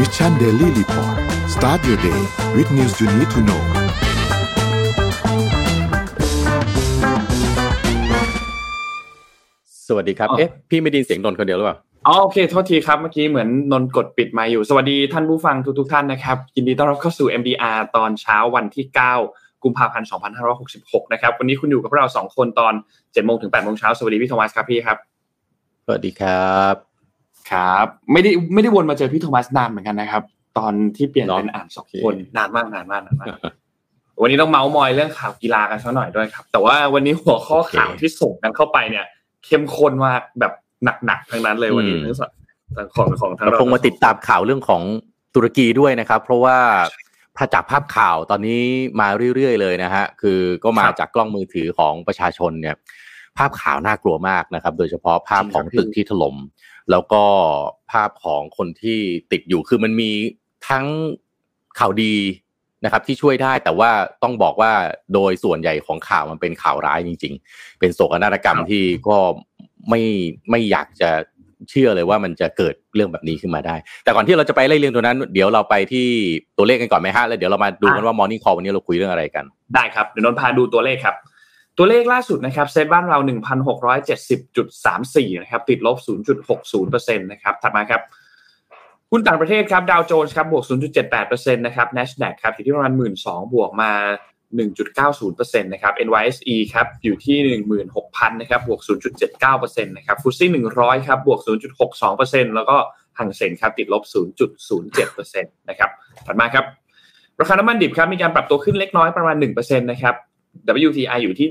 [0.00, 1.16] Mission Daily Report
[1.54, 2.20] start your day
[2.56, 3.62] with news you need to know
[9.88, 18.84] สวัสดีครับ เอ๊ะ พี่ไม่ได้ยินเสียงนนท์คนเดียวหรือเปล่าอ๋อโอเคโทษทีครับเมื่อกี้เหมือนนนท์กดปิดไมค์อยู่ สวัสดีท่านผู้ฟังทุกๆท่านนะครับยินดีต้อนรับเข้าสู่ MDR ตอนเช้าวันที่
[19.24, 20.08] 9 กุมภาพันธ์
[20.58, 24.96] 2566 นะครับ วันนี้คุณอยู่กับเราสองคนตอน7โมงถึง8โมงเช้าสวัสดีพี่โทมัสครับพี่ครับ
[25.86, 26.95] สวัสดีครับ
[27.50, 30.22] ครับ ไม่ได้ไม่ได้วนมาเจอพี่โทมัสนานเหมือนกันนะครับ
[30.58, 33.28] ตอนที่เปลี่ยนเป็นเนาะอ่านสองโอเคคนนานมากนานมากนานมาก
[34.22, 39.06] วันนี้ต้องเมาส์มอยเรื่องข่าวกีฬากันสักหน่อยด้วยครับ แต่ว่าวันนี้หัวข้อข่าวที่ส่งกันเข้าไปเนี่ย
[39.44, 40.52] เข้มข้นมากแบบ
[41.04, 42.30] หนักๆทั้งนั้นเลยวันนี้ทั้งสอง
[42.94, 44.82] ของของทางเราเราคงมาติดตามข่าวเรื่องของ
[45.34, 46.56] ตุรกีด้วยนะครับ เพราะว่า
[47.36, 48.60] ถ้าจากภาพข่าวตอนนี้
[49.00, 52.76] มาเรื่อยๆเลยนะฮะคือก็มาจากกล้องมือถือของประชาชนเนี่ย
[53.38, 56.36] ภาพข่าวน่ากลัวมากนะครับ โดยเฉพาะภาพของตึกที่ถล่ม
[56.90, 57.24] แล้วก็
[57.90, 58.98] ภาพของคนที่
[59.32, 60.10] ติดอยู่คือมันมี
[60.68, 60.86] ทั้ง
[61.78, 62.14] ข่าวดี
[62.84, 63.90] นะครับที่ช่วยได้แต่ว่า
[64.22, 64.72] ต้องบอกว่า
[65.14, 69.16] โดยส่วนใหญ่ของข่าวมันเป็นข่าวร้ายจริง ๆ เป็นโศกนาฏกรรมที่ก็
[69.88, 70.02] ไม่
[70.50, 71.10] ไม่อยากจะ
[71.70, 76.06] เชื่อเลยว่ามันจะเกิดเรื่องแบบนี้ขึ้นมาได้ แต่ก่อนที่เราจะไปไล่เรียงตัวนั้น เดี๋ยวเราไปที่
[76.56, 81.16] ตัวเลขกันก่อนไหมฮะแล้วเดี๋ยวเรามาดูกันว่า Morning Call วันนี้เราคุยเรื่องอะไรกัน ได้ครับเดี๋ยวนนท์พาดูตัวเลขครับ
[81.78, 85.96] ตัวเลขล่าสุดนะครับเซตบ้านเรา 1,670.34 นะครับ ติดลบ
[86.56, 88.02] 0.60%นะครับ ถัดมาครับ
[89.10, 90.64] หุ้นต่างประเทศครับดาวโจนส์ครับบวก
[91.10, 93.92] 0.78%นะครับ NASDAQ ครับอยู่ที่ประมาณ 12,000 บวกมา
[94.56, 97.36] 1.90%นะครับ NYSE ครับอยู่ที่
[97.88, 98.80] 16,000 นะครับบวก
[99.34, 101.40] 0.79%นะครับฟุตซี่100 ครับบวก
[101.98, 102.76] 0.62%แล้วก็
[103.18, 104.02] ห่างเซ็นครับติดลบ
[104.64, 105.90] 0.07%นะครับ
[106.26, 106.64] ถัดมาครับ
[107.40, 110.14] ราคาน้ำมันดิบครับมีการปรับตัวขึ้นเล็กน้อยประมาณ1%นะครับ
[110.88, 111.48] WTI อยู่ที่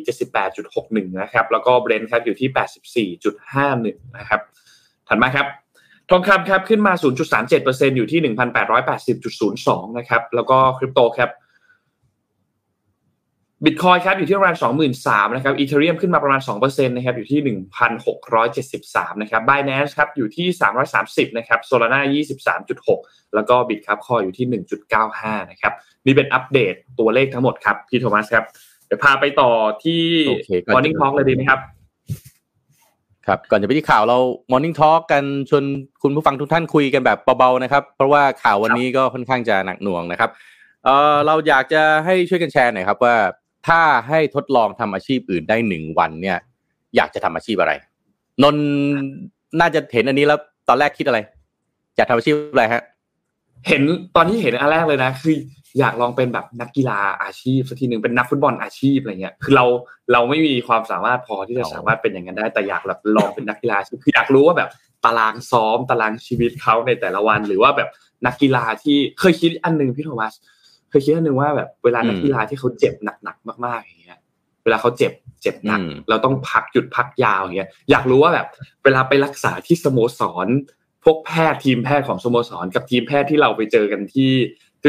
[0.60, 4.42] 78.61 นะครับ แล้วก็ Brent ครับอยู่ที่ 84.51 นะครับ
[5.08, 5.48] ถัดมาครับ
[6.10, 6.94] ทองคำครับขึ้นมา
[7.46, 8.36] 0.37%อยู่ที่
[9.18, 11.30] 1,880.02 นะครับ แล้วก็คริปโตครับ
[13.66, 14.56] บิตคอยครับอยู่ที่ประมาณ
[14.96, 17.58] 23,000นะครับอีเทเรียมขึ้นมาประมาณ2%นะครับอยู่ที่
[18.26, 20.48] 1,673นะครับ Binance ครับอยู่ที่
[20.94, 22.00] 330นะครับ Solana
[22.68, 24.64] 23.6 แล้วก็บิตครับคอยอยู่ที่
[25.00, 25.74] 1.95 นะครับ
[26.06, 28.46] นี่เป็นอัปเดตตัวเลขทั้งหมดครับพี่โทมัสครับ
[28.88, 29.52] เดี๋ยวพาไปต่อ
[29.84, 31.60] ที่โอเคก่อนจะ Morning Talk เลยดีไหมครับ
[33.28, 34.18] ครับ ก่อนจะไปที่ข่าวเรา
[34.52, 35.64] Morning Talk กันชวน
[36.04, 40.30] คุณผู้ฟังทุกท่านคุยกันแบบเบาๆนะครับ เพราะว่าข่าววันนี้ก็ค่อนข้างจะหนักหน่วงนะครับ
[40.86, 43.16] เออเราอยากจะให้ช่วยกันแชร์หน่อยครับ ว่า
[43.68, 46.38] ถ้าให้ทดลองทำอาชีพอื่นได้หนึ่งวันเนี่ย
[46.96, 47.74] อยากจะทำอาชีพอะไร
[48.44, 48.66] นนท์
[49.60, 51.20] น่าจะเห็นอันนี้แล้วตอนแรกคิดอะไร
[51.98, 52.84] อยากทำอาชีพอะไรฮะ
[53.68, 53.82] เห็น
[54.16, 55.36] ตอนที่เห็นอันแรกเลยนะ คือ
[55.80, 59.66] อยากลองเป็นแบบนักกีฬาอาชีพสักทีหนึ่งเป็นนักฟุตบอลอาชีพอะไรเงี้ยคือเรา
[60.12, 64.70] เราไม่มีความสามารถพอที่จะอ๋อสามารถเป็นอย่างนั้นได้ แต่อยากแบบลองเป็นนักกีฬาอาชีพคืออยากรู้ว่าแบบ
[65.06, 67.90] ตารางซ้อมตารางชีวิตเขาในแต่ละวัน หรือว่าแบบ
[68.26, 70.34] นักกีฬาที่เคยคิดอันหนึ่งพี่โทมัส
[70.90, 72.94] เคยคิดอันหนึ่งว่าแบบเวลานักกีฬาที่เขาเจ็บ
[73.24, 74.20] หนักๆมากๆอย่างเงี้ย
[74.64, 78.48] เวลาเขาเจ็บเจ็บหนักอืมเราต้องพักหยุดพักยาวอย่างเงี้ยอยากรู้ว่าแบบ
[78.84, 80.48] เวลาไปรักษาที่สโมสร
[81.04, 84.32] พวกแพทย์ทีมแพทย์ของสโมสรกับทีมแพทย์ที่เราไปเจอกันที่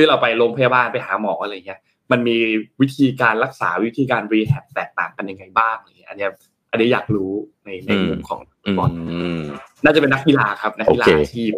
[0.01, 1.81] ที่เราไปโรงพยาบาลไปหาหมออะไรเงี้ย
[2.11, 2.37] มันมี
[2.81, 6.31] วิธีการรักษาวิธีการรีแฮบแตกต่างกันยังไงบ้างอะไรเงี้ยอันเนี้ย
[6.71, 7.33] อันนี้อยากรู้
[7.65, 8.91] ในในอืมมุมของอืบอล
[9.39, 9.43] ม
[9.85, 11.53] น่าจะเป็นนักกีฬาครับนักกีฬาโอเคอาชีพ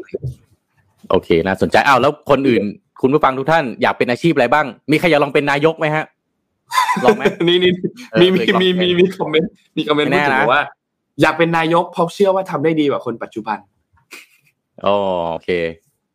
[1.10, 2.62] โอเคน่าสนใจอ้าวแล้วคนอื่น
[3.00, 6.04] คุณผู้ฟังทุกท่านอยากเป็นอาชีพอะไรบ้าง มีใครอยากลองเป็นนายกไหมฮะ
[7.04, 7.72] ลองไหมนี่นี่
[8.12, 10.62] เออมีมีเคยบอกมีมีมีคอมเมนต์มีคอมเมนต์ไม่พูดแน่ถึงนะว่า
[11.22, 13.58] อยากเป็นนายกเพราะเชื่อว่าทำได้ดีกว่าคนปัจจุบัน
[14.84, 14.96] อ๋อ
[15.32, 15.50] โอเค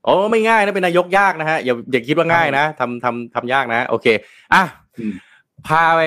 [0.05, 4.07] โอ้ไม่ง่ายนะเป็นนายกยากนะฮะอย่าอย่าคิดว่าง่ายนะทำทำทำยากนะ โอเค
[4.53, 4.63] อะ
[4.97, 5.13] อืม
[5.67, 6.01] พาไป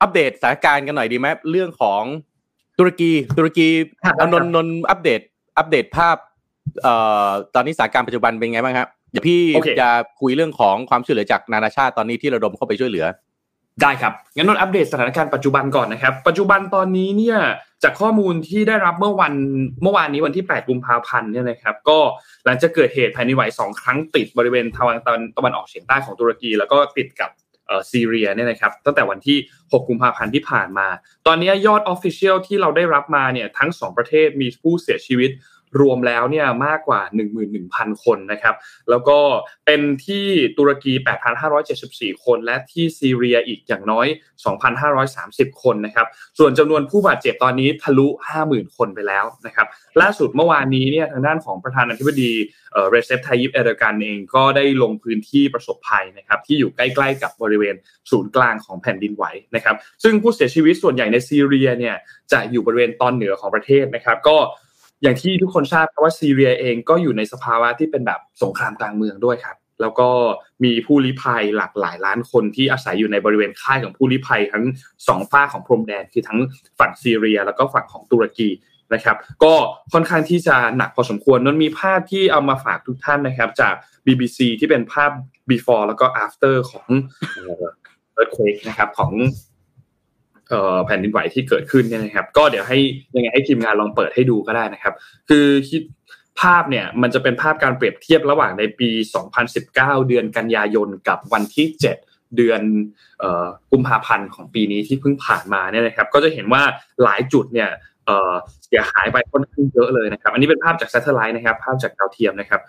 [0.00, 2.02] อัปเดตสถานการณ์กันหน่อยดีไหมเรื่องของ
[2.78, 3.68] ตุรกีตุรกี
[4.04, 5.20] ครับเอานนท์นนท์อัปเดต
[5.58, 6.16] อัปเดตภาพ
[6.82, 6.94] เอ่
[7.26, 9.88] อตอนนี้สถานการณ์ปัจจุบันเป็นไงบ้างครับเดี๋ยวพี่โอเคจะ
[10.20, 13.06] คุยเรื่องของความช่วยเหลือจากนานาชาติตอนนี้ที่ระดมเข้าไปช่วยเหลือ
[13.82, 17.38] ได้ครับ งั้นนนอัปเดตสถานการณ์ปัจจุบันก่อนนะครับ ปัจจุบันตอนนี้เนี่ย
[17.82, 19.34] จากข้อมูลที่ได้รับเมื่อวัน
[19.82, 21.98] เมื่อวานนี้วันที่ 8 กุมภาพันธ์เนี่ยนะครับ ก็
[22.44, 27.30] หลังจากเกิดเหตุแผ่นดินไหวสองครั้งติดบริเวณทางตะวันตะวันออกเฉียงใต้ของตุรกี แล้วก็ติดกับ
[27.66, 30.86] เอ่อซีเรียเนี่ยนะครับตั้งแต่วันที่ 6 กุมภาพันธ์ที่ผ่านมา
[31.26, 35.30] ตอนนี้ยอด official ที่เราได้รับมาเนี่ยทั้งสองประเทศมีผู้เสียชีวิต
[35.80, 37.00] รวมแล้วเนี่ยมากกว่า
[37.52, 38.54] 11,000 คนนะครับ
[38.90, 39.18] แล้วก็
[39.66, 40.26] เป็นที่
[40.58, 40.92] ตุรกี
[41.58, 44.06] 8,574 คน และที่ซีเรียอีกอย่างน้อย
[44.84, 46.06] 2,530 คนนะครับ
[46.38, 48.06] ส่วนจำนวนผู้บาดเจ็บตอนนี้ทะลุ
[48.42, 49.66] 50,000 คนไปแล้วนะครับ
[50.00, 52.32] ล่าสุดเมื่อวานนี้เนี่ยทางด้านของประธานาธิบดี
[52.72, 57.74] เออเรเซปไทยิปเออร์โดกันเองก็ได้ลงพื้นที่ประสบภัยนะครับที่อยู่ใกล้ๆกับบริเวณ
[58.10, 59.24] ศูนย์กลางของแผ่นดินไหว
[59.54, 61.96] นะครับ ซึ่งผู้เสียชีวิตส่วนใหญ่ในซีเรียเนี่ย
[62.32, 64.36] จะอยู่บริเวณตอนเหนือของประเทศนะครับ ก็
[65.02, 70.08] อย่างที่ทุกคนทราบว่าซีเรียเองก็อยู่ในสภาวะที่เป็นแบบสงครามกลางเมืองด้วยครับ แล้วก็
[70.64, 74.64] มีผู้ลี้ภัยหลากหลายล้านคนที่อาศัยอยู่ในบริเวณค่ายของผู้ลี้ภัยทั้ง
[75.08, 76.38] สองฝ้าของพรมแดนคือทั้ง
[76.78, 78.48] ฝั่งซีเรีย แล้วก็ฝั่งของตุรกี
[78.94, 79.54] นะครับ ก็
[79.92, 83.74] ค่อนข้างที่จะหนักพอสมควรนนมีภาพที่เอามาฝากทุกท่านนะครับ จาก
[84.06, 85.10] BBC ที่เป็นภาพ
[85.50, 86.88] before แล้วก็ after ของ
[88.20, 89.12] earthquake นะครับของ
[90.86, 92.78] แผ่นดินไหวที่เกิดขึ้นเนี่ยนะครับ ก็เดี๋ยวให้
[93.14, 94.94] ยังไงให้ทีมงานลองเปิดให้ดูก็ได้นะครับ
[95.28, 95.82] คือคิด
[96.40, 98.90] ภาพเนี่ยมันจะเป็นภาพการเปรียบเทียบระหว่างในปี
[99.48, 101.66] 2019 เดือนกันยายนกับวันที่
[102.02, 102.62] 7 เดือน
[103.72, 106.62] กุมภาพันธ์ของปีนี้ที่เพิ่งผ่านมาเนี่ยนะครับ ก็จะเห็นว่า
[107.02, 107.70] หลายจุดเนี่ย
[108.66, 112.60] เสียหายไปค่อนข้างเยอะเลยนะครับ อันนี้เป็นภาพจาก s a t เท l i t e นะครับ ภาพจากดาวเทียมนะครับ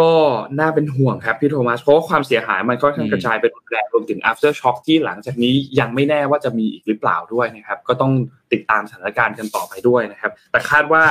[0.08, 0.10] ็
[0.58, 8.12] น่าเป็นห่วงครับพี่โทมัส เพราะว่าความเสียหายมันค่อนข้างกระจายเป็นแรงรวมถึง after shock ที่หลังจากนี้ยังไม่แน่ว่าจะมีอีกหรือเปล่าด้วยนะครับ ก็ต้อง
[8.52, 11.04] ติดตามสถานการณ์กันต่อไปด้วยนะครับ แต่คาดว่า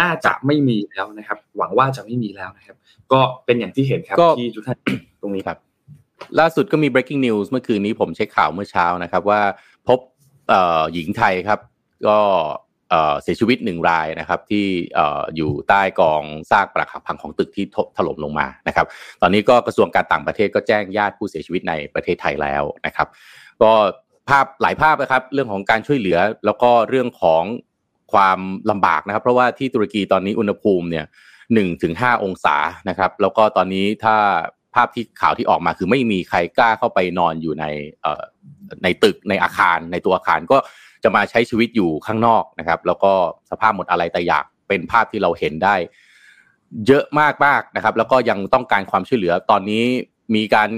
[0.00, 2.76] น่าจะไม่มีแล้วนะครับ หวังว่าจะไม่มีแล้วนะครับ
[3.12, 4.78] ก็เป็นอย่างที่เห็นครับที่ทุกท่าน
[5.22, 5.58] ตรงนี้ครับ
[6.40, 9.40] ล่าสุดก็มี breaking news เมื่อคืนนี้ผมเช็คข่าวเมื่อเช้านะครับ ว่า
[9.88, 9.98] พบ
[10.92, 11.58] หญิงไทยครับ
[12.06, 12.18] ก็
[13.22, 14.66] เสียชีวิตหนึ่งรายนะครับที่
[15.36, 17.64] อยู่ใต้กองซากปรักหักพังของตึกที่
[17.96, 18.86] ถล่มลงมานะครับ
[19.22, 23.08] ตอนนี้ก็กระทรวงการต่างประเทศก็แจ้งญาติผู้เสียชีวิตในประเทศไทยแล้วนะครับ
[23.62, 23.72] ก็
[24.28, 27.42] ภาพหลายภาพนะครับ เรื่องของการช่วยเหลือแล้วก็เรื่องของ
[28.12, 28.38] ความ
[28.70, 31.06] ลำบากนะครับ เพราะว่าที่ตุรกีตอนนี้อุณหภูมิเนี่ย
[31.54, 32.56] หนึ่งถึงห้าองศา
[32.88, 34.16] นะครับ แล้วก็ตอนนี้ถ้า
[34.74, 37.64] ภาพที่ข่าวที่ออกมาคือไม่มีใครกล้าเข้าไปนอนอยู่ใน
[38.82, 40.58] ในตึกในอาคารในตัวอาคารก็
[41.04, 43.12] จะมาใช้ชีวิตอยู่ข้างนอกนะครับ แล้วก็
[43.50, 45.76] สภาพหมดอะไรแต่อยากเป็นภาพที่เราเห็นได้
[46.86, 49.84] เยอะมากมากนะครับ แล้วก็ยังต้องการความช่วยเหลือตอนนี้
[50.34, 50.68] มีการ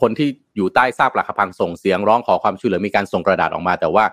[0.00, 4.04] คนที่อยู่ใต้ซากปลักพังส่งเสียงร้องขอความช่วยเหลือมีการส่งกระดาษออกมา แต่ว่า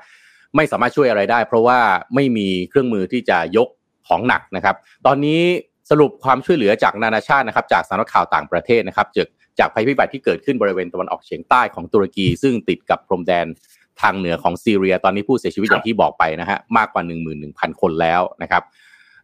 [0.55, 1.79] ไม่สามารถช่วยอะไรได้ เพราะว่า
[2.15, 3.67] ไม่มีเครื่องมือที่จะยก
[4.07, 4.75] ของหนักนะครับ
[5.05, 5.41] ตอนนี้
[5.89, 9.27] สรุปความช่วยเหลือจากนานาชาตินะครับ จากสำนักข่าวต่างประเทศนะครับจาก
[9.59, 13.45] จากภัยพิบัติที่เกิดขึ้นบริเวณตะวันออกเฉียงใต้ของตุรกี ซึ่งติดกับพรมแดน
[14.01, 18.63] ทางเหนือของซีเรีย ตอนนี้ผู้เสียชีวิตอย่างที่บอกไปนะฮะมากกว่า 1 1 0 0 0 คนแล้วนะครับ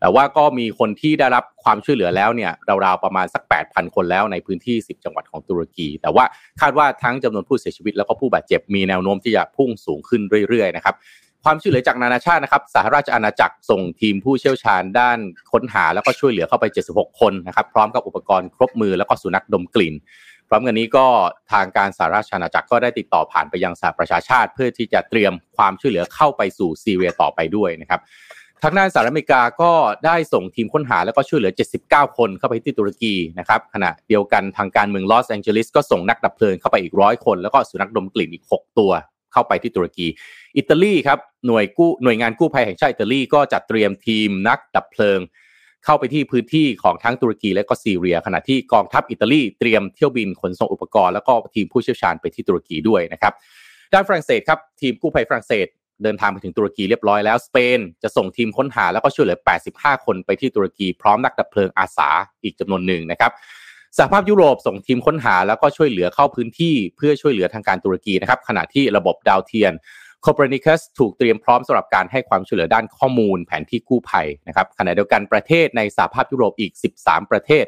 [0.01, 2.51] แต่ว่าก็มีคนที่ได้รับความช่วยเหลือแล้วเนี่ย
[2.85, 6.25] ราวๆประมาณสัก 8,000 คนแล้วในพื้นที่ 10 จังหวัดของตุรกี แต่ว่า
[6.61, 10.95] คาดว่าทั้งจำนวนผู้เสียชีวิตแล้วก็ผู้บาดเจ็บมีแนวโน้มที่จะพุ่งสูงขึ้นเรื่อยๆนะครับ
[11.43, 15.17] ความช่วยเหลือจากนานาชาตินะครับสหราชอาณาจักรส่งทีมผู้เชี่ยวชาญด้าน
[15.51, 19.93] ค้นหาแล้วก็ช่วยเหลือเข้าไป 76 คนนะครับพร้อมกับอุปกรณ์ครบมือแล้วก็สุนัขดมกลิ่น
[20.49, 21.05] พร้อมกันนี้ก็
[21.51, 28.01] ทางการสหราชอาณาจักรก็ได้ติดต่อผ่านไปยังสหประชาชาติ เพื่อที่จะเตรียมความช่วยเหลือเข้าไปสู่ซีเรียต่อไปด้วยนะครับ
[28.63, 29.71] ทางด้านสหรัฐอเมริกาก็
[30.05, 31.53] ได้ส่งทีมค้นหาแล้วก็ช่วยเหลือ
[31.83, 38.91] 79 คนเข้าไปที่ตุรกีนะครับขณะเดียวกันทางการเมืองลอสแองเจลิสก็ส่งนักดับเพลิงเข้าไปอีกร้อยคน แล้วก็สุนัขดมกลิ่นอีก 6 ตัว
[39.33, 40.07] เข้าไปที่ตุรกี
[40.57, 45.19] อิตาลีครับหน่วยกู้หน่วยงานกู้ภัยแห่งชาติอิตาลีก็จัดเตรียมทีมนักดับเพลิง
[45.85, 53.33] เข้าไปที่พื้นที่ของทั้งตุรกีและก็ซีเรีย ขณะที่กองทัพอิตาลีเตรียมเที่ยวบินขนส่งอุปกรณ์แล้วก็ทีมผู้เชี่ยวชาญไปที่ตุรกีด้วยนะครับ
[53.93, 55.67] ด้านฝรั่งเศสครับทีมกู้ภัยฝรั่งเศส
[56.03, 59.37] เดินทางไปถึงตุรกีเรียบร้อยแล้วสเปนจะส่งทีมค้นหาแล้วก็ช่วยเหลือ
[59.71, 62.09] 85 คนไปที่ตุรกีพร้อมนักดับเพลิงอาสา
[62.43, 63.31] อีกจำนวนหนึ่งนะครับ
[63.97, 69.73] สหภาพยุโรปส่งทีมค้นหาแล้วก็ช่วยเหลือเข้าพื้นที่เพื่อช่วยเหลือทางการตุรกีนะครับขณะที่ระบบดาวเทียน
[70.25, 77.65] มโคเปรนิคัสถูกเตรียมพร้อมสำหรับการให้ความช่วยเหลือด้านข้อมูลแผนที่กู้ภัยนะครับขณะเดียวกันประเทศในสหภาพยุโรปอีก 13 ประเทศ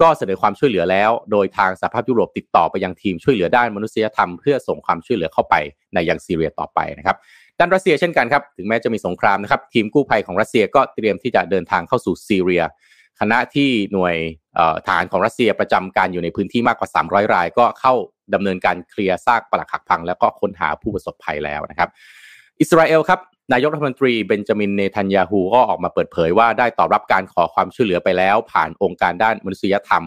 [0.00, 5.54] ก็เสนอความช่วยเหลือแล้ว โดยทางสหภาพยุโรปติดต่อไปยังทีมช่วยเหลือด้านมนุษยธรรม เพื่อส่งความช่วยเหลือเข้าไป
[5.94, 7.16] ในยังซีเรียต่อไปนะครับ
[7.58, 12.62] ด้านรัสเซียเช่นกันครับถึงแม้จะมีสงครามนะครับทีมกู้ภัยของรัสเซียก็เตรียมที่จะเดินทางเข้าสู่ซีเรีย
[13.20, 14.16] ขณะที่หน่วย
[14.88, 17.94] ทหารของรัสเซียประจำการอยู่ในพื้นที่มากกว่า 300 ราย ก็เข้า
[18.34, 21.88] ดำเนินการเคลียร์ซากปรักหักพัง แล้วก็ค้นหาผู้ประสบภัยแล้วนะครับ
[22.60, 23.20] อิสราเอลครับ
[23.52, 30.04] นายกรัฐมนตรีเบนจามินเนทันยาฮูก็ออกมาเปิดเผยว่าได้ตอบรับการขอความช่วยเหลือไปแล้ว ผ่านองค์การด้านมนุษยธรรม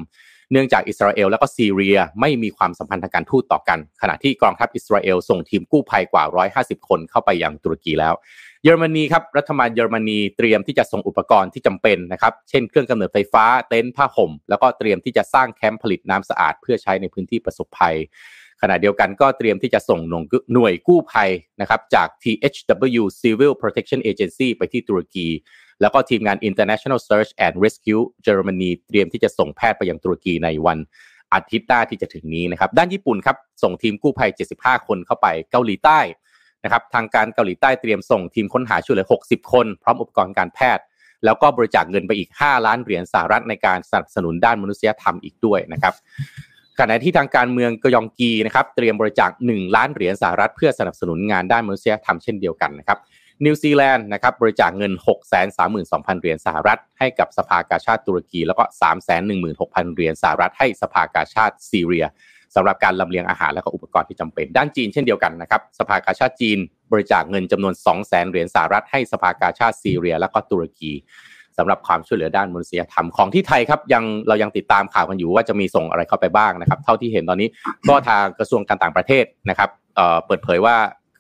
[0.52, 6.24] เนื่องจากอิสราเอลและก็ซีเรียไม่มีความสัมพันธ์ทางการทูตต่อกัน ขณะที่กองทัพอิสราเอลส่งทีมกู้ภัยกว่า
[6.58, 8.14] 150 คนเข้าไปยังตุรกีแล้ว
[8.68, 17.96] เยอรมนีครับรัฐบาลเยอรมนีเตรียมที่จะส่งอุปกรณ์ที่จำเป็นนะครับเช่นเครื่องกำเนิดไฟฟ้าเต็นท์ผ้าห่ม แล้วก็เตรียมที่จะสร้างแคมป์ผลิตน้ำสะอาด เพื่อใช้ในพื้นที่ประสบภัย
[18.62, 20.00] ขณะเดียวกันก็เตรียมที่จะส่ง
[20.54, 21.30] หน่วยกู้ภัย
[21.62, 25.28] นะครับจาก THW Civil Protection Agency ไปที่ตุรกี
[25.82, 30.78] แล้วก็ทีมงาน International Search and Rescue Germany เตรียมที่จะส่งแพทย์ไปยังตุรกีในวัน
[31.34, 36.02] อาทิตย์หน้าที่จะถึงนี้นะครับ ด้านญี่ปุ่นครับ ส่งทีมกู้ภัย 75 คนเข้าไปเกาหลีใต้
[36.68, 40.84] นะครับทางการเกาหลีใต้เตรียมส่งทีมค้นหาช่วยเหลือ 60 คน พร้อมอุปกรณ์การแพทย์
[41.26, 45.94] แล้วก็บริจาคเงินไปอีก 5 ล้านเหรียญสหรัฐในการสนับสนุนด้านมนุษยธรรมอีกด้วยนะครับ
[46.80, 53.00] ขณะที่ทางการเมืองกยองกีนะครับเตรียมบริจาค 1 ล้านเหรียญสหรัฐเพื่อสนับสนุนงานด้านมนุษยธรรมเช่นเดียวกันนะครับ
[53.46, 54.94] นิวซีแลนด์นะครับบริจาคเงิน
[55.58, 58.64] 632,000 เหรียญสหรัฐ ให้กับสภากาชาติตุรกี แล้วก็
[59.30, 62.06] 316,000 เหรียญสหรัฐให้สภากาชาติซีเรีย
[62.56, 66.58] สำหรับการลำเลียงอาหารและก็อุปกรณ์ที่จำเป็น ด้านจีนเช่นเดียวกันนะครับสภากาชาติจีน
[66.92, 70.92] บริจาคเงินจำนวน 200,000เหรียญสหรัฐให้สภากาชาติซีเรีย และก็ตุรกี
[71.58, 77.50] สำหรับความช่วยเหลือด้านมนุษยธรรมของที่ไทยครับยังเรายังติดตามข่าวกันอยู่ว่าจะมีส่งอะไรเข้าไปบ้างนะครับ เท่าที่เห็นตอนนี้
[77.90, 79.70] ก็ทางกระทรวงการต่างประเทศนะครับ
[80.26, 80.76] เปิดเผยว่า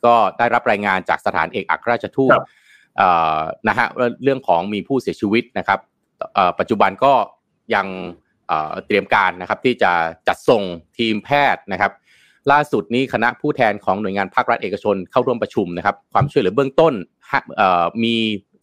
[0.05, 2.37] ก็ได้รับรายงานจากสถานเอกอัครราชทูต
[3.67, 3.87] นะฮะ
[4.23, 5.79] เรื่องของมีผู้เสียชีวิตนะครับ
[6.59, 7.13] ปัจจุบันก็
[7.75, 7.87] ยัง
[8.85, 9.91] เตรียมการนะครับที่จะ
[10.27, 10.63] จัดส่ง
[10.97, 11.91] ทีมแพทย์นะครับ
[12.51, 16.93] ล่าสุดนี้คณะผู้แทนของหน่วยงานภาครัฐเอกชนเข้าร่วมประชุมนะครับ ความช่วยเหลือเบื้องต้น
[18.03, 18.15] มี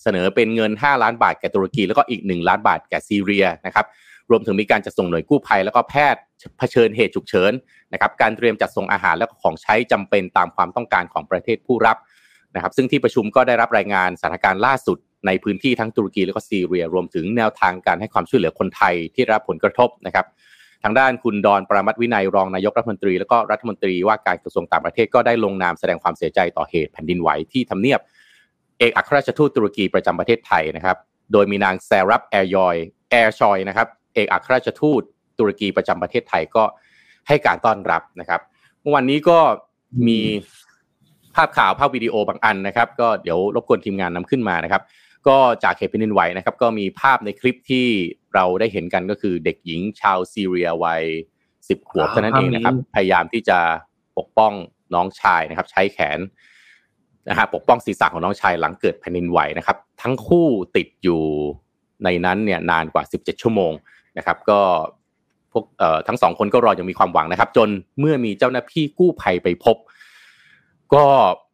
[0.03, 3.87] เสนอเป็นเงิน 5 ล้านบาทแก่ตุรกี แล้วก็อีก 1 ล้านบาทแก่ซีเรียนะครับ
[4.31, 6.21] รวมถึงมีการจัดส่งหน่วยกู้ภัย แล้วก็แพทย์
[6.59, 7.53] เผชิญเหตุฉุกเฉิน
[7.93, 11.97] นะครับการเตรียมจัดส่งอาหารและของใช้จำเป็นตามความต้องการของประเทศผู้รับ
[12.55, 20.27] นะครับ ซึ่งที่ประชุมก็ได้รับรายงานสถานการณ์ล่าสุด ในพื้นที่ทั้งตุรกีและก็ซีเรีย รวมถึงแนวทางการให้ความช่วยเหลือคนไทยที่รับผลกระทบนะครับ
[20.83, 28.01] ทางด้านคุณดอนปรามัตวินัยรองนายกรัฐมนตรี และก็รัฐมนตรีว่าการกระทรวงต่างประเทศก็ได้ลงนามแสดงความเสียใจต่อเหตุแผ่นดินไหวที่ทำเนียบ
[28.79, 30.97] เอกอัครราชทูตตุรกีประจำประเทศไทยนะครับ
[31.33, 32.77] โดยมีนางแซรับแอร์ยอย
[33.11, 35.03] แอร์ชอยนะครับเอกอัครราชทูต
[35.39, 36.65] ตุรกีประจำประเทศไทยก็
[37.29, 38.41] ให้การต้อนรับนะครับ
[38.81, 39.39] เมื่อวันนี้ก็
[40.09, 40.21] มี
[41.35, 44.83] ภาพข่าวภาพวิดีโอบางอันนะครับ ก็เดี๋ยวรบกวนทีมงานนำขึ้นมานะครับ
[45.29, 47.87] ก็จากเหตุแผ่นดินไหวนะครับก็มีภาพในคลิปที่
[48.35, 51.05] เราได้เห็นกันก็คือเด็กหญิงชาวซีเรียวัย
[51.69, 53.59] สิบขวบเท่านั้นเองนะครับ พยายามที่จะ
[54.19, 54.53] ปกป้อง
[54.95, 56.19] น้องชายนะครับ ใช้แขน
[57.29, 61.23] นะฮะปกป้องศีรษะของน้องชายหลังเกิดแผ่นดินไหวนะครับ ทั้งคู่ติดอยู่
[62.05, 63.73] ในนั้นเนี่ยนานกว่า 17 ชั่วโมง
[64.19, 64.61] นะครับ ก็
[65.53, 69.77] พวกเอ่อทั้งสองคนก็รอยังมีความหวังนะครับ จนเมื่อมีเจ้าหน้าที่กู้ภัยไปพบ
[70.95, 71.05] ก็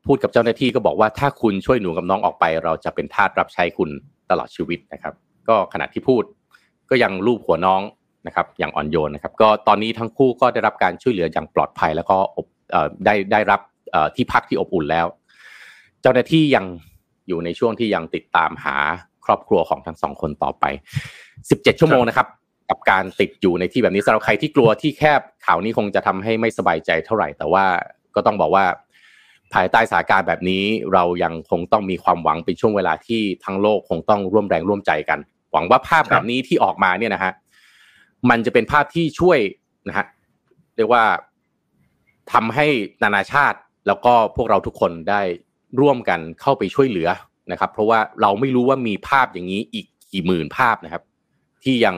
[0.06, 3.90] พูดกับเจ้าหน้าที่ก็บอกว่าถ้าคุณช่วยหนูกับน้องออกไป เราจะเป็นทาสรับใช้คุณ
[4.30, 5.14] ตลอดชีวิตนะครับ
[5.48, 6.22] ก็ขณะที่พูด
[6.90, 7.82] ก็ยังลูบหัวน้อง
[8.26, 12.18] นะครับ อย่างอ่อนโยนนะครับ ก็ตอนนี้ทั้งคู่ก็ได้รับการช่วยเหลืออย่างปลอดภัย แล้วก็
[13.04, 13.60] ได้ได้รับ
[14.16, 15.06] ที่พักที่อบอุ่นแล้ว
[16.02, 16.64] เจ้าหน้าที่ยัง
[17.28, 18.76] อยู่ในช่วงที่ยังติดตามหา
[19.24, 20.64] ครอบครัวของทั้งสองคนต่อไป
[21.22, 22.28] 17 ชั่วโมงนะครับ
[22.70, 27.64] กับการติดอยู่ในที่แบบนี้สำหรับใครที่กลัวที่แคบข่าวนี้คงจะทำให้ไม่สบายใจเท่าไหร่ แต่ว่า
[28.14, 28.64] ก็ต้องบอกว่า
[29.54, 35.18] ภายใต้สถานการณ์แบบนี้เรายังคงต้องมีความหวังเป็นช่วงเวลาที่ทั้งโลกคงต้องร่วมแรงร่วมใจกัน
[35.52, 37.32] หวังว่าภาพแบบนี้ที่ออกมาเนี่ยนะฮะ
[38.30, 39.38] มันจะเป็นภาพที่ช่วย
[39.88, 40.06] นะฮะ
[40.76, 41.04] เรียกว่า
[42.32, 42.66] ทำให้
[43.02, 45.22] นานาชาติแล้วก็พวกเราทุกคนได้
[45.80, 47.08] ร่วมกันเข้าไปช่วยเหลือ
[47.52, 51.02] นะครับ เพราะว่าเราไม่รู้ว่ามีภาพอย่างนี้อีกกี่หมื่นภาพนะครับ
[51.64, 51.96] ที่ยัง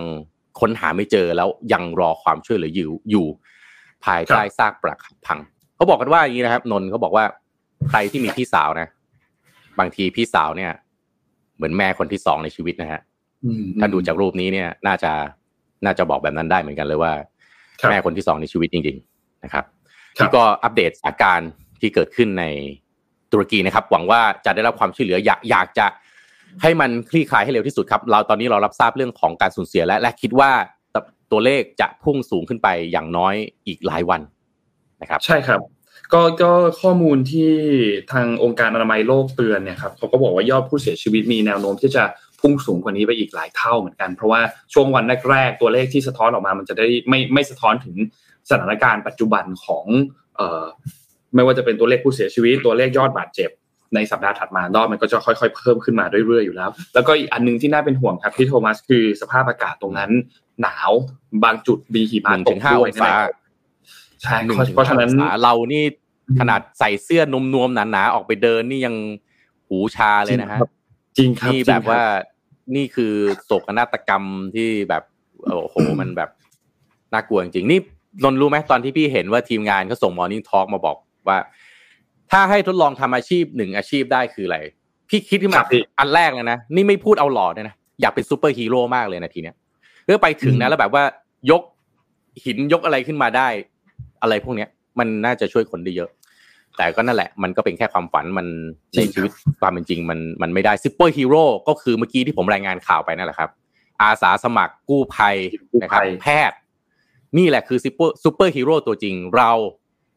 [0.60, 3.26] ค้นหาไม่เจอแล้วยังรอความช่วยเหลืออยู่อยู่
[4.04, 5.38] ภายใต้ซากปรักหักพัง
[5.76, 7.24] เขาบอกกันว่าอย่างนี้นะครับ นนเขาบอกว่า
[7.88, 8.88] ใครที่มีพี่สาวนะ
[9.78, 10.72] บางทีพี่สาวเนี่ย
[11.56, 13.00] เหมือนแม่คนที่สองในชีวิตนะฮะ
[13.80, 15.12] ถ้าดูจากรูปนี้เนี่ย น่าจะ
[15.84, 17.12] น่าจะบอกแบบนั้นได้เหมือนกันเลยว่า
[17.90, 19.64] แม่คนที่สองในชีวิตจริง ๆ นะครับ
[20.16, 22.44] ที่ก็อัปเดตสถานการณ์ที่เกิดขึ้นใน
[23.32, 25.86] ตุรกีนะครับ หวังว่าจะได้รับความช่วยเหลืออยากอยากจะ
[26.62, 30.50] ให้มันคลี่คลายให้เร็วที่สุดครับ เราตอนนี้เรารับทราบเรื่องของการสูญเสียและและคิดว่า
[31.30, 33.34] ตัวเลขจะพุ่งสูงขึ้นไปอย่างน้อย
[33.66, 34.20] อีกหลายวัน
[35.02, 35.60] นะครับ ใช่ครับ
[36.12, 37.50] ก็ก็ข้อมูลที่
[38.12, 42.04] ทางองค์การอนามัยโลกเตือนเนี่ยครับเขาก็บอกว่ายอดผู้เสียชีวิตมีแนวโน้มที่จะ
[42.40, 44.40] พุ่งสูงกว่านี้ไปอีกหลายเท่าเหมือนกัน เพราะว่า
[44.72, 47.96] ช่วงวันแรกๆตัวเลขที่สะท้อนออกมา มันจะได้ไม่ไม่สะท้อนถึง
[48.50, 49.84] สถานการณ์ปัจจุบันของ
[50.36, 50.64] เอ่อ
[51.34, 53.50] ไม่ว่าจะเป็นตัวเลขผู้เสียชีวิต ตัวเลขยอดบาดเจ็บ
[53.94, 60.10] ในสัปดาห์ถัดมารอบมันก็จะค่อยๆ เพิ่มขึ้นมาเรื่อยๆอยู่แล้ว แล้วก็อีกอันนึงที่น่าเป็นห่วงครับพี่โทมัสคือสภาพอากาศตรงนั้น
[60.62, 60.90] หนาว
[61.44, 63.02] บางจุดมีหิมะตกด้วยนะ
[64.22, 64.36] ใช่
[64.74, 65.10] เพราะฉะนั้น
[65.42, 65.84] เรานี่
[66.40, 68.94] ขนาดใส่เสื้อนมนวมหนาๆออกไปเดินนี่ยัง
[69.68, 70.58] หูชาเลยนะฮะ
[71.18, 72.02] จริงครับนี่แบบว่า
[72.76, 73.12] นี่คือ
[73.44, 74.24] โศกนาฏกรรม
[74.54, 75.02] ที่แบบ
[75.44, 76.30] โอ้โหมันแบบ
[77.12, 77.80] น่ากลัวจริงๆนี่
[78.24, 80.96] นนท์รู้ไหมตอนที่พี่เห็นว่าทีมงานเขาส่ง morning talk มาบอก
[81.28, 81.38] ว่า
[82.30, 84.58] ถ้าให้ทดลองทำอาชีพหนึ่งอาชีพได้คืออะไร
[85.08, 85.62] พี่คิดขึ้นมา
[85.98, 89.54] อันแรกเลยนะ นี่ไม่พูดเอาหล่อเลยนะอยากเป็นซูเปอร์ฮีโร่มากเลยนะทีเนี้ย
[90.04, 91.04] เพื่อไปถึงนะแล้วแบบว่า
[91.50, 91.62] ยก
[92.44, 93.48] หินยกอะไรขึ้นมาได้
[94.22, 96.10] อะไรพวกเนี้ยมันน่าจะช่วยคนได้เยอะ
[96.76, 98.46] แต่ก็นั่นแหละ มันก็เป็นแค่ความฝันมัน
[98.96, 103.50] ในชีวิตความเป็นจริง มันมันไม่ได้ซูเปอร์ฮีโร่ก็คือเมื่อกี้ที่ผมรายงานข่าวไปนั่นแหละครับ
[104.02, 105.36] อาสาสมัครกู้ภัย
[105.82, 106.58] นะครับแพทย์
[107.38, 109.50] นี่แหละคือซูเปอร์ซูเปอร์ฮีโร่ตัวจริงเรา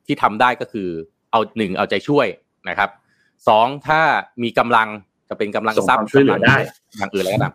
[0.05, 0.87] ที่ทำได้ก็คือ
[1.31, 2.27] เอาหนึ่งเอาใจช่วย
[2.69, 2.89] นะครับ
[3.47, 4.01] สองถ้า
[4.43, 4.87] มีกำลัง
[5.29, 6.57] จะเป็นกำลังทรัพย์ช่วยเหลือได้
[6.97, 7.53] อย่างอื่นอะไรก็ตาม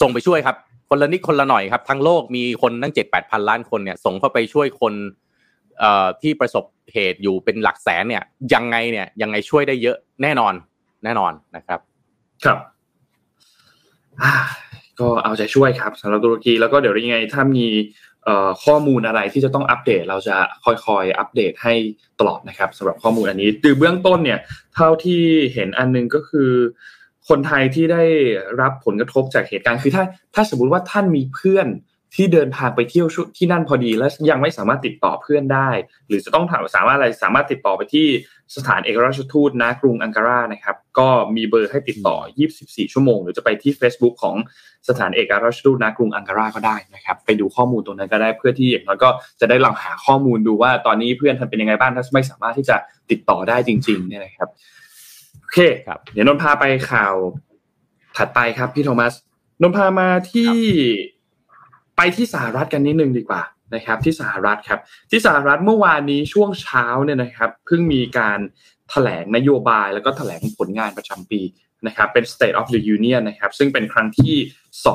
[0.00, 0.56] ส่งไปช่วยครับ
[0.88, 5.29] คนละนิดคนละหน่อยครับ ทั้งโลกมีคนตั้งเจ็ดแปดพันล้านคนเนี่ยส่งเข้าไปช่วยคนเอ่อ
[6.22, 8.22] ที่ประสบเหตุอยู่เป็นหลักแสนเนี่ย
[8.54, 10.54] ยังไงเนี่ยยังไงช่วยได้เยอะแน่นอน
[11.04, 11.80] แน่นอนนะครับ
[12.44, 12.58] ครับ
[15.00, 17.66] ก็เอาใจช่วยครับสำหรับตุรกีแล้วก็เดี๋ยวยังไงถ้ามี
[18.64, 21.74] ข้อมูลอะไรที่จะต้องอัปเดต เราจะค่อยๆอัปเดตให้
[22.18, 24.38] ตลอดนะครับสำหรับข้อมูลอันนี้คือเบื้องต้นเนี่ย
[24.74, 25.22] เท่าที่
[25.54, 26.50] เห็นอันนึงก็คือ
[27.28, 28.04] คนไทยที่ได้
[28.60, 31.66] รับผลกระทบจากเหตุการณ์คือถ้าถ้าสมมติว่าท่านมีเพื่อน
[32.14, 33.06] ที่เดินทางไปเที่ยว
[33.38, 35.70] ที่นั่นพอดีแล้วยังไม่สามารถติดต่อเพื่อนได้
[36.08, 38.06] หรือจะต้องถามสามารถอะไรสามารถติดต่อไปที่
[38.56, 42.16] สถานเอกราชทูตณกรุงอังการานะครับ ก็มีเบอร์ให้ติดต่อ
[42.54, 44.36] 24 ชั่วโมง หรือจะไปที่ Facebook ของ
[44.88, 52.76] สถานเอกราชทูตณกรุงอังการาก็ได้นะครับ ไปดูข้อมูลตรงนั้นก็ได้เพื่อที่อย่างน้อยก็จะได้ลองหาข้อมูลดูว่าตอนนี้เพื่อนท่านเป็นยังไงบ้างถ้าไม่สามารถที่จะ
[53.10, 54.48] ติดต่อได้จริงๆเนี่ยนะครับ
[55.40, 57.14] โอเคครับเดี๋ยวนนพาไปข่าว
[58.16, 59.12] ถัดไปครับพี่โทมัส
[59.62, 60.52] นนพามาที่
[62.02, 63.42] ไปที่สหรัฐกันนิดนึงดีกว่า
[63.74, 64.80] นะครับที่สหรัฐครับ
[65.10, 68.42] ที่สหรัฐเมื่อวานนี้ช่วงเช้าเนี่ยนะครับเพิ่งมีการถ
[68.90, 71.40] แถลงนโยบายแล้วก็ถแถลงผลงานประจำปี
[71.86, 74.34] นะครับเป็น State of the Union นะครับซึ่งเป็นครั้งที่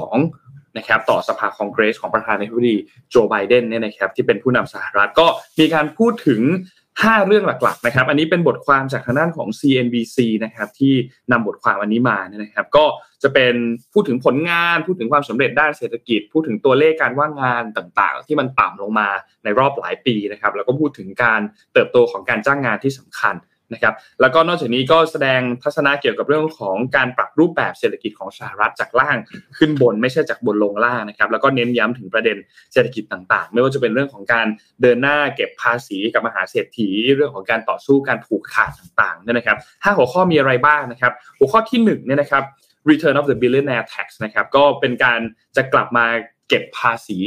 [0.10, 2.76] 2 นะครับต่อสภาคองเกรสของประธานาธิบดี
[3.10, 5.28] โจไบเดนเนี่ยนะครับที่เป็นผู้นำสหรัฐก็
[5.60, 6.42] มีการพูดถึง
[7.04, 10.94] 5 เรื่องหลักๆนะครับ อันนี้เป็นบทความจากทางด้านของ CNBC นะครับที่
[11.32, 12.86] นำบทความอันนี้มาเนี่ยนะครับ ก็
[13.24, 13.56] จะเป็น
[13.94, 19.10] พูดถึงผลงาน พูดถึงความสำเร็จด้านเศรษฐกิจ พูดถึงตัวเลขการว่างงานต่างๆ ที่มันต่ำลงมา
[19.44, 21.42] ในรอบหลายปีนะครับ แล้วก็พูดถึงการ
[21.74, 23.36] เติบโตของการจ้างงานที่สำคัญ
[23.74, 29.18] นะครับแล้วก็นอกจากนี้ก็แสดงทัศนะเกี่ยวกับเรื่องของการปรับรูปแบบเศรษฐกิจของสหรัฐจากล่าง
[29.58, 32.38] ขึ้นบนไม่ใช่จากบนลงล่างนะครับแล้วก็เน้นย้ำถึงประเด็น
[32.74, 34.48] เศรษฐกิจต่างๆ ไม่ว่าจะเป็นเรื่องของการ
[34.82, 42.44] เดินหน้าเก็บภาษีกับมหาเศรษฐี เรื่องของการต่อสู้การผูกขาดต่างๆเนี่ยนะครับห้าหัวข้อมีอะไรบ้างนะครับ หัวข้อที่1เนี่ยนะครับ
[42.90, 45.20] return of the billionaire tax นะครับก็เป็นการ
[45.56, 46.06] จะกลับมา
[46.50, 47.20] เก็บภาษี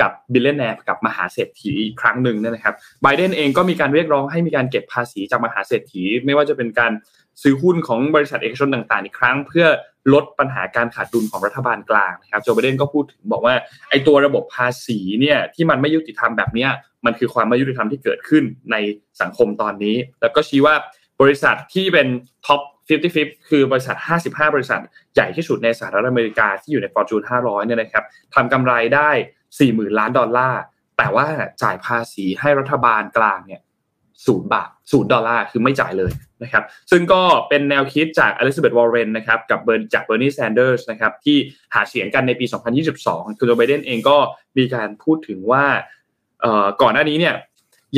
[0.00, 6.92] กับ billionaire กับมหาเศรษฐีอีกครั้งหนึ่งนะครับไบเดนเองก็มีการเรียกร้องให้มีการเก็บภาษีจากมหาเศรษฐี ไม่ว่าจะเป็นการ
[7.42, 9.66] ซื้อหุ้นของบริษัทเอกชนต่างๆ อีกครั้ง เพื่อ
[10.12, 13.54] ลดปัญหาการขาดดุลของรัฐบาลกลางนะครับโจไบเดนก็พูดถึงบอกว่า
[13.90, 16.68] ไอ้ตัวระบบภาษีเนี่ยที่มันไม่ยุติธรรมแบบนี้
[17.06, 18.76] มันคือความไม่ยุติธรรมที่เกิดขึ้นใน
[19.20, 20.74] สังคมตอนนี้ แล้วก็ชี้ว่า
[21.20, 22.08] บริษัทที่เป็น
[22.46, 22.60] top
[23.04, 24.80] 55 คือบริษัท 55 บริษัท
[25.14, 29.10] ใหญ่ที่สุดในสหรัฐอเมริกาที่อยู่ใน Fortune 500 เนี่ยนะครับทำกำไรได้
[29.54, 30.62] 40,000 ล้านดอลลาร์
[30.98, 31.26] แต่ว่า
[31.62, 33.60] จ่ายภาษีให้รัฐบาลกลางเนี่ย
[34.26, 41.36] ศูนย์บาทศูนย์ดอลลาร์คือไม่จ่ายเลยนะครับ ซึ่งก็เป็นแนวคิดจากอลิซาเบธวอร์เรนนะครับกับเบิร์นจากเบอร์นีแซนเดอร์สนะครับที่
[41.74, 42.46] หาเสียงกันในปี
[42.92, 44.16] 2022 คือโจไบเดนเองก็
[44.58, 45.64] มีการพูดถึงว่า
[46.82, 47.34] ก่อนหน้านี้เนี่ย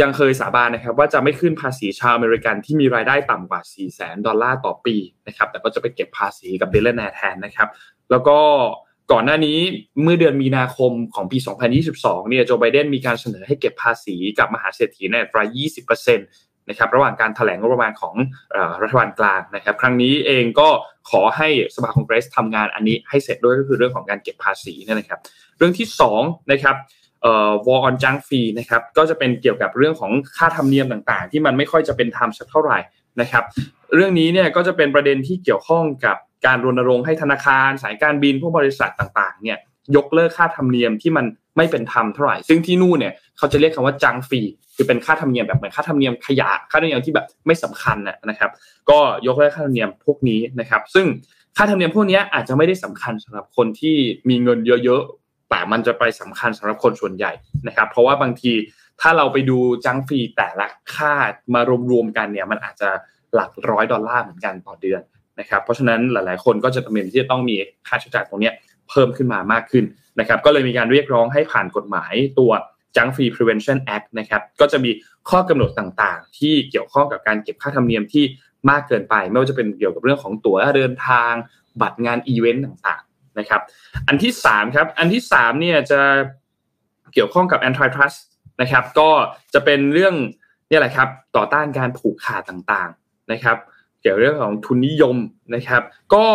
[0.01, 4.97] ยังเคยสาบานนะครับว่าจะไม่ขึ้นภาษีชาวอเมริกันที่มีรายได้ต่ำกว่า 4 0 0แสนดอลลาร์ต่อปี
[5.27, 7.69] นะครับแต่ก็จะไปเก็บภาษีกับ billionaire แทนนะครับ
[8.11, 8.39] แล้วก็
[9.13, 9.59] ก่อนหน้านี้
[10.03, 11.39] เมื่อเดือนมีนาคมของปี
[11.85, 15.43] 2022 เนี่ยโจไบเดนมีการเสนอให้เก็บภาษีกับมหาเศรษฐีในอัตรา
[15.87, 18.15] 20%นะครับระหว่างการถแถลงงบประมาณของ
[18.83, 20.69] รัฐบาลกลางนะครับ ครั้งนี้เองก็
[21.11, 25.21] ขอให้สภาคองเกรสทำงานอันนี้ให้เสร็จด้วยก็คือเรื่องของการเก็บภาษีนี่นะครับ
[25.59, 25.87] เรื่องที่
[26.19, 26.77] 2นะครับ
[27.67, 32.79] วอลออนจังฟีนะครับก็จะเป็นเกี่ยวกับเรื่องของค่าธรรมเนียมต่างๆ ที่มันไม่ค่อยจะเป็นธรรมสักเท่าไหร่
[33.21, 33.45] นะครับ
[33.95, 39.59] เรื่องนี้เนี่ยก็จะเป็นประเด็นที่เกี่ยวข้องกับการรณรงค์ให้ธนาคาร สายการบินพวกบริษัทต่างๆเนี่ย
[39.97, 41.27] ยกเลิกค่าธรรมเนียมที่มัน
[41.57, 44.41] ไม่เป็นธรรมเท่าไหร่ ซึ่งที่นู่นเนี่ยเขาจะเรียกคำว่าจังฟี
[44.77, 48.51] คือเป็นค่าธรรมเนียมแบบเหมือนค่าธรรมเนียมขยะค่าธรรมเนียมที่แบบไม่สำคัญนะครับ
[48.91, 51.07] ก็ยกเลิกค่าธรรมเนียมพวกนี้นะครับ ซึ่ง
[51.57, 53.97] ค่าธรรมเนียมพวกนี้อาจจะไม่ได้สำคัญสำหรับคนที่
[54.29, 55.03] มีเงินเยอะ
[55.51, 57.33] แต่มันจะไปสำคัญสำหรับคนส่วนใหญ่
[57.67, 58.53] นะครับ เพราะว่าบางที
[59.01, 61.13] ถ้าเราไปดูจังฟรีแต่ละค่า
[61.55, 62.91] มารวมๆกันเนี่ยมันอาจจะ
[63.35, 65.01] หลักร้อยดอลลาร์เหมือนกันต่อเดือน
[65.41, 67.57] นะครับ เพราะฉะนั้นหลายๆ คนก็จะจำเป็นที่จะต้องมี
[67.87, 68.51] ค่าใช้จ่ายตรงนี้
[68.89, 69.85] เพิ่มขึ้นมามากขึ้น
[70.21, 72.51] นะครับ ก็เลยมีการเรียกร้องให้ผ่านกฎหมายตัว
[72.97, 74.91] Junk Free Prevention Act นะครับ ก็จะมี
[75.31, 78.25] ข้อกำหนดต่างๆ ที่เกี่ยวข้องกับการเก็บค่าธรรมเนียมที่
[78.71, 81.33] มากเกินไป ไม่ว่าจะเป็นเกี่ยวกับเรื่องของตั๋วเดินทาง
[81.81, 83.03] บัตรงานอีเวนต์ต่าง
[83.39, 83.61] นะครับ
[84.09, 86.01] อันที่3ครับ อันที่3เนี่ยจะ
[87.15, 88.19] เกี่ยวข้องกับ antitrust
[88.61, 89.11] นะครับ ก็
[89.55, 90.15] จะเป็นเรื่อง
[90.71, 93.57] นี่แหละครับต่อต้านการผูกขาดต่างๆนะครับ
[94.01, 95.17] เกี่ยวเรื่องของทุนนิยม
[95.55, 95.83] นะครับ
[96.15, 96.27] ก็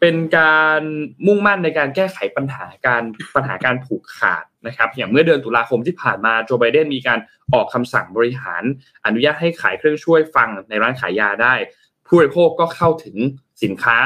[0.00, 0.80] เป็นการ
[1.26, 3.02] มุ่งมั่นในการแก้ไขปัญหาการ
[3.36, 7.18] ปัญหาการผูกขาดนะครับ อย่างเมื่อเดือนตุลาคมที่ผ่านมาโจไบเดนมีการ
[7.54, 8.62] ออกคำสั่งบริหาร
[9.06, 11.54] อนุญาตให้ขายเครื่องช่วยฟังในร้านขายยาได้
[12.06, 13.16] ผู้บริโภคก็เข้าถึง
[13.62, 13.96] สินค้า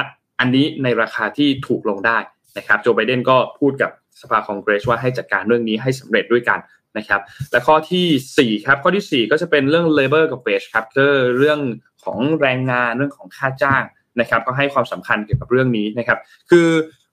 [0.40, 2.18] อันนี้ในราคาที่ถูกลงได้
[2.56, 6.58] นะครับโจไบเดนก็พูดกับสภาคองเกรสว่าให้จัดการเรื่องนี้ให้สำเร็จด้วยกัน
[6.98, 11.06] นะครับและข้อที่4ครับข้อที่ 4 ก็จะเป็นเรื่อง labor กับ wage ครับก็
[11.38, 11.60] เรื่อง
[12.04, 13.82] ของแรงงานเรื่องของค่าจ้าง
[14.20, 16.18] นะครับก็ให้ความสำคัญเกี่ยวกับเรื่องนี้นะครับ
[16.50, 16.68] คือ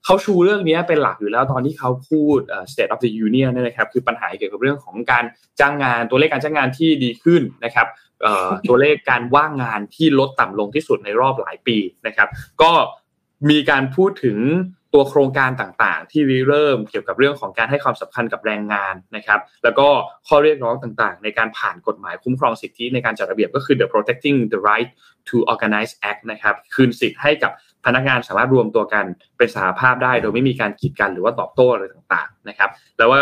[0.05, 2.39] เขาชูเรื่องนี้เป็นหลักอยู่แล้วตอนที่เขาพูด
[2.71, 5.23] state of the union นี่นะครับคือปัญหาเกี่ยวกับเรื่องของการ
[5.59, 7.87] จ้างงานตัวเลขการจ้างงานที่ดีขึ้นนะครับ
[8.69, 12.29] ตัวเลขการว่างงานที่ลดต่ำลงที่สุดในรอบหลายปีนะครับ
[12.61, 12.71] ก็
[13.49, 14.37] มีการพูดถึง
[14.93, 19.87] ตัวโครงการต่างๆ ที่ริเริ่มเกี่ยวกับเรื่องของการให้ความสำคัญกับแรงงานนะครับ แล้วก็
[20.27, 24.89] ข้อเรียกร้องต่างๆ ในการผ่านกฎหมายคุ้มครองสิทธิในการจัดระเบียบก็คือ the protecting the right
[25.29, 27.51] to organize act นะครับ คืนสิทธิ์ให้กับ
[27.85, 29.05] พนักงานสามารถรวมตัวกัน
[29.37, 33.19] เป็นสหภาพได้ โดยไม่มีการกีดกันหรือว่าตอบโต้อะไรต่างๆนะครับ แล้วก็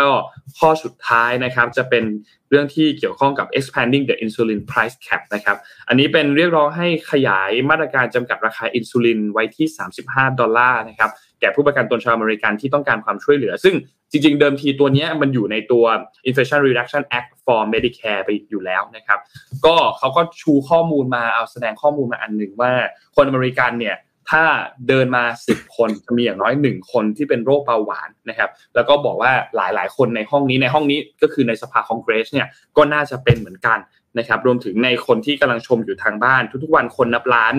[0.58, 2.04] ข้อสุดท้ายนะครับจะเป็น
[2.50, 5.56] เรื่องที่เกี่ยวข้องกับ expanding the insulin price cap นะครับ
[5.88, 9.66] อันนี้เป็นเรียกร้องให้ขยายมาตรการจำกัดราคาอินซูลินไว้ที่
[10.04, 13.74] 35 ดอลลาร์นะครับแก่ผู้ประกันตนชาวอเมริกันที่ต้องการความช่วยเหลือ ซึ่ง
[14.10, 15.84] จริง ๆ เดิมทีตัวนี้มันอยู่ในตัว
[16.28, 19.18] Inflation Reduction Act for Medicare ไปอยู่แล้วนะครับ
[19.66, 22.72] ก็เขาก็ชูข้อมูลมาเอาแสดงข้อมูลมาอันหนึ่งว่า
[23.16, 23.96] คนอเมริกันเนี่ย
[24.30, 24.42] ถ้า
[24.88, 33.80] เดินมา 10 คนจะมีอย่างน้อย 1 คนที่เป็นโรคเบาหวานนะครับ แล้วก็บอกว่าหลายๆ คนในห้องนี้ในห้องนี้ก็คือในสภาคองเกรสเนี่ยก็น่าจะเป็นเหมือนกัน
[34.18, 37.54] นะครับ รวมถึงในคนที่กำลังชมอยู่ทางบ้าน ทุกๆวันคนนับล้าน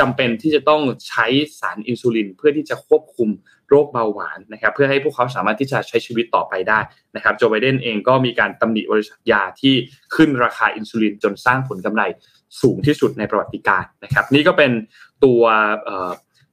[0.00, 1.26] จำเป็นที่จะต้องใช้
[1.60, 3.28] สารอินซูลิน เพื่อที่จะควบคุม
[3.68, 6.78] โรคเบาหวานนะครับ เพื่อให้พวกเขาสามารถที่จะใช้ชีวิตต่อไปได้
[7.16, 9.74] นะครับโจไบเดนเองก็มีการตำหนิบริษัทยาที่
[10.14, 12.02] ขึ้นราคาอินซูลินจนสร้างผลกำไร
[12.60, 14.72] สูงที่สุดในประวัติการนะครับ นี่ก็เป็น
[15.24, 15.42] ตัว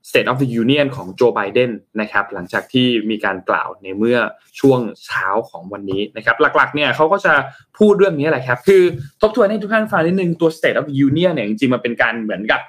[0.09, 4.19] State of the Union ของโจไบเดนนะครับหลังจากที่มีการกล่าวในเมื่อ
[4.59, 7.33] ช่วงเช้าของวันนี้นะครับหลักๆเนี่ยเขาก็จะ
[7.77, 8.83] พูดเรื่องนี้แหละครับคือ
[9.21, 12.61] ทบทวนให้ทุกท่านฟังนิดนึงตัว State of the Union เนี่ยจริงๆมันเป็นการเหมือนกับ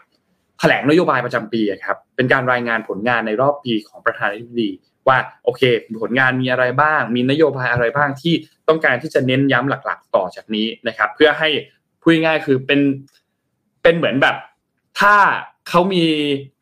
[0.61, 4.71] แถลงนโยบายประจำปีครับเป็นการรายงานผลงานในรอบปีของประธานาธิบดี
[5.09, 5.63] ว่าโอเค
[6.03, 8.35] ผลงานมีอะไรบ้าง มีนโยบายอะไรบ้างที่
[8.69, 11.49] ต้องการที่จะเน้นย้ำหลัก ๆ ต่อจากนี้นะครับ เพื่อให้
[12.01, 12.81] พูดง่ายคือเป็น
[13.83, 14.37] เป็นเหมือนแบบ
[15.01, 15.17] ถ้า
[15.69, 16.05] เขามี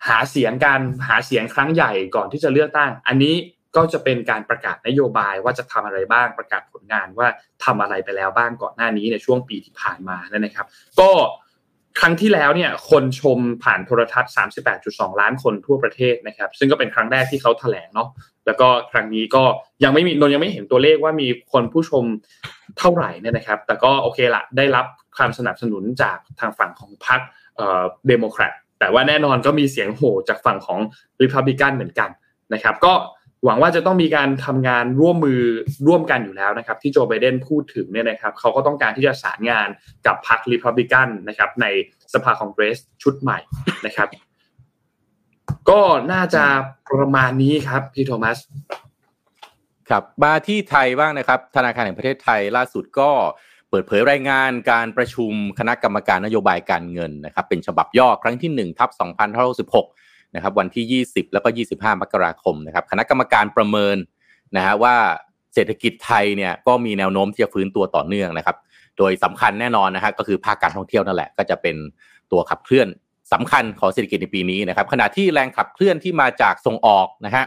[0.08, 3.34] หาเสียงการหาเสียงครั้งใหญ่ก่อนที่จะเลือกตั้ง อันนี้
[3.76, 7.28] ก็จะเป็นการประกาศนโยบายว่าจะทำอะไรบ้างประกาศผลงานว่า
[7.64, 10.66] ทำอะไรไปแล้วบ้างก่อนหน้านี้ในช่วงปีที่ผ่านมานะครับ
[11.00, 11.10] ก็
[12.00, 14.32] ครั้งที่แล้วเนี่ยคนชมผ่านโทรทัศน์
[14.74, 18.08] 38.2 ล้านคนทั่วประเทศนะครับ ซึ่งก็เป็นครั้งแรกที่เขาแถลงเนาะ
[18.46, 19.42] แล้วก็ครั้งนี้ก็
[19.84, 22.04] ยังไม่มีนนยังไม่เห็นตัวเลขว่ามีคนผู้ชม
[22.78, 27.20] เท่าไหร่เนี่ยนะครับ แต่ก็โอเคละได้รับความสนับสนุนจากทางฝั่งของพรรค
[28.08, 30.80] เดโมแครต แต่ว่าแน่นอนก็มีเสียงโห่จากฝั่งของ
[31.22, 32.10] ริพับลิกันเหมือนกัน
[32.54, 32.92] นะครับ ก็
[33.44, 35.42] หวังว่าจะต้องมีการทำงานร่วมมือ
[35.86, 39.68] ร่วมกันอยู่แล้วนะครับ ที่โจไบเดนพูดถึงเนี่ยนะครับเขาก็ต้องการที่จะสารงาน
[40.06, 41.66] กับพรรคริพับลิกันนะครับ ใน
[42.12, 43.38] สภาคองเกรสชุดใหม่
[43.86, 44.08] นะครับ
[45.70, 45.80] ก็
[46.12, 46.44] น่าจะ
[46.92, 48.38] ประมาณนี้ครับพี่โทมัส
[49.90, 53.10] ครับมาที่ไทยบ้างนะครับ ธนาคารแห่งประเทศไทยล่าสุดก็
[53.76, 58.90] ปิดเผยรายงานการประชุมคณะกรรมการนโยบายการเงินนะครับเป็นฉบับย่อครั้งที่1ทับ
[59.82, 63.96] 2566นะครับวันที่ 20 แล้วก็ 25 มกราคมนะครับคณะกรรมการประเมิน
[64.56, 64.94] นะฮะว่า
[65.54, 68.56] เศรษฐกิจไทยเนี่ยก็มีแนวโน้มที่จะฟื้นตัวต่อเนื่องนะครับ
[68.98, 71.76] โดยสำคัญแน่นอนนะฮะก็คือภาคการท่องเที่ยวนั่นแหละก็จะเป็น
[72.32, 72.88] ตัวขับเคลื่อน
[73.32, 77.44] สำคัญของเศรษฐกิจในปีนี้นะครับขณะที่แรงขับเคลื่อนที่มาจากส่งออกนะฮะ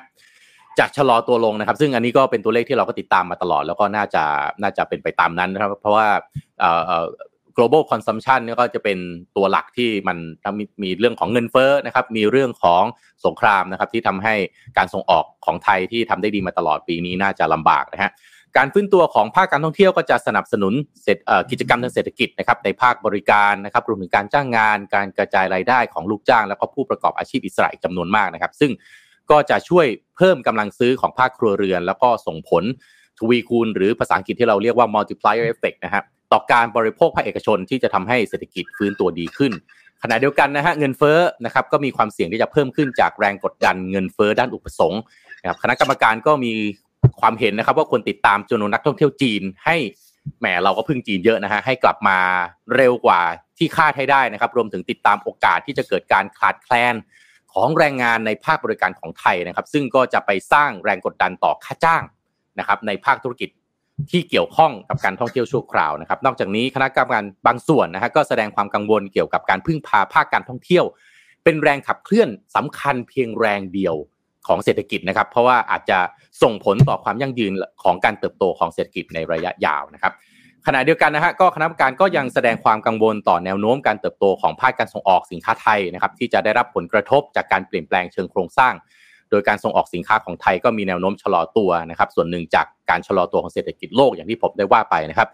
[0.80, 4.24] จากชะลอตัวลงนะครับ ซึ่งอันนี้ก็เป็นตัวเลขที่เราก็ติดตามมาตลอด แล้วก็น่าจะ
[4.62, 6.08] น่าจะเป็นไปตามนั้นนะครับ เพราะว่า
[6.60, 7.06] เอ่อ
[7.58, 8.98] global consumption เนี่ยก็จะเป็น
[9.38, 10.18] ตัวหลักที่มัน
[10.60, 12.84] มีมีเรื่องของเงินเฟ้อนะครับ มีเรื่องของ
[13.26, 14.36] สงครามนะครับ ที่ทำให้
[14.78, 18.12] การส่งออกของไทยที่ทำได้ดีมาตลอดปีนี้น่าจะลำบากนะฮะ
[18.58, 28.72] การฟื้นตัวของภาคการท่องเที่ยวก็จะสนับสนุนเศรษฐกิจกรรมทางเศรษฐกิจนะครับในภาคบริการนะครับรวมถึงการจ้างงาน การกระจายรายได้ของลูกจ้าง แล้วก็ผู้ประกอบอาชีพอิสระจำนวนมากนะครับ ซึ่ง
[29.32, 29.86] ก็จะช่วย
[30.18, 32.64] เพิ่มกำลังซื้อของภาคครัวเรือน แล้วก็ส่งผล
[33.20, 39.52] ทวีคูณ หรือภาษาอังกฤษที่เราเรียกว่า multiplier effect นะฮะต่อการบริโภคภาคเอกชนที่จะทำให้เศรษฐกิจฟื้นตัวดีขึ้น
[40.04, 45.02] ขณะเดียวกันนะฮะเงินเฟ้อนะครับก็มีความเสี่ยงที่จะเพิ่มขึ้นจากแรงกดดันเงินเฟ้อด้านอุปสงค์
[45.42, 46.54] นะครับคณะกรรมการก็มี
[47.22, 49.78] ความเห็นนะครับ ว่าควรติดตามจำนวนนักท่องเที่ยวจีนให้
[50.40, 52.18] แหมเราก็พึ่งจีนเยอะนะฮะให้กลับมา
[52.76, 53.20] เร็วกว่า
[53.58, 56.96] ที่คาดให้ได้นะครับ รวมถึงติดตามโอกาสที่จะเกิดการขาดแคลน
[57.54, 62.04] ของแรงงานในภาคบริการของไทยนะครับ ซึ่งก็จะไปสร้างแรงกดดันต่อค่าจ้าง
[62.60, 63.50] นะครับในภาคธุรกิจ
[64.12, 70.86] ที่เกี่ยวข้องกับการท่องเที่ยวชั่วคราวนะครับ นอกจากนี้คณะกรรมการบางส่วนนะฮะก็แสดงความกังวลเกี่ยวกับการพึ่งพาภาคการท่องเที่ยว
[71.44, 73.96] เป็นแรงขับเคลื่อนสำคัญเพียงแรงเดียว
[74.48, 76.00] ของเศรษฐกิจนะครับ เพราะว่าอาจจะ
[76.44, 80.14] ส่งผลต่อความยั่งยืนของการเติบโตของเศรษฐกิจในระยะยาวนะครับ
[80.68, 88.74] ขณะเดียวกันนะฮะก็คณะกรรมการก็ยังแสดงความกังวลต่อแนวโน้มการเติบโตของภาคการส่งออกสินค้าไทยนะครับที่จะได้รับผลกระทบจากการเปลี่ยนแปลงเชิงโครงสร้าง
[89.32, 95.30] โดยการส่งออกสินค้าของไทยก็มีแนวโน้มชะลอตัวนะครับส่วนหนึ่งจากการชะลอตัวของเศรษฐกิจโลกอย่างที่ผมได้ว่าไปนะครับ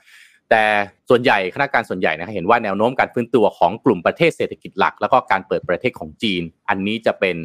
[0.49, 0.63] แต่
[1.09, 7.35] ส่วนใหญ่คณะการส่วนใหญ่นะเห็นว่าแนวโน้มการฟื้นตัวของกลุ่มประเทศเศรษฐกิจหลัก แล้วก็การเปิดประเทศของจีน อันนี้จะเป็น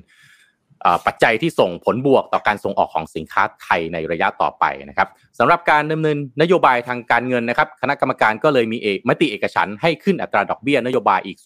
[1.07, 11.39] ปัจจัยที่ส่งผลบวกต่อการส่งออกของสินค้าไทยในระยะต่อไปนะครับสำหรับการดำเนินนโยบายทางการเงินนะครับ คณะกรรมการก็เลยมีเอกมติเอกฉันให้ขึ้นอัตราดอกเบี้ยนโยบายอีก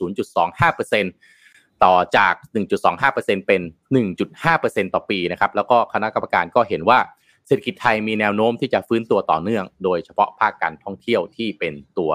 [0.63, 2.35] 0.25%ต่อจาก
[2.91, 3.61] 1.25%เป็น
[4.23, 6.99] 1.5%ต่อปีนะครับ แล้วก็คณะกรรมการก็เห็นว่า
[7.47, 12.13] เศรษฐกิจไทยมีแนวโน้มที่จะฟื้นตัวต่อเนื่อง โดยเฉพาะภาคการท่องเที่ยวที่เป็นตัว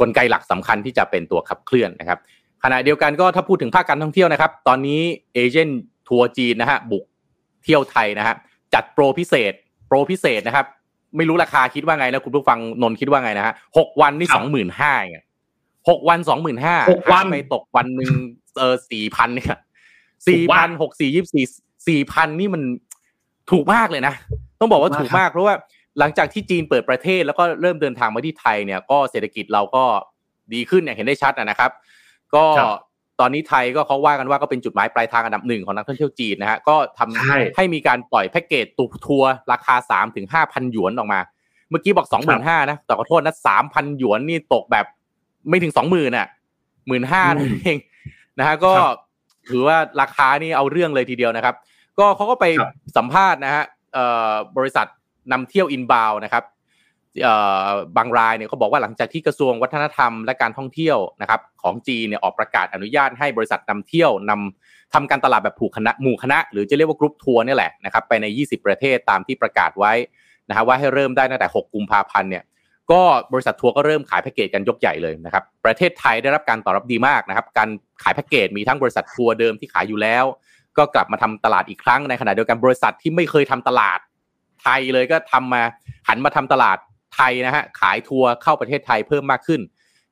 [0.00, 2.18] กลไกหลักสำคัญที่จะเป็นตัวขับเคลื่อนนะครับ
[2.64, 5.00] ขณะเดียวกันก็ถ้าพูดถึงภาคการท่องเที่ยวนะครับ ตอนนี้
[5.34, 7.04] เอเจนต์ ทัวร์จีนนะฮะบุก
[7.64, 8.34] เที่ยวไทยนะฮะ
[8.74, 9.52] จัดโปรพิเศษ
[9.86, 10.66] โปรพิเศษนะครับ
[11.16, 15.26] ไม่รู้ราคาคิดว่าไงนะคุณผู้ฟังนนคิดว่าไงนะฮะหกวันนี่สองหมื่นห้าเงี้ย
[15.88, 18.10] หกวันสองหมื่นห้าหกวันไปตกวันหนึ่ง
[18.58, 19.56] เออสี่พันเนี่ย
[20.28, 21.46] สี่พันหกสี่ยี่สี่
[21.88, 22.62] สี่พันนี่มัน
[23.50, 24.14] ถูกมากเลยนะ
[24.60, 25.54] ต้องบอกว่าถูกมากเพราะว่า
[25.98, 29.84] หลังจากที่จีนเปิดประเทศแล้วก็เริ่มเดินทางมาที่ไทยเนี่ยก็เศรษฐกิจเราก็
[30.52, 31.70] ดีขึ้นอย่างเห็นได้ชัดนะครับ
[32.34, 32.44] ก็
[33.20, 41.20] ตอนนี้ไทยก็เขาว่ากันว่าก็เป็นจุดหมายปลายทางอันดับหนึ่งของนักท่องเที่ยวจีนนะฮะก็ทำให้ให้มีการปล่อยแพ็กเกจตุทัวร์ราคาสามถึงห้าพันหยวนออกมา
[41.70, 44.86] เมื่อกี้บอกสองหมื่นห้านะแต่ขอโทษนะสามพันหยวนนี่ตกแบบ
[45.48, 46.28] ไม่ถึงสองหมื่นอะ
[46.86, 47.76] หมื่นห้านั่นเอง
[48.38, 48.72] นะฮะก็
[49.50, 51.54] ถือว่าราคานี่เอาเรื่องเลยทีเดียวนะครับ
[51.98, 52.46] ก็เขาก็ไป
[52.96, 53.64] สัมภาษณ์นะฮะ
[54.56, 54.86] บริษัท
[55.32, 56.44] นำเที่ยว inbound นะครับ
[57.96, 69.92] บางรายเนี่ยเขาบอกว่าหลังจากที่กระทรวงวัฒนธรรมและการท่องเที่ยวนะครับของจีนเนี่ยออกประกาศอนุญาตให้บริษัทนำเที่ยวนำทำการตลาดแบบผูกคณะหมู่คณะ หรือจะเรียกว่ากรุ๊ปทัวร์นี่แหละนะครับไปใน 20 ประเทศตามที่ประกาศไว้
[70.48, 72.44] นะฮะว่าให้เริ่มได้ตั้งแต่ 6 กุมภาพันธ์เนี่ย
[72.92, 77.68] ก็บริษัททัวร์ก็เริ่มขายแพ็กเกจกันยกใหญ่เลยนะครับประเทศไทยได้รับการตอบรับดีมากนะครับการ
[78.02, 80.24] ขายแพ็กเกจมีทั้งบริษัททัวร์เดิมที่ขายอยู่แล้ว
[80.78, 83.98] ก็กลับมาทำตลาดอีกครั้งในขณะเดียวกันบริษัทที่ไม่เคยทำตลาด
[84.62, 85.62] ไทยเลยก็ทำมา
[86.08, 86.78] หันมาทำตลาด
[87.14, 89.60] ไทยนะฮะขายทัวร์เข้าประเทศไทยเพิ่มมากขึ้น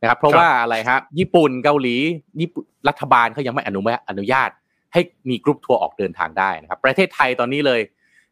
[0.01, 1.97] นะครับเพราะว่าอะไรฮะญี่ปุ่นเกาหลี
[2.41, 4.51] ญี่ปุ่นรัฐบาลเขายังไม่อนุอนุญาต
[4.93, 7.81] ให้มีกรุ๊ปทัวร์ออกเดินทางได้นะครับประเทศไทยตอนนี้เลย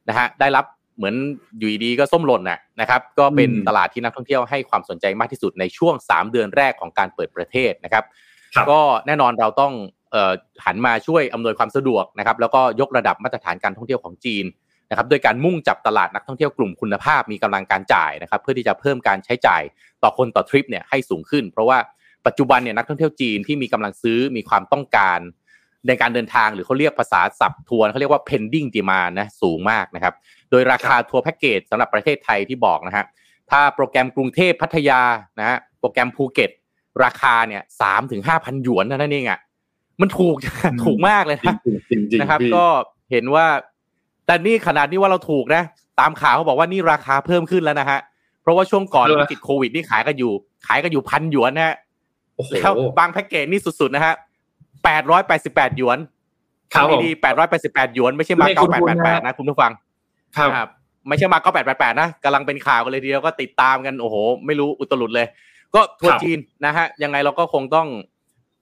[0.09, 0.64] นะฮะได้รับ
[0.96, 1.14] เหมือน
[1.59, 2.42] อยู่ดีก็ส้มหล่น
[2.81, 8.05] นะครับ ก็เป็นตลาดที่นักท่องเที่ยวให้ความสนใจมากที่สุดในช่วง 3 เดือนแรกของการเปิดประเทศนะครับ
[8.70, 9.72] ก็แน่นอนเราต้อง
[10.64, 14.44] หันมาช่วยอำนวยความสะดวกนะครับ แล้วก็ยกระดับมาตรฐานการท่องเที่ยวของจีน
[14.90, 19.62] นะครับโดยการมุ่งจับตลาดนักท่องเที่ยวกลุ่มคุณภาพมีกำลังการจ่ายนะครับ เพื่อที่จะเพิ่มการใช้จ่าย
[20.03, 21.79] ต่อคนต่อทริปเนี่ยให้สูงขึ้น เพราะว่า
[22.27, 25.20] ปัจจุบันเนี่ยนักท่องเที่ยวจีนที่มีกำลังซื้อมีความต้องการ
[25.88, 30.14] ในการเดินทางหรือเขาเรียกภาษาศัพท์ทัวร์เขาเรียกว่า pending demand นะสูงมากนะครับ
[30.51, 33.05] โดยราคาทัวร์แพ็กเกจสำหรับประเทศไทยที่บอกนะฮะ
[33.51, 35.03] ถ้าโปรแกรมกรุงเทพพัทยา
[35.38, 36.51] นะฮะโปรแกรมภูเก็ต
[37.05, 39.40] ราคาเนี่ยสามถึงห้าพันหยวนนั่นเองอะ
[40.01, 40.37] มันถูก
[40.85, 41.55] ถูกมากเลยนะ
[42.20, 42.66] นะครับ ก็
[43.11, 43.46] เห็นว่า
[44.26, 45.62] แต่นี่ขนาดนี้ว่าเราถูกนะ
[46.00, 47.98] ตามข่าวเขาบอกว่านี่ราคาเพิ่มขึ้นแล้วนะฮะ
[48.42, 50.32] เพราะว่าช่วงก่อนวิกฤตโควิดนี่ขายกันอยู่
[50.66, 51.74] ขายกันอยู่พันหยวนนะฮะ
[52.62, 54.14] แล้วบางแพ็กเกจนี่สุดๆนะฮะ
[54.84, 55.98] แปดร้อยแปดสิบแปดหยวน
[56.72, 59.72] ครับดีแปดร้อยแปดสิบแปดหยวนไม่ใช่มาเก้าแปดแปดแปดนะคุณผู้ฟัง
[60.36, 60.68] ครับ
[61.08, 65.26] ไม่ใช่มาเก้าแปดแปดแปดนะกำลังเป็นข่าวกันเลยทีเดียวก็ติดตามกันโอ้โห ไม่รู้อุตลุดเลย
[65.74, 67.88] ก็ทัวร์จีนนะฮะ ยังไงเราก็คงต้อง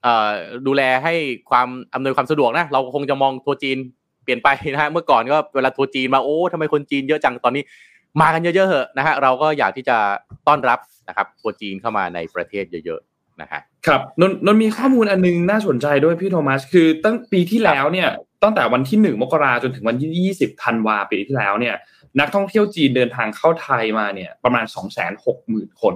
[0.03, 0.29] เอ่อ
[0.67, 1.13] ดูแลให้
[1.49, 3.77] ความอำนวยความสะดวกนะ เราคงจะมองทัวร์จีน
[4.25, 7.63] เปลี่ยนไปนะฮะเมื่อก่อนก็เวลาทัวร์จีนมาโอ้ทำไมคนจีนเยอะจังตอนนี้
[8.21, 9.97] มากันเยอะๆเหอะนะฮะเราก็อยากที่จะ
[10.47, 18.09] ต้อนรับนะครับทัวร์จีนเข้ามาในประเทศเยอะๆนะฮะครับนนนมีข้อมูลอันนึงน่าสนใจด้วยพี่โทมัสคือตั้งปีที่แล้วเนี่ย
[18.43, 21.75] ตั้งแต่วันที่หนึ่งมกราจนถึงวันที่ยี่สิบธันวาปีที่แล้วเนี่ย
[22.19, 25.93] นักท่องเที่ยวจีนเดินทางเข้าไทยมาเนี่ยประมาณสองแสนหกหมื่นคน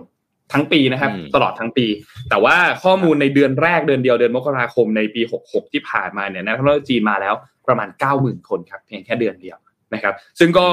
[0.53, 1.87] ทั้งปีนะครับตลอดทั้งปี
[2.29, 7.33] แต่ว่าข้อมูลในเดือนแรกเดือนเดียวเดือนมกราคมในปี 66 ที่ผ่านมาเนี่ยนักท่องเที่ยวจีนมาแล้ว
[7.69, 9.57] ประมาณ 90,000 คนครับเพียงแค่เดือนเดียว
[9.93, 10.67] นะครับ ซึ่งก็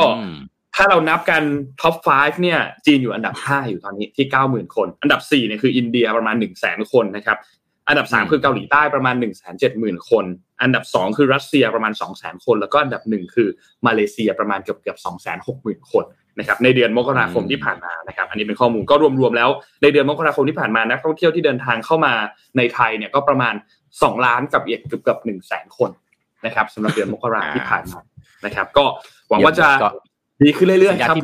[0.74, 1.42] ถ้าเรานับกัน
[1.80, 7.38] ท็อป 5 เนี่ย จีนอยู่อันดับ 5 อยู่ตอนนี้ที่ 90,000 คน อันดับ4เนี่ยคืออินเดียประมาณ 1 0 0 0 0 0 คนนะครับ
[7.88, 10.24] อันดับ 3 คือเกาหลีใต้ประมาณ 1 7 0 0 0 0 คน
[10.62, 13.48] อันดับ 2 คือรัสเซียประมาณ 2 0 0 0 0 0 คน แล้วก็อันดับ 1 คือ
[13.86, 16.04] มาเลเซียประมาณเกือบเกือบ2 6 0 0 0 0 คน
[16.38, 19.50] นะครับในเดือนมกราคมที่ผ่านมานะครับอันนี้เป็นข้อมูลก็รวมๆแล้ว
[19.82, 22.14] ในเดือนมกราคมที่ผ่านมานักท่องเที่ยวที่เดินทางเข้ามา
[22.56, 23.54] ในไทยเนี่ยก็ประมาณ
[23.90, 25.90] 2 ล้านกับเอกเกือบเกือบหนึ่งแสนคน
[26.44, 28.00] นะครับสำหรับเดือนมกราที่ผ่านมา
[28.44, 28.84] นะครับ ก็
[29.28, 29.68] หวังว่าจะ
[30.42, 31.16] ดีขึ้นเรื่อยๆครับ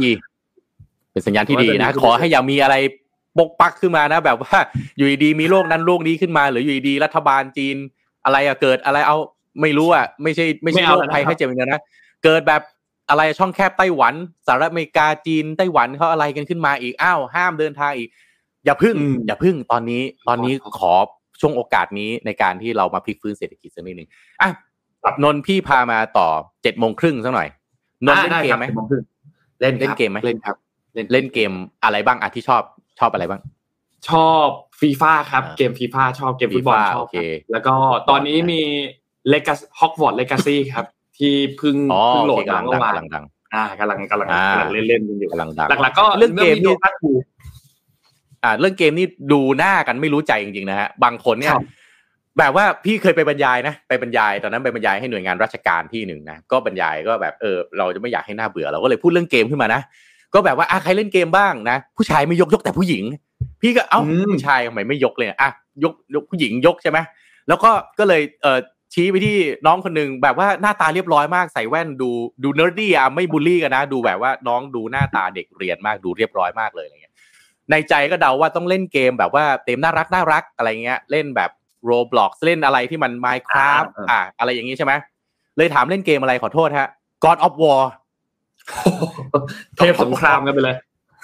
[1.13, 2.77] เป็นสัญญาณที่ดีนะ ขอให้อย่ามีอะไร
[3.39, 4.57] ปกปักขึ้นมานะ แบบว่า
[4.97, 7.77] อยู่ดีมีโรคนั้นโรคนี้ขึ้นมา หรืออยู่ดีรัฐบาลจีน
[8.25, 9.17] อะไรอะเกิดอะไรเอา
[9.61, 11.83] ไม่รู้อะไม่ใช่ไม่ใช่โรคภัยให้เจ็บอย่างนะ
[12.25, 12.63] เกิดแบบ
[13.11, 14.15] อะไรช่องแคบไต้หวัน
[14.47, 18.09] สหรัฐอเมริกาจีนไต้หวันเขาอะไรกันขึ้นมาอีกอ้าวห้ามเดินทางอีก
[18.65, 18.97] อย่าพึ่ง
[19.27, 20.93] อย่าพึ่งตอนนี้ ตอนนี้ขอ
[21.41, 24.09] ช่วงโอกาสนี้ในการที่เรามาพลิกฟื้นเศรษฐกิจสักนิดหนึ่ง
[24.41, 24.51] อะ
[25.25, 26.29] นนพี่พามาต่อ
[26.63, 27.49] เจ็ดโมงครึ่งสักหน่อย
[28.07, 28.67] นนเล่นเกมไหม
[29.61, 30.57] เล่นเล่นเกมไหมเล่นครับ
[31.13, 31.53] เล่นเกม
[31.85, 32.63] อะไรบ้างอะที่ชอบ
[32.99, 33.41] ชอบอะไรบ้าง
[34.09, 34.47] ชอบ
[34.81, 37.07] ฟีฟ่าครับ เกมฟีฟ่าชอบเกมฟุตบอลชอบ
[37.53, 37.75] แล้วก็
[38.11, 38.61] ตอนนี้มี
[39.29, 40.87] เลกาฮอกวอตเลกาซี่ครับ
[41.19, 47.11] ที่เพึ่งอ๋อเพึ่งโหลโอดเคมากำลังเมื่ดัองวานกำลังดังอ่ากำลังกำลังอ่ากำลังเล่นๆกันอยู่กำลังดังหลักๆก็เรื่องเกมนี่โดตาทู
[48.45, 51.65] อ่าเรื่องเกมนี่ดูหน้ากันไม่รู้ใจจริงๆนะฮะบางคนเนี่ยครับ
[52.39, 59.81] แบบว่าพี่เคยไปบรรยายนะไปบรรยายตอนนั้นไปบรรยายให้หน่วยงานราชการที่หนึ่งนะก็บรรยายก็แบบเออเราจะไม่อยากให้หน้าเบื่อเราก็เลยพูดเรื่องเกมขึ้นมานะ
[60.35, 63.05] ก็แบบว่าอะใครเล่นเกมบ้างนะผู้ชายไม่ยกยกแต่ผู้หญิง
[63.63, 65.51] พี่ก็เอ้าอืมผู้ชายทำไมไม่ยกเลยอะ
[65.85, 66.99] ยกยกผู้หญิงยกใช่ไหม
[67.49, 68.59] แล้วก็ก็เลยเออ
[68.95, 72.11] ชี้ไปที่น้องคนหนึ่งแบบว่าหน้าตาเรียบร้อยมากใส่แว่นดู
[72.43, 77.15] ดู nerdy อะไม่บูลลี่กันนะ ดูแบบว่าน้องดูหน้าตาเด็กเรียนมากดูเรียบร้อยมากเลยอะไรเงี้ย
[77.71, 81.51] ในใจก็เดาว่าต้องเล่นเกมแบบว่าเกมน่ารักน่ารักอะไรเงี้ย เล่นแบบ
[81.91, 84.93] Roblox เล่นอะไรที่มัน Minecraft อ่าอ่าอะไรอย่างงี้ใช่ไหม
[85.57, 86.89] เลยถามเล่นเกมอะไรขอโทษฮะ
[87.25, 87.83] God of War
[89.77, 90.77] เทพสงครามกันไปเลย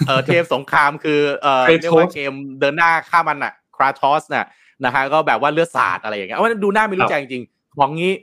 [0.07, 4.47] เออเทพสงครามคือเออ Kratos เรียกว่าเกมเดินหน้าฆ่ามันอะคราทอสน่ะ
[4.85, 8.13] นะฮะก็แบบว่าเลือดสาดอะไรอย่างเงี้ยว่าดูหน้าไม่รู้ใจจริงๆของงี้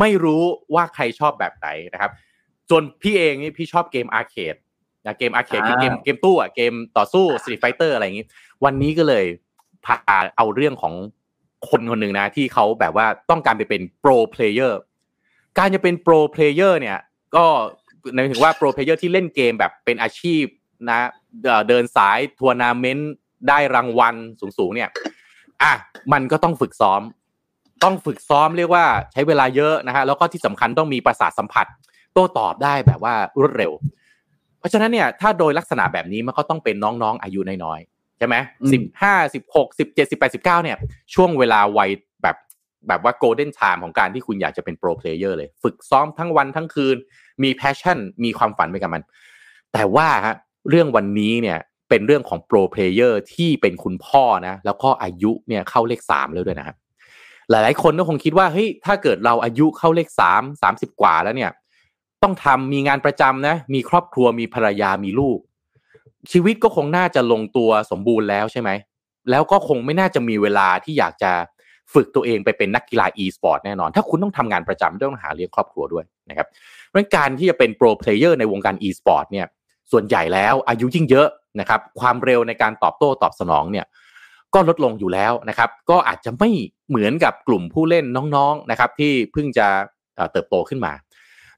[0.00, 0.42] ไม่รู้
[0.74, 2.10] ว่าใครชอบแบบไหนนะครับ
[2.70, 4.54] ส่วนพี่เองนี่พี่ชอบเกมอาร์เคด
[5.06, 8.26] นะเกมอาร์เคดคือเกมอ่าเกมตู้อะเกมต่อสู้ Street Fighter อะไรอย่างงี้
[8.64, 9.24] วันนี้ก็เลย
[9.84, 9.94] พา
[10.36, 10.94] เอาเรื่องของ
[11.68, 14.80] คนคนหนึ่งนะที่เขาแบบว่าต้องการไปเป็น pro player
[15.58, 16.98] การจะเป็น pro player เนี่ย
[17.36, 17.44] ก็
[18.14, 20.44] หมายถึงว่า pro player ที่เล่นเกมแบบเป็นอาชีพ
[20.90, 20.98] นะ
[21.68, 23.12] เดินสายทัวร์นาเมนต์
[23.48, 24.14] ได้รางวัล
[24.58, 24.90] สูงๆเนี่ย
[25.62, 25.72] อะ
[26.12, 27.02] มันก็ต้องฝึกซ้อม
[27.84, 31.66] ต้องฝึกซ้อมเรียกว่าใช้เวลาเยอะนะฮะแล้วก็ที่สำคัญต้องมีประสาทสัมผัส
[32.12, 33.72] โต้ตอบได้แบบว่ารวดเร็ว
[34.58, 37.80] เพราะฉะนั้นเนี่ยถ้าโดยลักษณะแบบนี้มันก็ต้องเป็นน้องๆ อายุน้อย
[38.18, 40.76] ใช่ไหมอืมสิบห้าสิบหกสิบเจ็ดสิบแปดสิบเก้าเนี่ย
[41.14, 41.90] ช่วงเวลาวัย
[42.22, 42.36] แบบ
[42.88, 46.96] แบบว่า golden time ของการที่คุณอยากจะเป็น pro player เลย ฝึกซ้อมทั้งวันทั้งคืน
[47.42, 49.02] มี passion มีความฝันไปกับมัน
[49.72, 50.36] แต่ว่าฮะ
[50.70, 56.76] เรื่องวันนี้เนี่ยเป็นเรื่องของ pro player ที่เป็นคุณพ่อนะ แล้วก็อายุเนี่ยเข้าเลขสามแล้วด้วยนะครับ
[57.50, 61.50] หลาย ๆ คนก็คงคิดว่าเฮ้ยถ้าเกิดเราอายุเข้าเลขสามสามสิบกว่าแล้วเนี่ย
[62.22, 65.38] ต้องทำมีงานประจำนะ มีครอบครัวมีภรรยามีลูก
[66.32, 68.70] ชีวิตก็คงน่าจะลงตัวสมบูรณ์แล้วใช่ไหม
[69.30, 71.32] แล้วก็คงไม่น่าจะมีเวลาที่อยากจะ
[71.94, 76.46] ฝึกตัวเองไปเป็นนักกีฬา e-sport แน่นอน ถ้าคุณต้องทำงานประจำต้องหาเลี้ยงครอบครัวด้วยนะครับ
[76.86, 79.46] เพราะงั้นการที่จะเป็นโปรเพลเยอร์ในวงการ e-sport เนี่ย
[79.92, 81.28] ส่วนใหญ่แล้วอายุยิ่งเยอะ
[81.60, 83.86] นะครับ ความเร็วในการตอบโต้ตอบสนองเนี่ย
[84.54, 86.50] ก็ลดลงอยู่แล้วนะครับ ก็อาจจะไม่
[86.88, 88.04] เหมือนกับกลุ่มผู้เล่น
[88.36, 89.66] น้องๆนะครับที่เพิ่งจะ
[90.32, 90.92] เติบโตขึ้นมา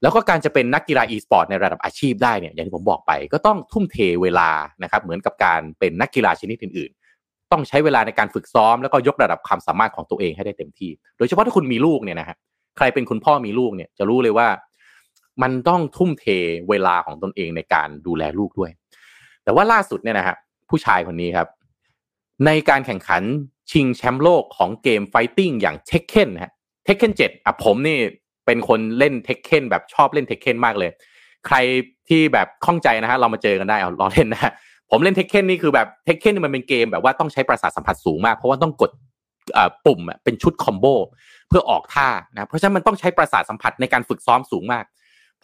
[0.02, 4.50] แล้วก็การจะเป็นนักกีฬา e-sport ในระดับอาชีพได้เนี่ยอย่างที่ผมบอกไป ก็ต้องทุ่มเทเวลา
[4.82, 6.90] นะครับเหมือนกับการเป็นนักกีฬาชนิดอื่น
[7.22, 12.37] ๆ ต้องใช้เวลาในการฝึกซ้อมแล้วก็ยกระดับความสามารถของตัวเองให้ได้เต็มที่ โดยเฉพาะถ้าคุณมีลูกเนี่ยนะฮะ
[12.76, 14.48] ใครเป็นคุณพ่อมีลูกเนี่ยจะรู้เลยว่า
[15.42, 16.26] มันต้องทุ่มเท
[16.68, 18.70] เวลาของตนเองในการดูแลลูกด้วย
[19.44, 20.37] แต่ว่าล่าสุดเนี่ยนะฮะ
[20.70, 21.48] ผู้ชายคนนี้ครับ
[22.46, 23.22] ในการแข่งขัน
[23.70, 26.52] ชิงแชมป์โลกของเกมไฟติ้งอย่างเทคเคนฮะ
[26.85, 27.98] Tekken เจ็ดอะผมนี่
[28.48, 30.90] เป็นคนเล่น Tekken แบบชอบเล่น Tekken มากเลย
[31.46, 31.56] ใคร
[32.08, 34.52] ที่แบบข้องใจนะฮะเรามาเจอกันได้เอาล้อเล่นนะ
[34.90, 38.90] ผมเล่น Tekken นี่คือแบบ Tekken มันเป็นเกมแบบว่าต้องใช้ประสาทสัมผัสสูงมาก เพราะว่าต้องกด
[39.87, 40.87] ปุ่มเป็นชุด combo
[41.48, 44.84] เพื่อออกท่านะเพราะฉะนั้นมันต้องใช้ประสาทสัมผัสในการฝึกซ้อมสูงมาก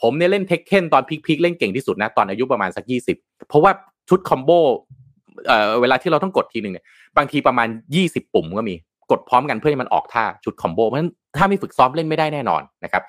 [0.00, 3.16] ผมเนี่ยเล่น Tekken ตอน peak ๆเล่นเก่งที่สุดนะตอนอายุประมาณสักยี่สิบ
[3.48, 3.72] เพราะว่า
[4.08, 4.50] ชุด combo
[5.80, 6.84] เวลาที่เราต้องกดทีหนึ่งเนี่ย
[7.16, 7.68] บางทีประมาณ
[8.00, 8.74] 20ปุ่มก็มี
[9.10, 13.02] กดพร้อมกันเพื่อให้มันออกท่าชุด combo เพราะฉะนั้นถ้าไม่ฝึกซ้อมเล่นไม่ได้แน่นอนนะครับ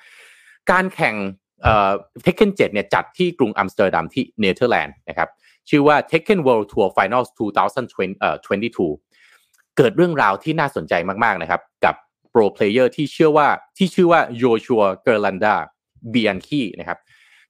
[0.70, 1.14] การแข่ง
[1.62, 1.92] เอ่อ
[2.24, 5.28] Tekken 7เนี่ยจัดที่กรุงอัมสเตอร์ดัมที่เนเธอร์แลนด์นะครับ
[5.68, 7.28] ชื่อว่า Tekken World Tour Finals
[7.74, 8.36] 2020เอ่อ
[9.04, 11.94] 22 เกิดเรื่องราวที่น่าสนใจมาก ๆ นะครับ กับ
[12.30, 15.54] pro player ที่เชื่อว่าที่ชื่อว่าโยชัวเกอร์ลันดา
[16.10, 16.98] เบียนคีนะครับ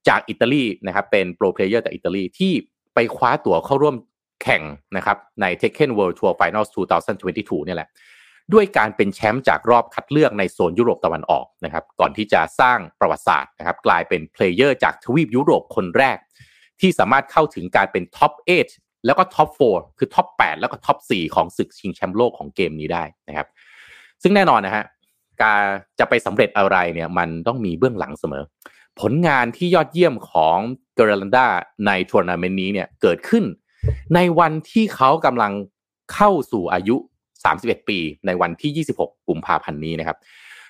[0.08, 2.52] จากอิตาลีนะครับเป็น pro player จากอิตาลีที่
[2.94, 3.96] ไปคว้าตั๋วเข้าร่วม
[4.42, 4.62] แข่ง
[4.96, 6.68] นะครับใน Tekken World Tour Finals
[7.16, 7.88] 2022 เนี่ยแหละ
[8.52, 16.18] ด้วยการเป็นแชมป์จากรอบคัดเลือกในโซนยุโรปตะวันออกนะครับก่อนที่จะสร้างประวัติศาสตร์นะครับกลายเป็น player จากทวีปยุโรปคนแรก
[16.80, 18.32] ที่สามารถเข้าถึงการเป็น top
[18.68, 23.46] 8 แล้วก็ top 4 คือ top 8 แล้วก็ top 4 ของศึกชิงแชมป์โลกของเกมนี้ได้นะครับ
[24.22, 24.84] ซึ่งแน่นอนนะฮะ
[25.42, 25.62] การ
[25.98, 28.42] จะไปสำเร็จอะไรเนี่ยมันต้องมีเบื้องหลังเสมอ
[29.00, 30.58] ผลงานที่ยอดเยี่ยมของ
[30.94, 31.46] เกเรลันดา
[31.86, 33.44] ในทัวร์นาเมนต์นี้เนี่ยเกิดขึ้น
[34.14, 35.52] ในวันที่เขากำลัง
[36.14, 36.96] เข้าสู่อายุ
[37.54, 40.16] 31 ปีในวันที่ 26 กุมภาพันธ์นี้นะครับ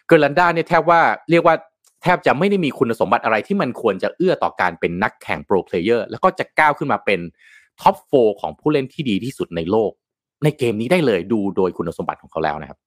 [0.06, 1.54] เกเรลันดาเนี่ยแทบว่าเรียกว่า
[2.02, 7.20] แทบจะไม่ได้มีคุณสมบัติอะไรที่มันควรจะเอื้อต่อการเป็นนักแข่ง pro player แล้วก็จะก้าวขึ้นมาเป็น
[7.80, 9.90] top 4ของผู้เล่นที่ดีที่สุดในโลก
[10.44, 12.78] ในเกมนี้ได้เลยดูโดยคุณสมบัติของเขาแล้วนะครับ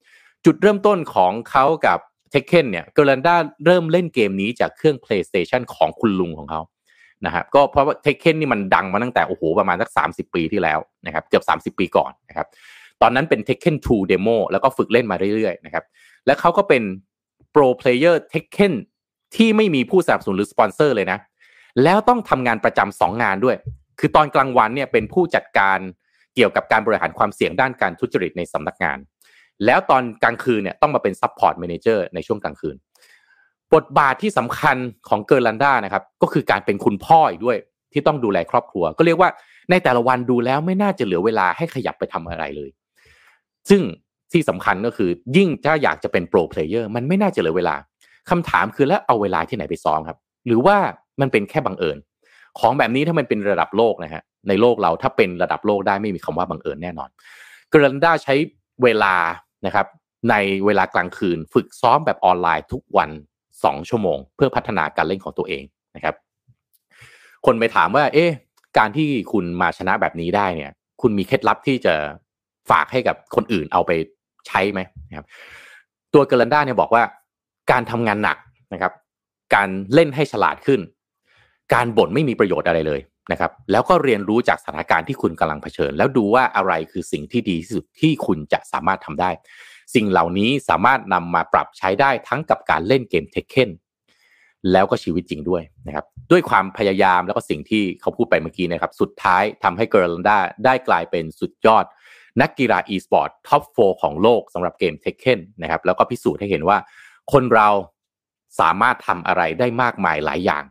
[0.46, 2.00] จุดเริ่มต้นของเขากับ
[2.32, 3.36] Tekken เนี่ยเกอร์ลันดา
[3.66, 6.62] เริ่มเล่นเกมนี้จากเครื่อง PlayStation ของคุณลุงของเขา
[7.26, 12.48] นะครับก็เพราะว่า Tekken นี่มันดังมาตั้งแต่โอ้โหประมาณสัก 30 ปีที่แล้วนะครับเกือบ 30 ปีก่อนนะครับ
[13.02, 15.84] ตอนนั้นเป็น Tekken 2 Demo แล้วก็ฝึกเล่นมาเรื่อยๆนะครับ
[16.26, 16.84] และเขาก็เป็น
[17.52, 18.74] pro player Tekken
[19.36, 21.20] ที่ไม่มีผู้สนับสนุนหรือสปอนเซอร์เลยนะ
[21.84, 23.56] แล้วต้องทำงานประจำสองงานด้วย
[24.00, 25.80] คือตอนกลางวันเนี่ยเป็นผู้จัดการ
[26.36, 28.98] เกี่ยวกับการบริหารความเสี่ยงด้านการทุจริตในสำนักงาน
[29.66, 32.76] แล้วตอนกลางคืนเนี่ยต้องมาเป็น support manager ในช่วงกลางคืน
[33.76, 34.78] บทบาทที่สำคัญ
[35.10, 37.58] ของเกอร์ลันด้านะครับ ก็คือการเป็นคุณพ่ออีกด้วย
[37.94, 39.30] ที่ต้องดูแลครอบครัว ก็เรียกว่า
[39.72, 42.70] ในแต่ละวันดูแล้วไม่น่าจะเหลือเวลาให้ขยับไปทำอะไรเลย
[43.70, 43.82] ซึ่ง
[44.32, 47.76] ที่สำคัญก็คือยิ่งถ้าอยากจะเป็น pro player มันไม่น่าจะเหลือเวลา
[48.30, 50.18] คำถามคือแล้วเอาเวลาที่ไหนไปซ้อมครับ
[50.48, 50.78] หรือว่า
[51.22, 51.98] มันเป็นแค่บังเอิญ
[52.60, 57.10] ของแบบนี้ถ้ามันเป็นระดับโลกนะฮะในโลกเราถ้าเป็นระดับโลกได้ไม่มีคำว่าบังเอิญแน่นอน
[57.74, 58.36] กรันดาใช้
[58.84, 59.16] เวลา
[59.66, 59.88] นะครับ
[60.30, 63.10] ในเวลากลางคืนฝึกซ้อมแบบออนไลน์ทุกวัน
[63.64, 65.64] สองชั่วโมง เพื่อพัฒนาการเล่นของตัวเอง
[65.96, 66.16] นะครับ
[67.46, 68.32] คนไปถามว่า เอ๊ะ
[68.78, 71.96] การที่คุณมาชนะแบบนี้ได้เนี่ย คุณมีเคล็ดลับที่จะ
[72.70, 73.92] ฝากให้กับคนอื่นเอาไป
[74.48, 75.26] ใช้ไหมนะครับ
[76.14, 77.04] ตัวเกรันดาเนี่ยบอกว่า
[77.72, 78.38] การทำงานหนัก
[78.74, 78.94] นะครับ
[79.56, 80.80] การเล่นให้ฉลาดขึ้น
[81.74, 83.02] การบ่นไม่มีประโยชน์อะไรเลย
[83.32, 89.30] นะครับ แล้วก็เรียนรู้จากสถานการณ์ที่คุณกำลังเผชิญ แล้วดูว่าอะไรคือสิ่งที่ดีที่สุดที่คุณจะสามารถทำได้
[89.96, 93.70] สิ่งเหล่านี้สามารถนำมาปรับใช้ได้ทั้งกับการเล่นเกม Tekken
[94.72, 101.86] แล้วก็ชีวิตจริงด้วยนะครับ ด้วยความพยายามแล้วก็สิ่งที่เขาพูดไปเมื่อกี้นะครับ สุดท้ายทำให้เกอร์ลันดาได้กลายเป็นสุดยอด
[102.42, 106.78] นักกีฬาอีสปอร์ต top four ของโลกสำหรับเกม Tekken นะครับแล้วก็พิสูจน์ให้เห็นว่า
[107.34, 107.70] คนเรา
[108.60, 110.64] สามารถทำอะไรได้มากมายหลายอย่าง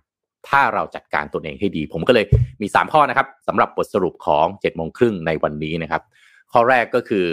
[0.49, 2.27] ถ้าเราจัดการตนเองให้ดี ผมก็เลย
[2.63, 6.03] มี 3 ข้อนะครับสำหรับบทสรุปของ7โมงครึ่งในวันนี้นะครับ
[6.53, 7.27] ข้อแรกก็คือ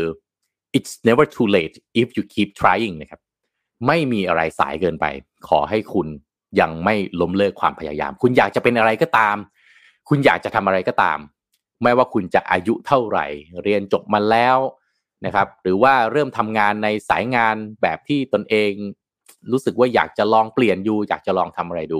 [0.78, 3.20] it's never too late if you keep trying นะครับ
[3.88, 5.06] ไม่มีอะไรสายเกินไป
[5.48, 6.08] ขอให้คุณ
[6.60, 9.36] ยังไม่ล้มเลิกความพยายาม คุณอยากจะเป็นอะไรก็ตาม
[10.10, 11.18] คุณอยากจะทำอะไรก็ตาม
[11.84, 13.26] ไม่ว่าคุณจะอายุเท่าไหร่
[13.64, 14.58] เรียนจบมาแล้ว
[15.26, 18.72] นะครับหรือว่าเริ่มทำงานในสายงานแบบที่ตนเอง
[19.52, 22.00] รู้สึกว่าอยากจะลองเปลี่ยนอยู่อยากจะลองทำอะไรดู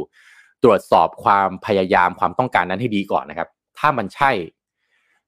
[0.64, 3.50] ตรวจสอบความพยายามความต้องการนั้นให้ดีก่อนนะครับ
[3.80, 4.32] ถ้ามันใช่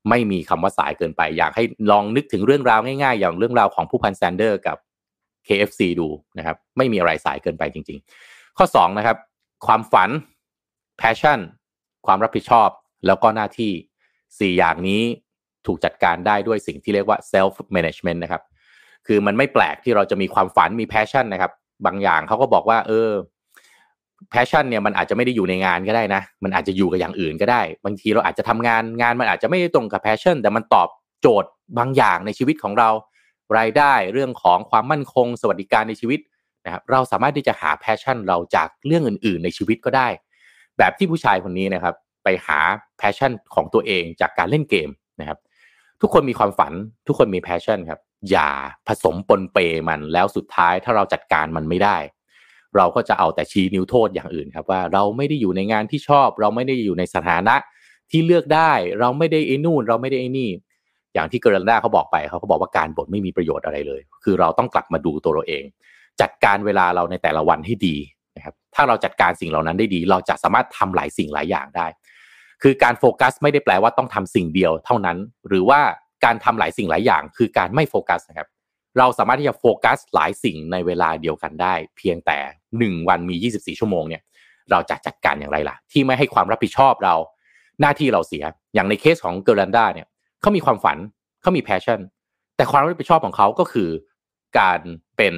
[0.10, 4.78] ไม่มีคำว่าสายเกินไป อยากให้ลองนึกถึงเรื่องราวง่ายๆ อย่างเรื่องราวของผู้พันแซนเดอร์กับ
[5.48, 9.18] KFC ดูนะครับ ไม่มีอะไรสายเกินไปจริง ๆ ข้อ2นะครับ
[9.66, 10.10] ความฝัน
[11.02, 11.40] passion
[12.06, 12.70] ความรับผิดชอบ
[13.06, 13.74] แล้วก็หน้าที่
[14.30, 15.04] 4 อย่างนี้
[15.66, 18.42] ถูกจัดการได้ด้วยสิ่งที่เรียกว่า self management นะครับ
[19.08, 21.52] คือมันไม่แปลกที่เราจะมีความฝันมี passion นะครับ
[21.86, 23.10] บางอย่างเขาก็บอกว่า เออ
[24.30, 30.90] passion เนี่ยมันอาจจะไม่ได้อยู่ในงานก็ได้นะ มันอาจจะอยู่กับอย่างอื่นก็ได้ บางทีเราอาจจะทำงานงานมันอาจจะไม่ได้ตรงกับ passion แต่มันตอบ
[31.22, 32.90] โจทย์บางอย่างในชีวิตของเรา
[33.58, 36.20] รายได้เรื่องของความมั่นคง สวัสดิการในชีวิต
[36.66, 40.08] นะครับ เราสามารถที่จะหา passion เราจากเรื่องอื่น ๆ ในชีวิตก็ได้
[40.78, 41.96] แบบที่ผู้ชายคนนี้นะครับ
[42.28, 42.60] ไปหา
[42.98, 45.40] passion ของตัวเองจากการเล่นเกมนะครับ
[46.02, 46.74] ทุกคนมีความฝัน
[47.08, 48.00] ทุกคนมี passion ครับ
[48.32, 48.50] อย่า
[48.88, 49.58] ผสมปนเป
[49.88, 51.98] มันแล้วสุดท้ายถ้าเราจัดการมันไม่ได้
[52.78, 57.56] เราก็จะเอาแต่ชี้นิ้วโทษอย่างอื่นครับว่าเราไม่ได้อยู่ในงานที่ชอบ เราไม่ได้อยู่ในสถานะ
[58.12, 60.50] ที่เลือกได้เราไม่ได้ไอ้นู่น เราไม่ได้ไอ้นี่
[61.14, 65.64] อย่างที่เกรนดาเขาบอกไปเขาก็บอกว่าการบ่นไม่มีประโยชน์อะไรเลย คือเราต้องกลับมาดูตัวเราเอง
[66.22, 67.96] จัดการเวลาเราในแต่ละวันให้ดี
[68.36, 71.88] นะครับถ้าเราจัดการสิ่งเหล่านั้นได้ดี เราจะสามารถทำหลายสิ่งหลายอย่างได้
[72.62, 75.82] คือการโฟกัสไม่ได้แปลว่าต้องทำสิ่งเดียวเท่านั้น หรือว่า
[76.26, 78.48] การทำหลายสิ่งหลายอย่าง คือการไม่โฟกัสนะครับ
[78.98, 82.38] เราสามารถที่จะโฟกัสหลายสิ่งในเวลาเดียวกันได้ เพียงแต่
[82.78, 84.22] 1 วันมี 24 ชั่วโมงเนี่ย
[84.72, 87.16] เราจะจัดการอย่างไรล่ะ ที่ไม่ให้ความรับผิดชอบเรา
[87.82, 88.44] หน้าที่เราเสีย
[88.74, 90.08] อย่างในเคสของเกอร์ลันดาเนี่ย
[90.42, 90.98] เขามีความฝัน
[91.42, 92.00] เขามี passion
[92.56, 93.90] แต่ความรับผิดชอบของเขาก็คือ
[94.60, 94.80] การ
[95.18, 95.36] เป็น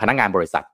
[0.00, 0.64] พนักงานบริษัท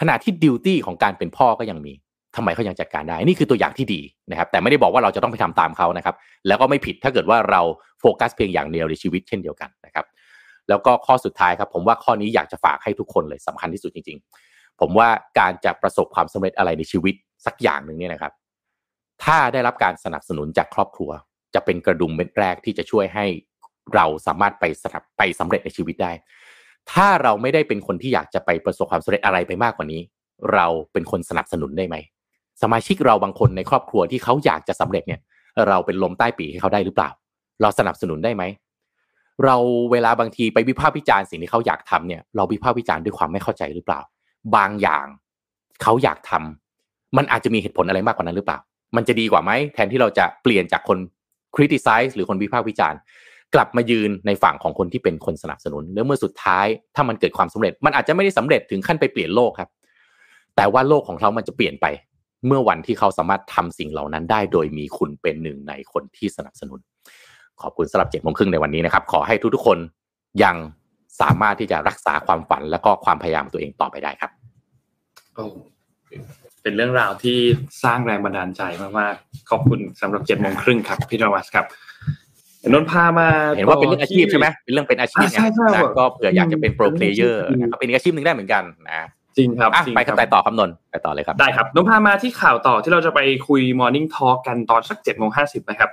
[0.00, 1.92] ขณะที่ duty ของการเป็นพ่อก็ยังมี
[2.36, 4.00] ทำไมเขายังจัดการได้ นี่คือตัวอย่างที่ดี
[4.30, 6.14] นะครับ แต่ไม่ได้บอกว่าเราจะต้องไปทำตามเขานะครับ
[6.46, 7.60] แล้วก็ไม่ผิดถ้าเกิดว่าเรา
[8.00, 10.06] โฟกัสเพียงอย่างเดียวในชีวิตเช่นเดียวกันนะครับ
[10.68, 14.18] แล้วก็ข้อสุดท้ายครับ ผมว่าข้อนี้อยากจะฝากให้ทุกคนเลยสำคัญที่สุดจริง
[14.50, 15.08] ๆ ผมว่า
[15.38, 17.14] การจะประสบความสำเร็จอะไรในชีวิต
[17.46, 18.32] สักอย่างหนึ่งเนี่ยนะครับ
[19.24, 21.10] ถ้าได้รับการสนับสนุนจากครอบครัว
[21.54, 23.26] จะเป็นกระดุมเม็ดแรกที่จะช่วยให้
[23.94, 26.12] เราสามารถไปสนับไปสำเร็จในชีวิตได้
[26.92, 30.00] ถ้าเราไม่ได้เป็นคนที่อยากจะไปประสบความสำเร็จอะไรไปมากกว่านี้
[30.54, 31.96] เราเป็นคนสนับสนุนได้ไหม
[32.62, 35.20] สมาชิกเราบางคนในครอบครัวที่เขาอยากจะสำเร็จเนี่ย
[35.68, 37.10] เราเป็นลมใต้ปีให้เขาได้หรือเปล่า
[37.62, 38.42] เราสนับสนุนได้ไหม
[39.44, 39.56] เรา
[39.92, 44.00] เวลาบางทีไปวิพากษ์วิจารณ์สิ่งที่เขาอยากทำเนี่ย เราวิพากษ์วิจารณ์ด้วยความไม่เข้าใจหรือเปล่า
[44.56, 45.06] บางอย่าง
[45.82, 48.58] เขาอยากทำมันอาจจะมีเหตุผลอะไรมากกว่านั้นหรือเปล่า
[48.96, 50.98] มันจะดีกว่าไหมแทนที่เราจะเปลี่ยนจากคน
[51.54, 52.98] criticize หรือคนวิพากษ์วิจารณ์
[53.54, 59.70] กลับมายืนในฝั่งของคนที่เป็นคนสนับสนุนแล้วเมื่อสุดท้าย ถ้ามันเกิดความสำเร็จ มันอาจจะไม่ได้สำเร็จถึงขั้นไปเปลี่ยนโลกครับ
[60.56, 61.86] แต่ว่าโลกของเขามันจะเปลี่ยนไป
[62.46, 66.80] เมื่อวันที่เขาสามารถทำสิ่งเหล่านั้นได้ โดยมีคุณเป็นหนึ่งในคนที่สนับสนุน
[67.62, 69.78] ขอบคุณสำหรับเจ็ดโมงครึ่งในวันนี้นะครับ ขอให้ทุกๆคน
[70.44, 70.56] ยัง
[71.20, 74.30] สามารถที่จะรักษาความฝันและก็ความพยายามตัวเองต่อไปได้ครับ
[76.62, 77.38] เป็นเรื่องราวที่
[77.84, 78.62] สร้างแรงบันดาลใจ
[78.98, 81.66] มากๆขอบคุณสำหรับเจ็ดโมงครึ่งครับพี่นวัสครับ
[82.68, 85.28] นนพามาเห็นว่าเป็นเรื่องอาชีพใช่ไหมเป็นเรื่องเป็นอาชีพ
[85.74, 89.08] นะก็เผื่ออยากจะเป็น pro player นะครับเป็นอาชีพหนึ่งได้เหมือนกันนะ
[89.40, 95.90] จริงครับไปกันไปต่อครับนนไปต่อเลยครับได้ครับนนพามาที่ข่าวต่อที่เราจะไปคุย Morning Talk กันตอนสักเจ็ดโมงห้าสิบนะครับ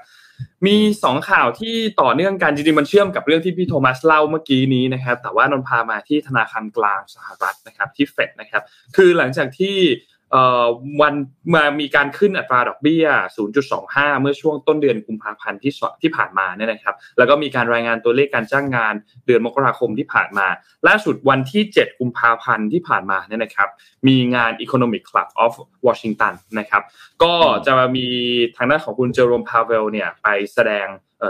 [0.65, 8.63] มีสองข่าวที่ต่อเนื่องกันจริงๆมันเชื่อมกับเรื่องที่พี่โทมัสเล่าเมื่อกี้นี้นะครับ แต่ว่านนพามาที่ธนาคารกลางสหรัฐนะครับที่เฟดนะครับ
[8.95, 9.75] คือหลังจากที่
[11.01, 11.13] วัน
[11.53, 13.05] มามีการขึ้นอัตราดอกเบี้ย
[13.63, 18.93] 0.25 เมื่อช่วงต้นเดือนกุมภาพันธ์ที่ที่ผ่านมาเนี่ยนะครับ แล้วก็มีการรายงานตัวเลขการจ้างงาน
[19.25, 20.47] เดือนมกราคมที่ผ่านมา
[20.87, 23.69] ล่าสุดวันที่ 7 กุมภาพันธ์ที่ผ่านมาเนี่ยนะครับ
[24.07, 25.53] มีงาน Economic Club of
[25.85, 26.83] Washington นะครับ
[27.23, 27.33] ก็
[27.67, 28.07] จะมี
[28.55, 30.87] ทางด้านของคุณเจอโรมพาเวลเนี่ยไปแสดง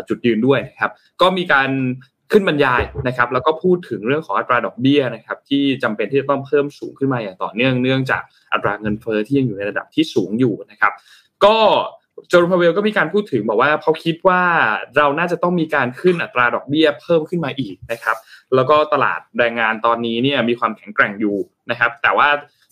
[0.10, 0.92] จุดยืนด้วยนะครับ
[1.22, 1.70] ก็มีการ
[2.32, 8.22] ขึ้นบรรยายนะครับ แล้วก็พูดถึงเรื่องของอัตราดอกเบี้ยนะครับ ที่จำเป็นที่จะต้องเพิ่มสูงขึ้นมาอย่างต่อเนื่องเนื่องจาก
[8.54, 10.94] อัตราเงินเฟอ้อที่ยังอยู่ในระดับที่สูงอยู่นะครับ
[11.46, 11.58] ก็
[12.30, 14.42] โจร์พาเวลก็มีการพูดถึงบอกว่าเขาคิดว่า
[14.98, 18.18] เราน่าจะต้องมีการขึ้นอัตราดอกเบี้ยเพิ่มขึ้นมาอีกนะครับ
[18.56, 21.38] แล้วก็ตลาดแรงงานตอนนี้เนี่ยมีความแข็งแกร่งอยู่
[21.72, 22.28] นะครับ แต่ว่า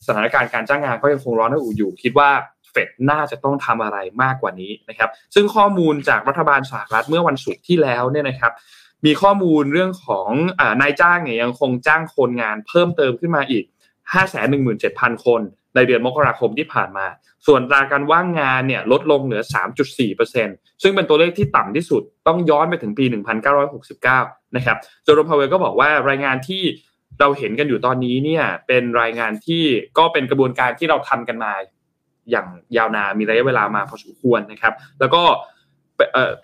[0.07, 2.29] สถานการณ์การจ้างงานก็ยังคงร้อนระอุอยู่ คิดว่า
[2.71, 8.51] เฟดน่าจะต้องทำอะไรมากกว่านี้นะครับ ซึ่งข้อมูลจากรัฐบาลสหรัฐเมื่อวันศุกร์ที่แล้วเนี่ยนะครับ
[9.05, 10.29] มีข้อมูลเรื่องของ
[10.59, 13.63] อนายจ้างเนี่ยยังคงจ้างคนงานเพิ่มเติมขึ้นมาอีก
[14.45, 15.41] 517,000 คน
[15.75, 17.05] ในเดือนมกราคมที่ผ่านมา
[17.47, 19.43] ส่วนราการว่างงานเนี่ยลดลงเหลือ
[20.13, 23.05] 3.4%ซึ่งเป็นตัวเลขที่ต่ำที่สุดต้องย้อนไปถึงปี
[23.79, 26.63] 1969 นะครับโจโรพาวเวลก็บอกว่ารายงานที่
[27.19, 29.63] เราเห็นกันอยู่ตอนนี้เนี่ยเป็นรายงานที่
[29.97, 31.51] ก็เป็นกระบวนการที่เราทำกันมา
[32.31, 35.23] อย่างยาวนานมีระยะเวลามาพอสมควรนะครับ แล้วก็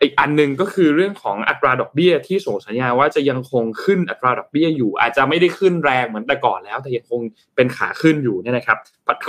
[0.01, 7.21] อีกอันหนึ่งก็คือเรื่องของอัตราดอกเบี้ยที่ส่งสัญญาณว่าจะยังคงขึ้นอัตราดอกเบี้ยอยู่ อาจจะไม่ได้ขึ้นแรงเหมือนแต่ก่อนแล้ว แต่ยังคง
[7.55, 8.77] เป็นขาขึ้นอยู่เนี่ยนะครับ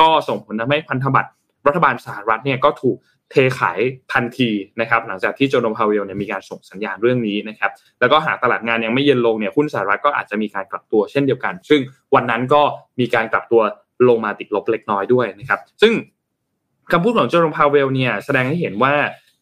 [0.00, 1.30] ก็ส่งผลทำให้พันธบัตร
[1.66, 2.96] รัฐบาลสหรัฐเนี่ยก็ถูก
[3.30, 3.78] เทขาย
[4.12, 4.50] ทันที
[4.80, 7.70] นะครับหลังจากที่โจนมพาวเวลเนี่ยมีการส่งสัญญาณเรื่องนี้นะครับ
[8.00, 11.80] แล้วก็หากตลาดงานยังไม่เย็นลงเนี่ยหุ้นสหรัฐก็อาจจะมีการกลับตัวเช่นเดียวกัน ซึ่ง
[12.14, 12.62] วันนั้นก็
[13.00, 13.62] มีการกลับตัว
[14.08, 15.92] ลงมาติดลบเล็กน้อยด้วยนะครับซึ่ง
[16.92, 18.94] คำพูดของโจนมพาวเวลเนี่ยแสดงให้เห็นว่า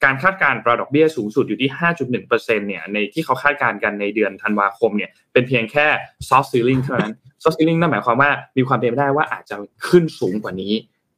[0.05, 5.87] การคาดการณ์ราดอกเบี้ยสูงสุดอยู่ที่ 5.1%เนี่ยในที่เขาคาดการณ์กันในเดือนธันวาคมเนี่ยเป็นเพียงแค่
[6.29, 9.57] soft ceiling เท่านั้น soft ceiling นั่นหมายความว่ามีความเป็นไปได้ว่าอาจจะ
[9.89, 10.73] ขึ้นสูงกว่านี้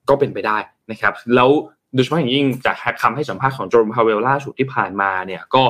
[0.08, 0.58] ก็เป็นไปได้
[0.90, 1.50] นะครับแล้ว
[1.94, 5.64] โดยเฉพาะอย่างยิ่งจากคำให้สัมภาษณ์ของโจมพาเวลล่าสุดที่ผ่านมาเนี่ยก็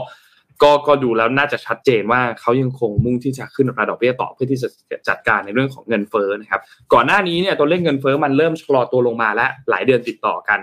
[0.62, 4.68] ก็ก็ดูแล้วน่าจะชัดเจนว่าเขายังคงมุ่งที่จะขึ้นราดอกเบี้ยต่อเพื่อที่จะ
[5.08, 6.60] จัดการในเรื่องของเงินเฟ้อนะครับ
[6.92, 10.60] ก่อนหน้านี้เนี่ยตัวเลขเงินเฟ้อมันเริ่มชะลอตัวลงมาแล้วหลายเดือนติดต่อกัน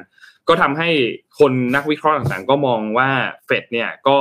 [0.48, 0.90] ก็ทำให้
[1.40, 3.10] คนนักวิเคราะห์ต่างๆ ก็มองว่า
[3.46, 4.18] เฟดเนี่ยก็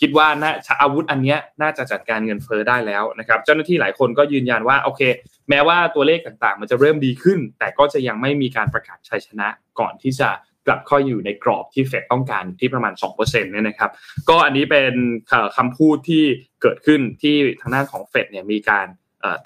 [0.00, 0.52] คิดว่าน่า
[0.82, 5.02] อาวุธอันนี้น่าจะจัดการเงินเฟ้อได้แล้วนะครับ เจ้าหน้าที่หลายคนก็ยืนยันว่าโอเค
[5.50, 9.48] แม้ว่าตัวเลขต่างๆ มันจะเริ่มดีขึ้น แต่ก็จะยังไม่มีการประกาศชัยชนะ
[9.80, 10.30] ก่อนที่จะ
[10.66, 13.90] กลับเข้าอยู่ในกรอบที่เฟดต้องการที่ประมาณ2%เนี่ยนะครับ
[14.28, 14.94] ก็อันนี้เป็น
[15.56, 16.24] คำพูดที่
[16.62, 18.86] เกิดขึ้นที่ทางด้านของเฟดเนี่ยมีการ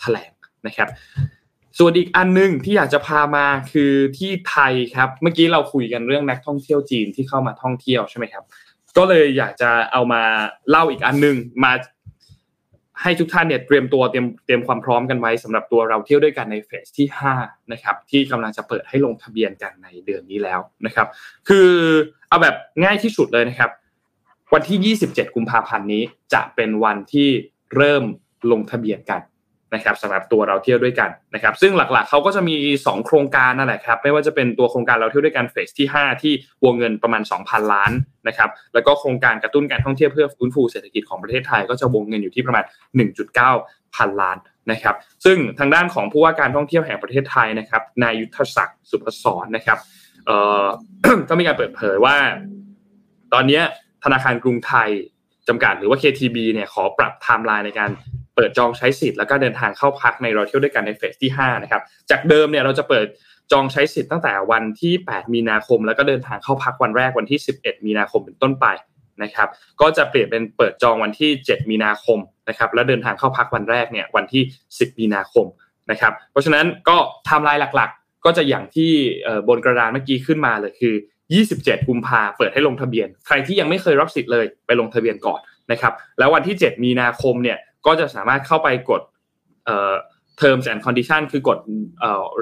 [0.00, 0.32] แถลง
[0.66, 0.88] นะครับ
[1.78, 8.44] ส่วนอีกอันนึงที่อยากจะพามาคือที่ไทยครับ เมื่อกี้เราคุยกันเรื่องนักท่องเที่ยวจีนที่เข้ามาท่องเที่ยวใช่ไหมครับ
[8.96, 10.22] ก็เลยอยากจะเอามา
[10.70, 11.72] เล่าอีกอันนึงมา
[13.02, 17.08] ให้ทุกท่านเนี่ยเตรียมตัวเตรียมเตรียมความพร้อมกันไว้สำหรับตัวเราเที่ยวด้วยกันในเฟสที่
[17.40, 21.06] 5นะครับที่กำลังจะเปิดให้ลงทะเบียนกันในเดือนนี้แล้วนะครับ
[21.48, 21.68] คือ
[22.28, 22.54] เอาแบบ
[22.84, 23.70] ง่ายที่สุดเลยนะครับ
[24.54, 26.02] วันที่ 27 กุมภาพันธ์นี้
[26.34, 27.28] จะเป็นวันที่
[27.76, 28.04] เริ่ม
[28.50, 29.20] ลงทะเบียนกัน
[29.74, 36.32] นะครับสำหรับตัวเราเที่ยวด้วยกันนะครับ ซึ่งหลักๆเขาก็จะมี 2 โครงการนั่นแหละครับ ไม่ว่าจะเป็นตัวโครงการเราเที่ยวด้วยกันเฟสที่ 5 ที่
[36.64, 37.92] วงเงินประมาณ 2,000 ล้าน
[38.28, 42.64] นะครับ แล้วก็โครงการกระตุ้นการท่องเที่ยวเพื่อฟื้นฟูเศรษฐกิจของประเทศไทยก็จะวงเงินอยู่ที่ประมาณ
[43.30, 44.38] 1.9 พันล้าน
[44.72, 44.94] นะครับ
[45.24, 49.78] ซึ่งทางด้านของผู้ว่าการท่องเที่ยวแห่งประเทศไทยนะครับนายยุทธศักดิ์สุพศรนะครับ
[50.26, 50.64] เอ่อ
[51.28, 52.16] ก็มีการเปิดเผยว่า
[53.32, 53.60] ตอนนี้
[54.04, 54.88] ธนาคารกรุงไทย
[55.48, 57.90] จำกัดหรือว่า KTB เนี่ยขอปรับไทม์ไลน์ในการ
[58.40, 63.06] ปิดจองใช้สิทธิ์แล้วก็เดินทางเข้าพักในเราเที่ยวด้วยกันในเฟสที่5นะครับจากเดิมเนี่ยเราจะเปิด
[63.52, 68.66] จองใช้สิทธิ์ตั้งแต่วันที่ 8 มีนาคม แล้วก็เดินทางเข้าพักวันแรกวันที่ 11 มีนาคมเป็นต้นไป
[69.22, 69.48] นะครับ
[69.80, 72.18] ก็จะเปลี่ยนเป็นเปิดจองวันที่ 7 มีนาคม
[72.48, 75.46] นะครับแล้วเดินทางเข้าพักวันแรกเนี่ยวันที่ 10 มีนาคม
[75.90, 78.90] นะครับเพราะฉะนั้นก็ไทม์ไลน์หลักๆ ก็จะอย่างที่
[79.48, 80.94] บนกระดานเมื่อกี้ขึ้นมาเลยคือ
[81.40, 85.40] 27 กุมภาเปิดให้ลงทะเบียน ใครที่ยังไม่เคยรับสิทธิ์เลยไปลงทะเบียนก่อน
[85.72, 89.02] นะครับแล้ววันที่ 7 มีนาคมเนี่ย ก็จะสามารถเข้าไปกด
[90.40, 91.58] terms and condition คือกด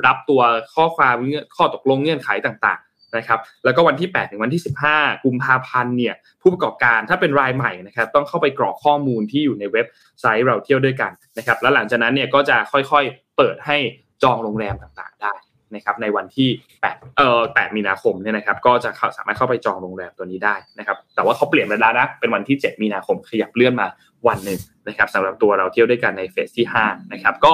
[0.06, 0.40] รับตัว
[0.74, 1.16] ข้อความ
[1.56, 4.62] ข้อตกลงเงื่อนไขต่างๆนะครับแล้วก็วันที่ 8 ถึงวันที่
[4.92, 9.86] 15 กุมภาพันธ์เนี่ยผู้ประกอบการถ้าเป็นรายใหม่นะครับต้องเข้าไปกรอกข้อมูลที่อยู่ในเว็บ
[10.20, 13.76] ไซต์เราเที่ยวด้วยกันนะครับแล้วหลังจากนั้นเนี่ยก็จะค่อยๆเปิดให้
[14.22, 15.34] จองโรงแรมต่างๆได้
[15.74, 16.48] นะครับในวันที่
[16.82, 23.86] 8เอ่อ8มีนาคมเนี่ยนะครับก็จะสามารถเข้าไปจองโรงแรมตัวนี้ได้นะครับแต่ว่าเขาเปลี่ยนเวลานะเป็นวันที่ 7 มีนาคมขยับเลื่อนมา
[24.28, 27.52] วันหนึ่งนะครับสำหรับตัวเราเที่ยวด้วยกันในเฟสที่5นะครับก็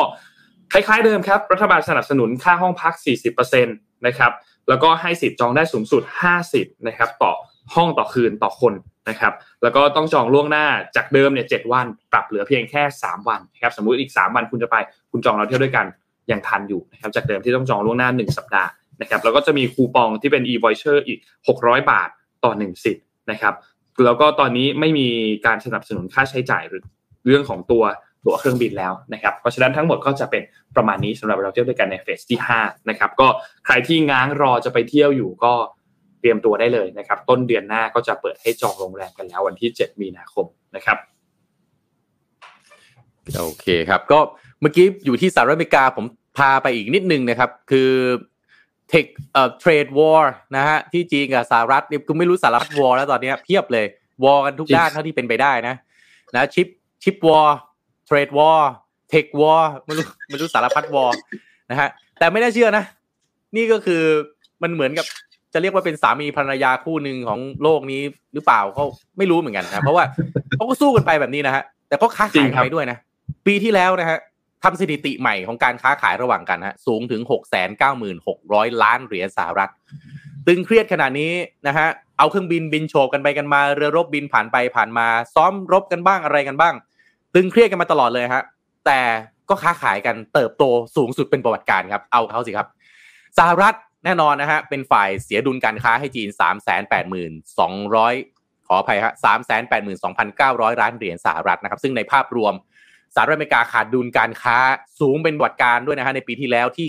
[0.72, 2.94] คล้ายๆเดิมครับรัฐบาลสนับสนุนค่าห้องพัก
[3.30, 4.32] 40%นะครับ
[4.68, 6.02] แล้วก็ให้สิทธิ์จองได้สูงสุด
[6.44, 7.32] 50นะครับต่อ
[7.74, 8.74] ห้องต่อคืนต่อคน
[9.08, 14.76] นะครับแล้วก็ต้องจองล่วงหน้าจากเดิมเนี่ยเวัน ปรับเหลือเพียงแค่ 3 วันนะครับสมมุติอีก 3 วันคุณจะไป
[15.10, 15.86] คุณจองเราเที่ยวด้วยกัน
[16.30, 18.70] ยังทันอยู่นะครับจากเดิมที่ต้องจองล่วงหน้า 1 สัปดาห์
[19.00, 21.18] นะครับแล้วก็จะมีคูปองที่เป็น e-voucher อีก
[21.54, 22.08] 600 บาท
[22.44, 23.54] ต่อ 1 สิทธิ์นะครับ
[24.04, 25.08] แล้วก็ตอนนี้ไม่มี
[25.46, 26.82] การสนับสนุนค่าใช้จ่ายหรือ
[27.26, 27.84] เรื่องของตัว
[28.24, 30.42] ตั๋วเครื่องบินแล้วนะครับเพราะฉะนั้นทั้งหมดก็จะเป็น
[30.76, 33.28] ประมาณนี้สำหรับเราเที่ยวด้วยกันในเฟสที่5นะครับก็
[33.66, 35.52] ใครที่ง้างรอจะไปเที่ยวอยู่ก็
[36.20, 40.46] เตรียมตัวได้เลยนะครับ ต้นเดือนหน้าก็จะเปิดให้จองโรงแรมกันแล้ววันที่ 7 มีนาคม
[40.76, 40.98] นะครับ
[43.38, 44.20] โอเคครับก็
[44.64, 46.04] มื่อกี้อยู่ที่สหรัฐอเมริกาผม
[46.38, 47.90] พาไปอีกนิดนึงนะครับ คือ
[48.88, 53.86] tech เอ่อ trade war นะฮะที่จีนกับสหรัฐเนี่ยคือไม่รู้สารพัด war แล้วตอนนี้เพียบเลย
[54.24, 55.74] war กันทุกด้านเท่าที่เป็นไปได้นะ
[56.34, 56.66] นะ chip
[57.02, 61.14] chip war trade war tech war ไม่รู้ไม่รู้สารพัด war
[61.70, 61.88] นะฮะ
[62.18, 62.84] แต่ไม่น่าเชื่อนะ
[63.56, 64.02] นี่ก็คือ
[64.62, 65.06] มันเหมือนกับ
[65.52, 68.02] จะเรียกว่าเป็นสามีภรรยาคู่หนึ่งของโลกนี้
[68.34, 68.84] หรือเปล่าเขา
[69.18, 70.04] ไม่รู้เหมือนกันนะเพราะว่า
[70.56, 72.98] เขาก็สู้กันไปแบบนี้นะฮะแต่ก็ค้าขายไปด้วยนะ
[73.46, 74.18] ปีที่แล้วนะฮะ
[74.64, 79.70] ทำสถิติใหม่ของการค้าขายระหว่างกันฮะสูงถึงหกแสนเก้าหมื่นหกร้อยล้านเหรียญสหรัฐ
[80.46, 81.32] ตึงเครียดขนาดนี้
[81.66, 81.88] นะฮะ
[82.18, 86.74] เอาเครื่องบินบินโฉบกันไปกันมาเรือรบบินผ่านไปผ่านมา ซ้อมรบกันบ้างอะไรกันบ้าง
[87.34, 88.44] ตึงเครียดกันมาตลอดเลยฮะ
[88.86, 89.00] แต่
[89.48, 90.64] ก็ค้าขายกันเติบโต
[90.96, 92.66] สูงสุดเป็นประวัติการครับ เอาเขาสิครับ
[93.38, 96.70] สหรัฐแน่นอนนะฮะเป็นฝ่ายเสียดุลการค้าให้จีน 3 8
[97.58, 97.70] 2 0
[98.10, 99.50] 0 ขออภัยฮะ3 8 2
[100.40, 102.54] 9 0 0 ล้านเหรียญสหรัฐนะครับซึ่งในภาพรวม
[103.14, 104.56] สหรัฐอเมริกาขาดดุลการค้า
[105.00, 106.86] สูงเป็นบทการด้วยนะฮะในปีที่แล้วที่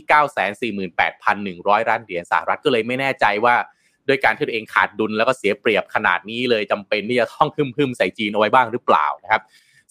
[1.57, 3.55] 948,100 ล้านเหรียญสหรัฐก็เลยไม่แน่ใจว่า
[4.07, 9.41] ด้วยการที่ตัวเองขาดดุลแล้วก็เสียเปรียบขนาดนี้เลยจำเป็นที่จะต้องพึ่มๆใส่จีนเอาไว้บ้างหรือเปล่านะครับ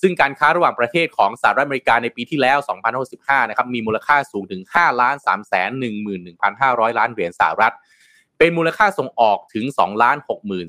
[0.03, 2.59] ซึ่งการค้าระหว่างประเทศของสหรัฐอเมริกาในปีที่แล้ว
[3.05, 6.27] 2065 นะครับมีมูลค่าสูงถึง5ล้าน3 1 1
[6.61, 7.75] 5 0 0 ล้านเหรียญสหรัฐ
[8.39, 10.17] เป็นมูลค่าส่งออกถึง2ล้าน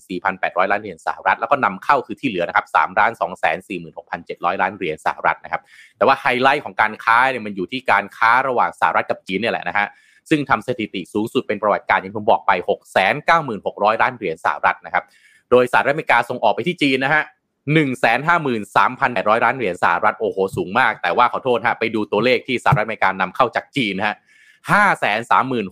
[0.10, 3.58] 64,800 ล้านเหรียญสหรัฐ แล้วก็นำเข้าคือที่เหลือนะครับ3ล้าน2แสน
[4.10, 5.62] 46,700 ล้านเหรียญสหรัฐนะครับ
[5.98, 9.88] แต่ว่าไฮไลท์ของการค้าเนี่ยมันอยู่ที่การค้าระหว่างสหรัฐกับจีนเนี่ยแหละนะฮะ
[10.30, 12.52] ซึ่งทำสถิติสูงสุดเป็นประวัติการอย่างผมบอกไป
[13.32, 15.04] 696,600 ล้านเหรียญสหรัฐนะครับ
[15.52, 17.24] โดยสหรัฐอเมริกาส่งออกไปที่จีนนะฮะ
[17.74, 24.16] หนึ่งแสนห้าหมื่นสามพันแปดร้อยล้านเหรียญสหรัฐโอ้โหสูงมาก แต่ว่าขอโทษฮะไปดูตัวเลขที่สหรัฐอเมริกานำเข้าจากจีนฮะ
[24.72, 25.66] ห้าแสนสามหมื่น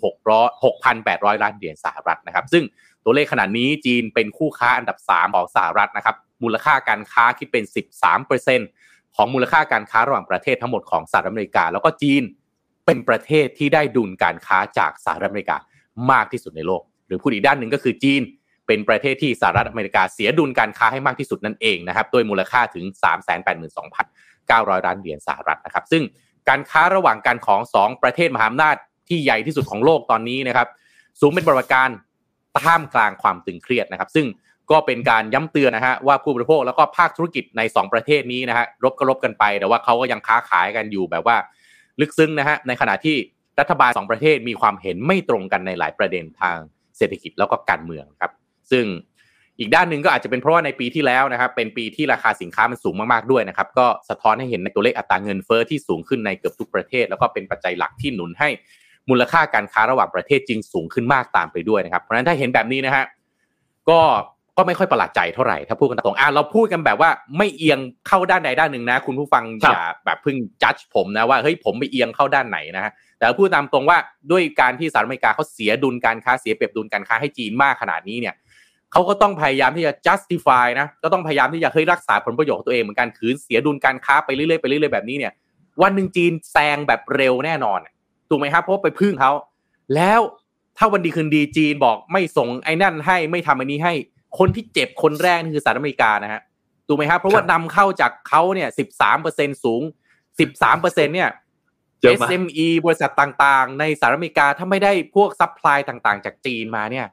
[0.64, 2.64] หกพันแปดร้อยล้านเหรียญสหรัฐนะครับ ซึ่ง
[3.04, 8.60] ตัวเลขขนาดนี้จีนเป็นคู่ค้าอันดับสามของสหรัฐนะครับ มูลค่าการค้าคิดเป็นสิบสามเปอร์เซ็น
[9.16, 12.24] ของมูลค่าการค้าระหว่างประเทศทั้งหมดของสหรัฐอเมริกา แล้วก็จีน
[12.86, 15.58] เป็นประเทศที่ได้ดุลการค้าจากสหรัฐอเมริกา
[16.12, 18.22] มากที่สุดในโลก หรือพูดอีกด้านหนึ่งก็คือจีน
[18.68, 22.86] เป็นประเทศที่สหรัฐอเมริกาเสียดุลการค้าให้มากที่สุดนั่นเองนะครับโดยมูลค่าถึง
[23.86, 26.04] 382,900 ล้านเหรียญสหรัฐนะครับ ซึ่ง
[26.50, 28.76] การค้าระหว่างกันของ2ประเทศมหาอำนาจ
[29.08, 30.68] ที่ใหญ่ที่สุดของโลกตอนนี้นะครับ
[31.20, 31.90] สูงเป็นประวัติการ
[32.64, 34.28] ท่ามกลางความตึงเครียดนะครับ ซึ่ง
[34.72, 41.38] ก็เป็นการย้ำเตือนนะฮะว่าผู้บริโภคแล้วก็ภาคธุรกิจใน 2 ประเทศนี้นะฮะรบก็รบกันไป แต่ว่าเขาก็ยังค้าขายกันอยู่แบบว่า
[42.02, 43.16] ลึกซึ้งนะฮะในขณะที่
[43.60, 46.58] รัฐบาล 2 ประเทศมีความเห็นไม่ตรงกันในหลายประเด็นทาง
[46.98, 48.32] เศรษฐกิจแล้วก็การเมืองครับ
[48.72, 48.86] ซึ่ง
[49.60, 58.50] อีกด้านหนึ่งก็อาจจะเป็นเพราะว่าในปีที่แล้วนะครับเป็นปีที่ราคาสินค้ามันสูงมากๆด้วยนะครับก็สะท้อนให้เห็นในตัวเลขอัตราเงินเฟอ้อที่สูงขึ้นในเกือบทุกประเทศ แล้วก็เป็นปัจจัยหลักที่หนุนให้
[59.10, 63.06] มูลค่าการค้าระหว่างประเทศจริงสูงขึ้นมากตามไปด้วยนะครับเพราะฉะนั้นถ้าเห็นแบบนี้นะฮะ
[63.90, 64.00] ก็
[64.58, 73.98] ก็ไม่ค่อยประหลาดใจเท่าไหร่ถ้าพูดกันตรงอะเราพูดกันแบบว่าไม่เอียงเข้าด้านใดด้านหนึ่งนะ คุณผู้ฟังอย่าแบบเพิ่งจัดผมนะว่าเฮ้ยผมไม่เอียงเข้าด้านไหนนะฮะแต่พูดตามตรงว่า
[74.32, 78.36] ด้วยการที่สหรัฐอเมริกาเขาเสียดุลการค้าเสียเปรียบดุลการค้าให้จีนมากขนาดนี้เนี่ย
[78.94, 85.34] เขาก็ต้องพยายามที่จะ justify นะก็ต้องพยายามที่จะเฮ้ยรักษาผลประโยชน์ตัวเองเหมือนกันคืนเสียดุลการค้าไปเรื่อยๆไปเรื่อยๆแบบนี้เนี่ย
[85.82, 87.80] วันหนึ่งจีนแซงแบบเร็วแน่นอน
[88.30, 89.32] ถูกไหมครับเพราะไปพึ่งเขา
[89.96, 90.22] แล้ว
[90.78, 93.94] ถ้าวันดีคืนดีจีนบอกไม่ส่งไอ้นั่นให้ไม่ทำอันนี้ให้
[94.40, 96.42] คนที่เจ็บคนแรกนี่คือสหรัฐอเมริกานะฮะ
[96.88, 99.82] ถูกไหมครับเพราะว่านำเข้าจากเขาเนี่ยสิบสามเปอร์เซ็นต์สูง
[100.40, 101.30] สิบสามเปอร์เซ็นต์เนี่ย
[102.20, 107.06] SME บริษัทต่างๆ ในสหรัฐอเมริกาถ้าไม่ได้พวก supply ต่างๆ จากจีนมาเนี่ย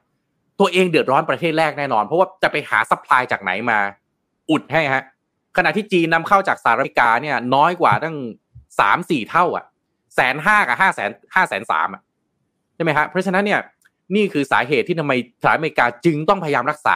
[0.61, 3.79] ตัวเองเดือดร้อนประเทศแรกแน่นอน เพราะว่าจะไปหา supply จากไหนมา
[4.51, 5.03] อุดให้ฮะ
[5.57, 8.15] ขณะที่จีนนำเข้าจากสหรัฐอเมริกาเนี่ย น้อยกว่าตั้ง
[8.79, 9.65] สามสี่เท่า อะ
[10.15, 12.01] แสนห้ากับห้าแสนห้าแสนสามอะ
[12.75, 13.59] ใช่ไหมฮะเพราะฉะนั้นเนี่ย
[14.15, 16.95] นี่คือสาเหตุที่ทำไมสหรัฐอเมริกาจึงต้องพยายามรักษา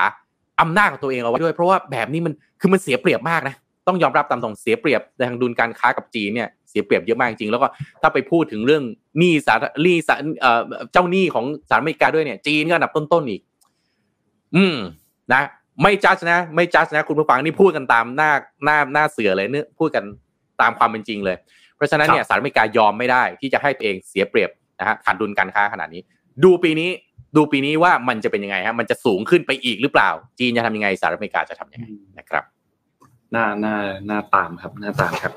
[0.61, 3.55] อำนาจของตัวเองเอาไว้ด้วย เพราะว่าแบบนี้มันคือมันเสียเปรียบมากนะ
[3.87, 7.67] ต้องยอมรับตามตรงเสียเปรียบในทางดุลการค้ากับจีนเนี่ยเสียเปรียบเยอะมากจริงแล้วก็
[8.01, 8.83] ถ้าไปพูดถึงเรื่อง
[9.17, 10.61] หนี้สาหนี้สาเอ่อ
[10.91, 13.41] เจ้าหนี้ของสหรัฐอเมริกาด้วยเนี่ยจีนก็อันดับต้นๆอีก
[14.55, 14.77] อืม
[15.33, 15.43] นะ
[15.83, 18.31] ไม่จัดนะ ไม่จัดนะ คุณผู้ฟังนี่พูดกันตามหน้า
[18.65, 20.03] หน้าหน้าเสือเลยเนี่ยพูดกัน
[20.61, 21.37] ตามความเป็นจริงเลย
[21.75, 24.49] เพราะฉะนั้นเนี่ยสหรัฐอเมริกายอมไม่ได้ที่จะให้ตัวเองเสียเปรียบ
[24.79, 26.01] นะฮะขาดดุลการค้าขนาดนี้
[26.43, 26.89] ดูปีนี้
[27.35, 31.85] ดูปีนี้ว่ามันจะเป็นยังไงฮะมันจะสูงขึ้นไปอีกหรือเปล่า จีนจะทำยังไงสหรัฐอเมริกาจะทำยังไง
[32.19, 32.54] นะครับห
[33.35, 33.75] น้าหน้า
[34.07, 35.33] หน้าตามครับหน้าตามครับ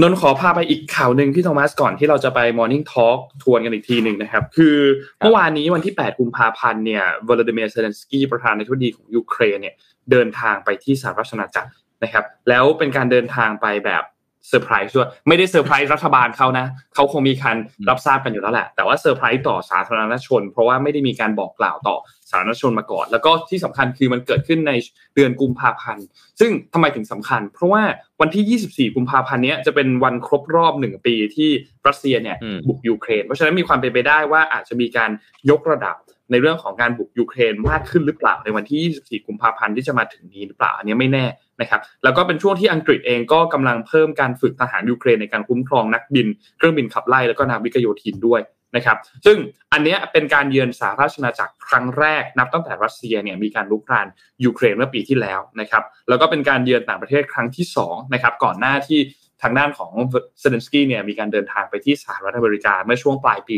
[0.00, 4.76] นนขอพาไปอีกข่าวหนึ่งพี่โทมัสก่อนที่เราจะไป Morning Talk ทวนกันอีกทีหนึ่งนะครับ คือ
[5.20, 9.74] เมื่อวานนี้วันที่ 8 กุมภาพันธ์เนี่ยวลาดิเมียร์เซเลนสกี้ประธานาธิบดีของยูเครนเนี่ย
[10.10, 11.70] เดินทางไปที่สหราชอาณาจักร
[12.02, 14.04] นะครับ แล้วเป็นการเดินทางไปแบบ
[14.48, 17.56] เซอร์ไพรส์ด้วยไม่ได้เซอร์ไพรส์รัฐบาลเขานะเขาคงมีการ
[17.88, 21.96] รับทราบกันอยู่แล้วแหละ แต่ว่าเซอร์ไพรส์ต่อสาธารณชน เพราะว่าไม่ได้มีการบอกกล่าวต่อ
[22.30, 24.72] สาธารณชนมาก่อน แล้วก็ที่สำคัญคือมันเกิดขึ้นใน
[25.14, 26.04] เดือนกุมภาพันธ์
[26.40, 27.82] ซึ่งทำไมถึงสำคัญ เพราะว่า
[28.20, 31.50] วันที่ 24 กุมภาพันธ์นี้จะเป็นวันครบรอบหนึ่งปีที่
[31.86, 32.36] รัสเซียเนี่ย
[32.68, 35.10] บุกยูเครน เพราะฉะนั้นมีความเป็นไปได้ว่าอาจจะมีการ
[35.50, 35.96] ยกระดับ
[36.30, 41.26] ในเรื่องของการบุกยูเครนมากขึ้นหรือเปล่าในวันที่ 24 กุมภาพันธ์ที่จะมาถึงนี้หรือเปล่าอันนี้ไม่แน่
[41.60, 46.26] นะครับแล้วก็เป็นช่วงที่อังกฤษเองก็กำลังเพิ่มการฝึกทหารยูเครนในการคุ้มครองนักบิน
[46.56, 48.40] เครื่องบินขับไล่แล้วก็นาวิกโยธินด้วย
[48.76, 48.96] นะครับ
[49.26, 49.36] ซึ่ง
[49.72, 54.06] อันนี้เป็นการเยือนสหราชอาณาจักรครั้งแรกนับตั้งแต่รัสเซียเนี่ยมีการลุกราน
[54.44, 59.00] ยูเครนเมื่อปีที่แล้วนะครับ แล้วก็เป็นการเยือนต่างประเทศครั้งที่2นะครับก่อนหน้าที่
[59.42, 59.92] ทางด้านของ
[60.40, 63.56] เซเลนสกี้เนี่ยมีการเดินทางไปที่สหรัฐอเมริกาเมื่อช่วงปลายปี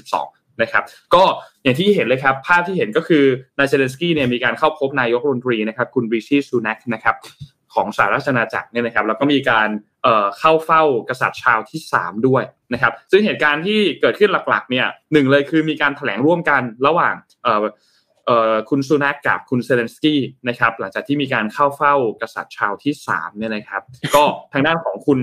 [0.00, 0.84] 2022นะครับ
[1.14, 1.22] ก็
[1.62, 3.24] อย่างที่เห็นเลยครับภาพที่เห็นก็คือ
[3.58, 7.14] นายเซเลนสกี้เนี่ยมีการเข้าพบนายกรัฐมนตรีนะครับคุณริชีซูนักนะครับ
[7.74, 9.68] ของสหราชอาณาจักรเนี่ยนะครับแล้วก็มีการ
[10.38, 12.42] เข้าเฝ้ากษัตริย์ชาร์ลส์ที่ 3 ด้วย
[12.72, 17.14] นะครับซึ่งเหตุการณ์ที่เกิดขึ้นหลักๆเนี่ยหนึ่งเลยคือมีการแถลงร่วมกันระหว่าง
[18.70, 23.82] คุณซูนักกับคุณเซเลนสกี้นะครับหลังจากที่มีการเข้าเฝ้ากษัตริย์ชาร์ลส์ที่3เนี่ยนะครับ
[24.14, 25.18] ก็ทางด้านของคุณ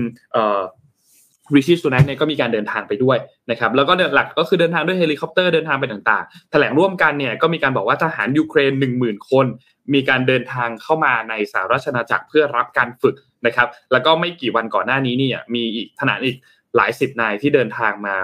[1.56, 3.18] ริชีซูนักเนี่ยก็มีการเดินทางไปด้วย
[3.50, 9.46] นะครับแล้วก็หลักก็คือเดินทางด้วยเฮลิคอปเตอร์เดินทางไปต่างๆ แถลงร่วมกันเนี่ยก็มีการบอกว่าทหารยูเครน 10,000 คน
[9.94, 13.14] มีการเดินทางเข้ามาในสหราชอาณาจักรเพื่อรับการฝึก
[13.46, 16.36] นะครับแล้วก็ไม่กี่วันก่อนหน้านี้เนี่ยมีอีกทหารอีก
[16.76, 18.16] หลายสิบนายที่เดินทางมา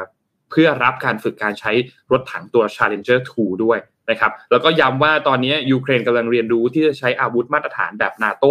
[0.50, 1.72] เพื่อรับการฝึกการใช้
[2.12, 3.78] รถถังตัว Challenger 2 ด้วย
[4.10, 8.44] นะครับแล้วก็ย้ำว่าตอนนี้ยูเครนกำลังเรียนรู้ที่จะใช้อาวุธมาตรฐานแบบนาโต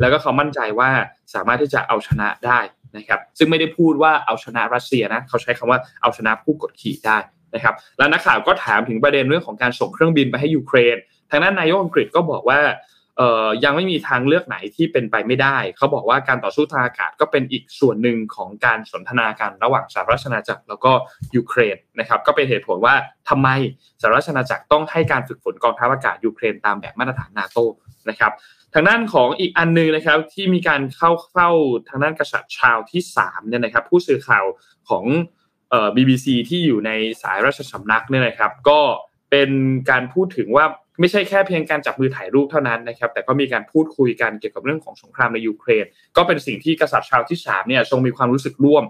[0.00, 0.90] แล้วก็เขามั่นใจว่า
[1.34, 2.60] สามารถที่จะเอาชนะได้
[2.96, 7.18] นะครับซึ่งไม่ได้พูดว่าเอาชนะรัสเซียนะเขาใช้คำว่าเอาชนะผู้กดขี่ได้
[7.54, 10.96] นะครับแล้วนักข่าวก็ถามถึงประเด็นเรื่องของการส่งเครื่องบินไปให้ยูเครน
[11.30, 12.60] ทางด้านนายกอังกฤษก็บอกว่า
[13.64, 20.92] ยังไม่มีทางเลือกไหนที่เป็นไปไม่ได้ เขาบอกว่าการต่อสู้ทางอากาศก็เป็นอีกส่วนหนึ่งของการสนทนากันระหว่างสหรัฐอาณาจักรแล้วก็
[21.36, 22.94] ยูเครนนะครับก็เป็นเหตุผลว่า
[23.28, 23.48] ทำไม
[24.00, 27.58] สหราชอาณาจักรต้องให้การฝึกฝนกองทัพอากาศยูเครนตามแบบมาตรฐานนาโต
[28.08, 28.32] นะครับ
[28.74, 31.50] ทางด้านของอีกอันนึงนะครับ ที่มีการเข้าเฝ้า
[31.88, 34.44] ทางด้านกษัตริย์ชาร์ลส์ที่3เนี่ยนะครับ ผู้สื่อข่าว
[34.88, 35.04] ของ
[35.70, 36.90] เอ่อ BBC ที่อยู่ใน
[37.22, 38.80] สายราชสำนักเนี่ยนะครับ ก็
[39.30, 39.50] เป็น
[39.90, 40.66] การพูดถึงว่า
[41.00, 45.84] ไม่ใช่แค่เพียงการจับมือถ่ายรูปเท่านั้นนะครับ แต่ก็มีการพูดคุยกันเกี่ยวกับเรื่องของสงครามในยูเครน
[46.16, 48.84] ก็เป็นสิ่งที่กษัตริย์ชาร์ลส์ที่3เนี่ยทรงมีความรู้สึกร่วม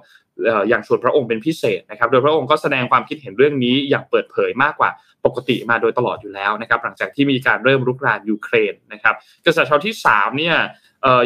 [0.69, 4.91] อย่างส่วนพระองค์เป็นพิเศษนะครับ โดยพระองค์ก็แสดงความคิดเห็นเรื่องนี้อย่างเปิดเผยมากกว่า
[5.27, 9.15] ปกติมาโดยตลอดอยู่แล้วนะครับ หลังจากที่มีการเริ่มรุกรานยูเครนนะครับ
[9.45, 10.57] กษัตริย์ชาวที่3เนี่ย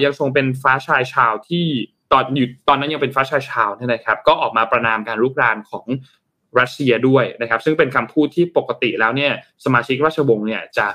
[0.05, 1.65] ยังทรงเป็นฟ้าชายชาวที่
[2.13, 5.87] ตอนอยู่ตอนนั้นยังเป็นฟ้าชายชาวนะครับ ก็ออกมาประนามการรุกรานของ
[6.61, 9.33] รัสเซียด้วยนะครับ ซึ่งเป็นคำพูดที่ปกติแล้วเนี่ย
[9.65, 10.87] สมาชิกราชวงศ์เนี่ยจะ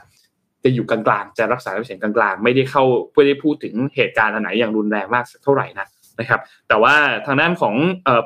[0.63, 2.83] จะอยู่กลางๆ จะรักษาเสียงกลางๆ ไม่ได้เข้า
[3.13, 5.87] ไม่ได้พูดถึงเหตุการณ์อันไหนอย่างรุนแรงมากสักเท่าไหร่นะ
[6.19, 6.39] นะครับ
[6.69, 6.95] แต่ว่า
[7.25, 7.75] ทางด้านของ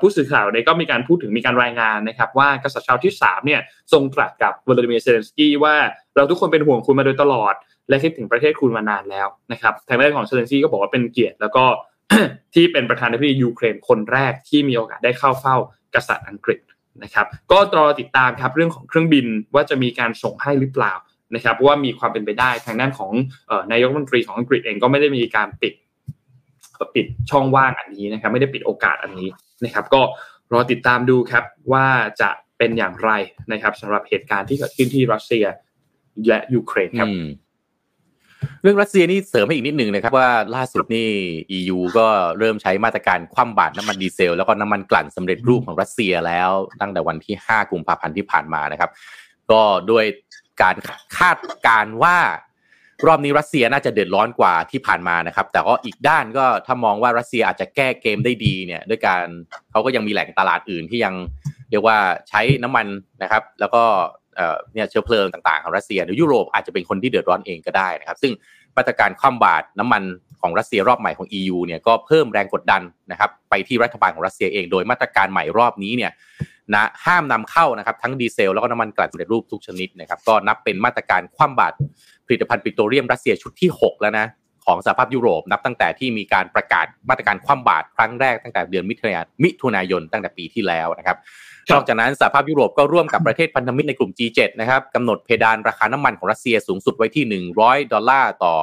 [0.02, 3.62] ผู้สื่อข่าวเนี่ยก็มีการพูดถึงมีการรายงานนะครับ ว่ากษัตริย์ชาร์ลส์ที่3เนี่ย
[3.94, 5.76] ทรงตรัสกับวลาดิเมียร์เซเลนสกี้ว่า
[6.16, 7.54] เราทุกคนเป็นห่วงคุณมาโดยตลอด
[7.90, 11.66] และคิดถึงประเทศคุณมานานแล้วนะครับทางด้านของเซเลนสกี้ก็บอกว่าเป็นเกียรติแล้วก็
[12.54, 15.56] ที่เป็นประธานาธิบดียูเครนคนแรกที่มีโอกาสได้เข้าเฝ้า
[15.96, 16.60] กษัตริย์อังกฤษ
[17.04, 19.26] นะครับก็รอติดตามครับเรื่องของเครื่องบิน
[19.56, 20.94] ว่าจะมีการส่งให้หรือเปล่า
[21.36, 23.12] นะครับเพราะว่ามีความเป็นไปได้ทางด้านของ
[23.72, 25.74] นายกรัฐมนตรีของอังกฤษเองก็ไม่ได้มีการปิด
[26.96, 29.30] ปิดช่องว่างอันนี้นะครับ ไม่ได้ปิดโอกาสอันนี้
[29.64, 30.02] นะครับ ก็
[30.54, 31.88] รอติดตามดูครับว่า
[32.22, 33.12] จะเป็นอย่างไร
[33.52, 35.46] นะครับสำหรับเหตุการณ์ที่เกิดขึ้นที่รัสเซีย
[36.28, 37.12] และยูเครนครับ
[38.62, 41.10] เรื่องรัสเซียนี่เสริมให้อีกนิดหนึ่งนะครับว่าล่าสุดนี่
[41.58, 42.08] EU ก็
[42.40, 46.52] เริ่มใช้มาตรการคว่ำบาตรน้ำมันดีเซล แล้วก็น้ำมันกลั่นสำเร็จรูปของรัสเซียแล้ว
[46.82, 48.92] ตั้งแต่วันที่ 5 กุมภาพันธ์ที่ผ่านมานะครับ
[49.52, 49.62] ก็
[49.92, 50.06] ด้วย
[50.62, 50.76] การ
[51.18, 52.18] คาดการว่า
[53.08, 59.24] รอบนี้รัสเซียน่าจะเดือดร้อนกว่าที่ผ่านมานะครับ แต่ก็อีกด้านก็ถ้ามองว่ารัสเซียอาจจะแก้เกมได้ดีเนี่ย ด้วยการ
[59.72, 61.14] เขาก็ยังมีแหล่งตลาดอื่นที่ยัง
[61.70, 61.98] เรียกว่า
[62.30, 62.88] ใช้น้ำมัน
[63.24, 63.84] นะครับ แล้วก็
[64.74, 68.32] เนี่ยเชื้อเพลิงต่างๆของรัสเซียหรือยุโรปอาจจะเป็นคนที่เดือดร้อนเองก็ได้นะครับ ซึ่ง
[68.78, 70.04] มาตรการคว่ำบาตรน้ำมัน
[70.42, 72.82] ของรัสเซียรอบใหม่ของ EU เนี่ยก็เพิ่มแรงกดดัน
[73.12, 76.12] นะครับ ไปที่รัฐบาลของรัสเซียเองโดยมาตรการใหม่รอบนี้เนี่ย
[76.74, 81.76] นะห้ามนำเข้านะครับ ทั้งดีเซลแล้วก็น้ำมันกลั่นสำเร็จรูปทุกชนิดนะครับ ก็นับเป็นมาตรการคว่ำบาตร
[82.26, 84.28] ผลิตภัณฑ์ปิโตรเลียมรัสเซียชุดที่ 6 แล้วนะ
[84.66, 91.18] ของสหภาพยุโรปนับตั้งแต่ที่มีการประกาศมาตรการคว่ำบาตรครั้งแรกตั้งแต่เดือนมิถุนายนมิถุนายนตั้งแต่ปีที่แล้วนะครับ
[91.72, 98.54] นอกจากนั้นสหภาพยุโรปก็ร่วมกับประเทศพันธมิตรในกลุ่ม G7 นะครับกำหนดเพดานราคาน้ำมันของรัสเซียสูงสุดไว้ที่ 100 ดอลลาร์ต่อ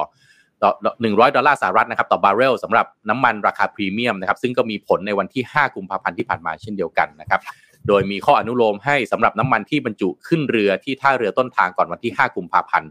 [0.61, 0.69] ต่อ
[1.01, 7.41] 100ดอลลาร์สหรัฐนะครับต่อบาร์เรลสำหรับน้ำมันราคาพรีเมียมนะครับซึ่งก็มีผลในวันที่ 5 กุมภาพันธ์ที่ผ่านมาเช่นเดียวกันนะครับ
[7.87, 12.89] โดยมีข้ออนุโลมให้สำหรับน้ำมันที่บรรจุขึ้นเรือที่ท่าเรือต้นทางก่อนวันที่ 5 กุมภาพันธ์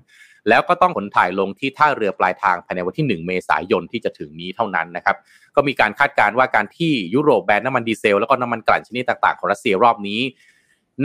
[0.48, 5.16] แล้วก็ต้องขนถ่ายลงที่ท่าเรือปลายทางภายในวันที่ 1 เมษายนที่จะถึงนี้เท่านั้นนะครับ
[5.56, 10.20] ก็มีการคาดการณ์ว่าการที่ยุโรปแบนน้ำมันดีเซลแล้วก็น้ำมันกลั่นชนิดต่างๆของรัสเซียรอบนี้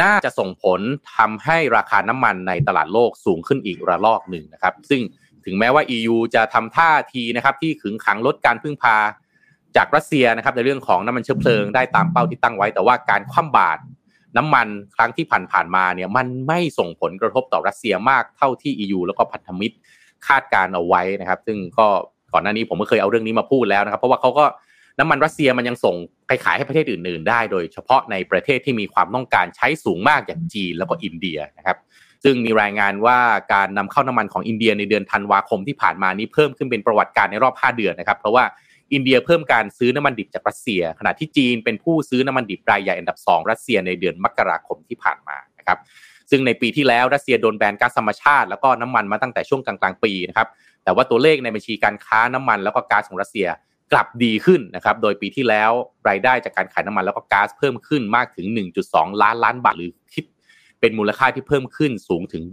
[0.01, 0.81] น่าจะส่งผล
[1.15, 5.01] ทำให้ราคาน้ำมันในตลาดโลกสูงขึ้นอีกระลอกหนึ่งนะครับ ซึ่ง
[5.45, 8.97] ถึงแม้ว่า EU จะทำท่าทีนะครับที่ขึงขังลดการพึ่งพา
[9.75, 13.81] จากรัสเซียนะครับในเรื่องของน้ำมันเชื้อเพลิงได้ตามเป้าที่ตั้งไว้ แต่ว่าการคว่ำบาตร
[14.37, 19.75] น้ำมันครั้งที่ผ่านๆมาเนี่ยมันไม่ส่งผลกระทบต่อรัสเซียมากเท่าที่ EU แล้วก็พันธมิตร
[20.27, 21.87] คาดการเอาไว้นะครับ ซึ่งก็
[22.33, 24.45] ก่อนหน้านี้ผมก็เคยเอาเรื่องนี้มาพูดแล้วนะครับ เพราะว่าเขาก็
[24.99, 25.95] น้ำมันรัสเซียมันยังส่ง
[26.27, 31.77] ไปขายให้ประเทศอื่น ๆ ได้ โดยเฉพาะในประเทศที่มีความต้องการใช้สูงมากอย่างจีนแล้วก็อินเดียนะครับ
[32.23, 33.17] ซึ่งมีรายงานว่า
[33.53, 38.43] การนำเข้าน้ำมันของอินเดียในเดือนธันวาคมที่ผ่านมานี้เพิ่มขึ้นเป็นประวัติการในรอบ 5 เดือนนะครับ เพราะว่า
[38.93, 45.77] อินเดียเพิ่มการซื้อน้ำมันดิบจากรัสเซีย ขณะที่จีนเป็นผู้ซื้อน้ำมันดิบรายใหญ่อันดับ 2 รัสเซียในเดือนมกราคมที่ผ่านมานะครับ
[46.29, 50.47] ซึ่งในปีที่แล้วรัสเซียโดนแบนก๊าซธรรมชาติ แล้วก็น้ำมันมาตั้งแต่ช่วงกลางๆปีนะครับ
[50.83, 53.47] แต่ว่าตัวเลขในบัญชีการค้าน้ำมันแล้วก็ก๊าซของรัสเซีย
[53.91, 55.71] กลับดีขึ้นนะครับ โดยปีที่แล้ว
[56.09, 58.47] รายได้จากการขายน้ำมันแล้วก็ก๊าซเพิ่มขึ้นมากถึง
[58.85, 60.25] 1.2 ล้านล้านบาทหรือคิด
[60.79, 62.43] เป็นมูลค่าที่เพิ่มขึ้นสูงถึง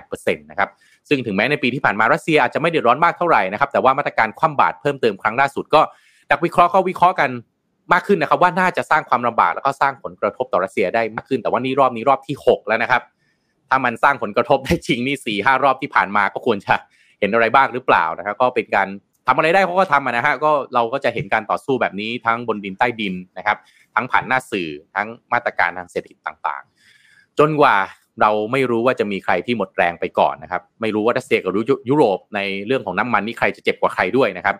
[0.00, 0.70] 28%นะครับ
[1.08, 5.80] ซึ่งถึงแม้ในปีที่ผ่านมารัสเซียอาจจะไม่เดือดร้อนมากเท่าไหร่นะครับแต่ว่ามาตรการคว่ำบาตรเพิ่มเติมครั้งล่าสุดก็
[6.30, 7.30] นักวิเคราะห์ก็วิเคราะห์กัน
[7.92, 13.02] มากขึ้นนะครับว่าน่าจะสร้างความลำบากแล้วก็สร้างผลกระทบต่อรัสเซียได้มากขึ้น แต่ว่านี่รอบนี้รอบที่ 6 แล้วนะครับ
[13.68, 16.74] ถ้ามันสร้างผลกระทบได้จริงนี่สี่ห้ารอบที่ผ่านมาก็ควรจะ
[17.20, 18.88] เห็นอะไรบ้างหรือเปล่านะครับ ก็เป็นการ
[19.26, 23.58] ทำอะไรได้เขาก็ทำนะฮะก็เราก็จะเห็นการต่อสู้แบบนี้ทั้งบนดินใต้ดินนะครับ
[23.94, 27.76] ทั้งผ่านหน้าสื่อทั้งมาตรการทางเศรษฐกิจต่างๆ จนกว่า
[28.20, 31.52] เราไม่รู้ว่าจะมีใครที่หมดแรงไปก่อนนะครับ ไม่รู้ว่ารัสเซียกับ
[31.88, 34.56] ยุโรปในเรื่องของน้ำมันนี่ใครจะเจ็บกว่าใครด้วยนะครับ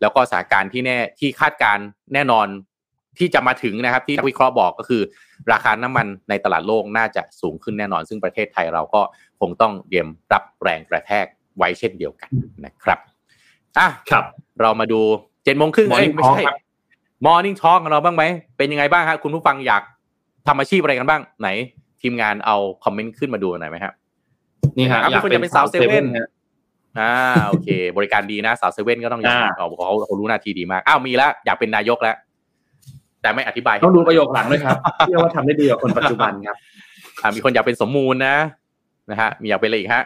[0.00, 1.78] แล้วก็สถานการณ์ที่แน่ที่คาดการ
[2.14, 2.46] แน่นอน
[3.18, 5.02] ที่จะมาถึงนะครับ ที่นักวิเคราะห์บอกก็คือ
[5.52, 9.02] ราคาน้ำมันในตลาดโลกน่าจะสูงขึ้นแน่นอน ซึ่งประเทศไทยเราก็
[9.40, 12.30] คงต้องเตรียมรับแรงกระแทกไว้เช่นเดียวกัน
[12.64, 12.98] นะครับ
[13.78, 14.24] อะครับ
[14.60, 15.00] เรามาดู
[15.44, 16.56] เจ็ดโมงครึ่งเอ้ย Morning ไม่ใช่ Talk ครับ
[17.24, 18.24] Morning Talk ของเราบ้างไหม
[18.56, 19.82] เป็นยังไงบ้างฮะคุณผู้ฟังอยาก
[20.46, 21.48] ทำอาชีพอะไรกันบ้างไหน
[22.02, 23.92] ทีมงานเอาคอมเมนต์ขึ้นมาดูหน่อยไหมครับ
[24.78, 26.28] นี่ฮะครับมีคนอยากเป็นสาวเซเว่นฮะ
[26.98, 27.12] อ่า
[27.48, 32.16] โอเค บริการดีนะสาวเซเว่นก็ต้องยอมอ่าเขาเขาเขารู้หน้าที่ดีมากอ้าวมีแล้วอยากเป็นนายกแล้ว
[33.22, 36.56] แต่ไม่อธิบายต้องดูประโยคหลังด้วยครับเชื่อว่าทำได้ดีกว่าคนปัจจุบันครับ
[37.22, 38.36] อ่ามีคนอยากเป็นสมมูลนะ
[39.10, 40.04] นะฮะมีอยากเป็นอะไรอีกฮะ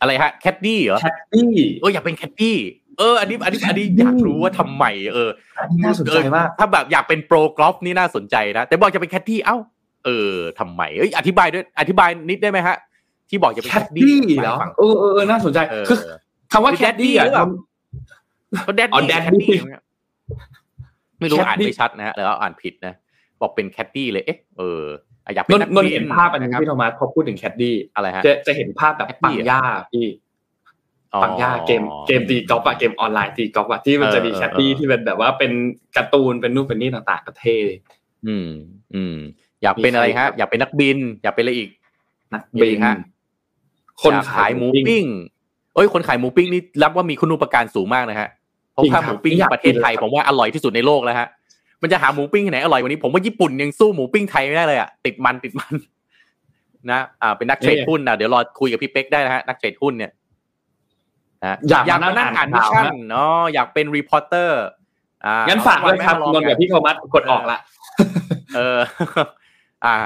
[0.00, 2.58] อะไรฮะแคดดี้เหรอแคดดี้เอออยากเป็นแคดดี้
[2.98, 4.84] เอออันนี้อันนี้อันนี้อยากรู้ว่าทำไม
[5.14, 5.30] เออ
[5.84, 9.56] น่าสนใจมากเออถ้าแบบอยากเป็นโปรกอล์ฟนี่น่าสนใจนะแต่บอกจะเป็นแคดดี้เอ้า
[10.04, 12.76] เออทำไมเอ้ยอธิบายด้วยอธิบายนิดได้ไหมฮะ
[13.28, 15.98] ที่บอกจะเป็นแคแคทดดี้ตี้เหรอเออเออเออน่าสนใจเออคือ
[16.52, 17.46] คำว่าคือแคทตี้ Daddy อะหรือเปล่า
[18.66, 19.56] ก็แดดอ๋อดี้ Daddy แคดดี้
[21.20, 22.94] ไม่รู้ Caddy อ่านไม่ชัดนะฮะแล้วอ่านผิดนะ
[23.40, 24.82] บอกเป็นแคดดี้เลยเอ๊ะเออ
[25.24, 29.60] อะอยากเป็นนนนักนนบิเห็นภาพอันนี้ะครับพี่โทมัสพอพูดถึงแคทดี้อะไรฮะจะจะเห็นภาพแบบ Caddy ปังย่า
[29.92, 30.06] พี่
[31.14, 35.52] อ๋อปังย่าเกมเกมตีกอล์ฟอะเกมออนไลน์ตีกอล์ฟอะที่มันจะมีเออแคดดี้เออที่เป็นแบบว่าเป็น
[35.96, 37.78] การ์ตูนเป็นนู่นเป็นนี่ต่างๆก็เท่เลย
[38.26, 38.48] อืม
[38.94, 39.16] อืม
[39.64, 41.70] อยากเป็นอะไรมีใครฮะครับอยากเป็นนักบิน อยากเป็นอะไรอีก
[42.34, 42.96] นักมีบินฮะ
[44.02, 45.04] คนอยากขาขายยหมูปิ้ง
[45.74, 48.28] เอ้ยคนขายหมูปิ้งนี่รับว่ามีคุณูปการสูงมากนะฮะ
[48.72, 51.28] เพราะจริงค่าครับหมูปิ้งอยากประเทศไทยกินเลยผมว่าอร่อยที่สุดในโลกแล้วฮะ
[51.82, 55.74] มันจะหาหมูปิ้งที่ไหนอร่อยกว่านี้ผมว่าญี่ปุ่นยังสู้หมูปิ้งไทยไม่ได้เลยอะติดมันติดมัน
[56.90, 60.12] นะอ่าเป็นนักเทรดหุ้นนะเดี๋ยวรอคุยกับพี่เป๊กได้นะฮะนักเทรดหุ้นเนี่ย
[61.44, 64.62] นะอยากอยากมามานั่นั่งงอ่าอ่านนมิชข่าวชั่นฮะเนาะอยากเป็นรีพอร์เตอร์
[65.26, 67.58] อ่างั้นฝากด้วยครับเอนนท์กับพี่โทมัสกดออกละ
[68.56, 68.78] เออ
[69.86, 69.96] อ่า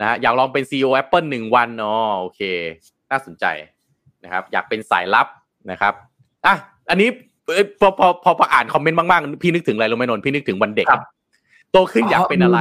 [0.00, 2.40] นะฮะอยากลองเป็น CEO Apple หนึ่งวันเนาะโอเค
[3.10, 3.44] น่าสนใจ
[4.24, 5.26] นะครับ อยากเป็นสายลับ
[5.70, 5.94] นะครับ
[6.46, 6.54] อะ
[6.90, 7.08] อันนี้
[7.54, 11.02] เอ้ยพอพอพอพออ่านคอมเมนต์มากๆ พี่นึกถึงอะไรรู้ไหมนนท์พี่นึกถึงวันเด็กครับ
[11.72, 12.58] โตขึ้นอยากเป็นอะไร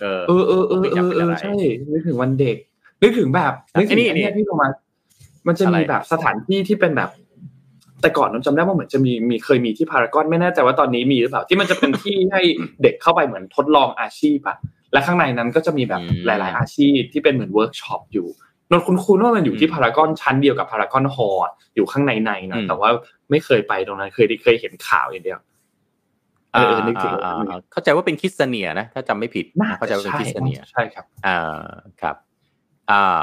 [0.00, 1.54] เออเออเออเออเออเออใช่
[1.92, 2.56] นึกถึงวันเด็ก
[3.02, 4.72] นึกถึงแบบนึกถึงไอ้นี่ไอ้เนี่ยพี่โทมัส
[5.46, 7.10] มันจะอะไรมีแบบสถานที่ที่เป็นแบบ
[8.00, 12.40] แต่ก่อนนนจำได้ว่าเหมือนจะมีมีเคยมีที่พารากอนไม่แน่ใจว่าตอนนี้มีหรือเปล่าที่มันจะเป็นที่ให้
[12.82, 14.56] เด็กเข้าไปเหมือนทดลองอาชีพอะ
[14.92, 18.28] และข้างในนั้นก็จะมีแบบหลาย ๆ อาชีพที่เป็นเหมือนเวิร์กช็อปอยู่
[18.70, 21.36] นนคุณคุณว่ามันอยู่ที่พารากอนชั้นเดียวกับพารากอนฮอลล์
[21.74, 22.90] อยู่ข้างในในนะแต่ว่า
[23.30, 25.38] ไม่เคยไปตรงนั้นเคยเคยเห็นข่าวอย่างเดียว
[26.52, 27.12] เออนึกถึง
[27.72, 29.46] เข้าใจว่าเป็นคิสเนียนะ ถ้าจำไม่ผิด
[29.78, 31.38] เข้าใจว่าเป็นคิสเนียใช่ครับ อ่า
[32.00, 32.16] ครับ
[32.90, 33.02] อ่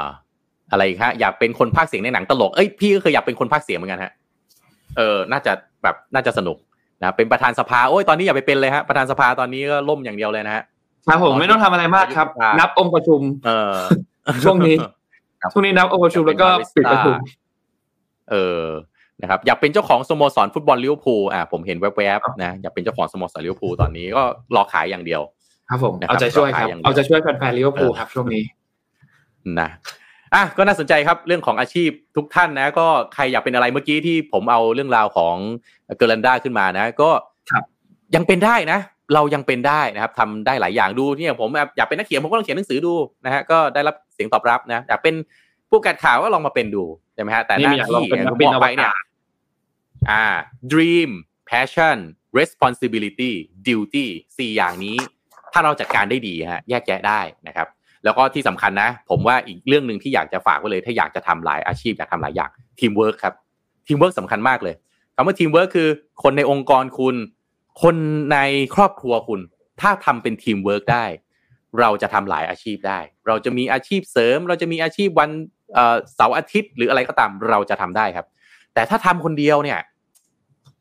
[0.70, 4.12] อะไรฮะอยากเป็นคนพากเสียงในหนังตลกเอ้ยพี่ก็เคยอยากเป็นคนพากเสียงเหมือนกันฮะ
[4.96, 5.52] เออ น่าจะ
[5.82, 6.56] แบบน่าจะสนุก
[7.00, 10.64] นะเป็นประธานสภาโอ้ยตอนนี้อย่าไปเป็นเลยฮะประธานสภาตอนนี้ก็ล่มอย่างเดียวเลยนะฮะ
[11.08, 12.28] ครับผมไม่ต้องทำอะไรมากครับ
[12.58, 13.74] นับองค์ประชุม เออ
[14.44, 14.76] ช่วงนี้
[15.52, 17.14] ช่วงนี้นับองค์ประชุมแล้วก็ปิดประชุม
[18.30, 18.64] เออ
[19.20, 24.22] นะครับอยากเป็นเจ้าของสโมสรฟุตบอลลิเวอร์พูลอ่าผมเห็นแวบๆนะอยากเป็นเจ้าของสโมสรลิเวอร์พูลตอนนี้ก็
[24.54, 25.22] รอขายอย่างเดียว
[25.68, 28.42] ครับผมเอาใจช่วยครับเอาใจช่วยแฟนๆลิเวอร์พูลครับช่วงนี้
[29.60, 29.68] นะ
[30.34, 35.36] อะก็น่าสนใจครับเรื่องของอาชีพทุกท่านนะ ก็ใครอยากเป็นอะไรเมื่อกี้ที่ผมเอาเรื่องราวของ
[35.96, 37.10] เกอร์ลันดาขึ้นมานะ ก็
[38.14, 38.78] ยังเป็นได้นะ
[39.14, 42.94] เรายังเป็นได้นะครับทำได้หลายอย่างดูเนี่ยผมอยากเป็นนักเขียนผมก็ลองเขียนหนังสือดู
[43.24, 45.14] นะฮะก็ได้รับเสียงตอบรับนะอยากเป็น
[45.70, 46.84] ผู้ประกาศข่าวก็ลองมาเป็นดู
[47.14, 48.92] ใช่ไหมฮะแต่หน้าที่ผมบอกไปเนี่ย
[50.10, 50.24] อ่า
[50.72, 51.10] dream
[51.50, 51.98] passion
[52.38, 53.32] responsibility
[53.66, 54.06] duty
[54.38, 54.96] สี่อย่างนี้
[55.52, 57.68] ถ้าเราจัดการได้ดีฮะแยกแยะได้นะครับ
[58.04, 62.50] แล้วก็ที่สำคัญนะ ผมว่าอีกเรื่องหนึ่งที่อยากจะฝากไว้เลย ถ้าอยากจะทำหลายอาชีพอยากทำหลายอย่าง
[62.80, 63.34] ทีมเวิร์กครับ
[63.86, 64.74] ทีมเวิร์กสำคัญมากเลย
[65.14, 65.88] คำว่าทีมเวิร์กคือ
[66.22, 67.16] คนในองค์กรคุณ
[67.82, 67.96] คน
[68.32, 68.38] ใน
[68.74, 69.40] ครอบครัวคุณ
[69.80, 71.04] ถ้าทำเป็นทีมเวิร์กได้
[71.80, 75.30] เราจะทำหลายอาชีพได้ เราจะมีอาชีพเสริม เราจะมีอาชีพวัน
[76.14, 78.26] เสาร์อาทิตย์ หรืออะไรก็ตามเราจะทำได้ครับ
[78.74, 79.78] แต่ถ้าทำคนเดียวเนี่ย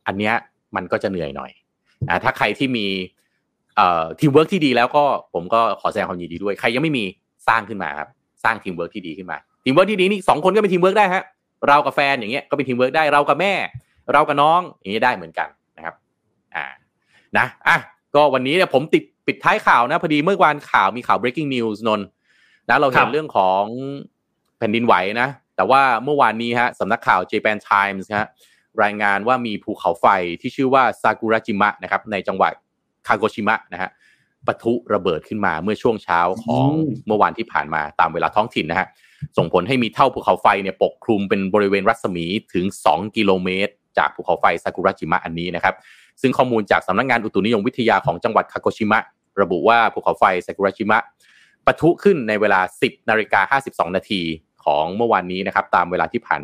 [0.08, 0.34] อันเนี้ย
[0.76, 1.52] มันก็จะเหนื่อยหน่อย
[2.08, 2.86] นะถ้าใครที่มี
[4.20, 7.06] ทีมเวิร์กที่ดีแล้วก็ผมก็ขอแสดงความยินดีด้วย ใครยังไม่มี
[7.48, 8.10] สร้างขึ้นมาครับ
[8.44, 11.24] สร้างทีมเวิร์กที่ดีขึ้นมาทีมเวิร์กที่ดีนี่สองคนก็เป็นทีมเวิร์กได้ฮะ
[11.68, 13.54] เรากับแฟนอย่างเงี้ยก็เป็นทีมเวิร์กได้เรากับแม่
[14.14, 15.96] เรากับน้องอย่างนี้ยได้เหมือนกันนะครับ
[16.56, 16.66] อ่า
[17.38, 17.78] นะอะ
[18.16, 22.02] ก็วันนี้เนี่ยผมติดปิดท้ายข่าวนะพอดีเมื่อวานข่าวมีข่าว breaking news นน
[22.70, 23.64] นะเราเห็นเรื่องของ
[24.58, 28.28] แผ่นดินไหวนะ แต่ว่าเมื่อวานนี้ฮะสำนักข่าว Japan Times ฮะ
[28.84, 30.06] รายงานว่ามีภูเขาไฟ
[30.42, 32.54] ที่ชื่อว่าซากุระจิมะนะครับในจังหวัด
[33.08, 33.90] คาโกชิมะนะฮะ
[34.48, 36.70] ปะทุระเบิดขึ้นมาเมื่อช่วงเช้าของ
[37.08, 38.88] เมื่อวานที่ผ่านมาตามเวลาท้องถิ่นนะฮะ
[39.38, 45.76] ส่งผลให้มีเท่าภูเขาไฟเนี่ยปกคลุมเป็นบริเวณรัศมีถึง 2 กิโลเมตร จากภูเขาไฟซากุระจิมะอันนี้นะครับ
[46.22, 49.00] ซึ่งข้อมูลจากสำนักงงานอุตุนิยมวิทยาของจังหวัดคาโกชิมะ
[49.42, 51.00] ระบุว่าภูเขาไฟซากุระจิมะ
[51.66, 54.22] ปะทุขึ้นในเวลา 10นาฬิกา52 นาที
[54.66, 56.40] ของเมื่อวานนี้นะครับตามเวลาที่ผ่าน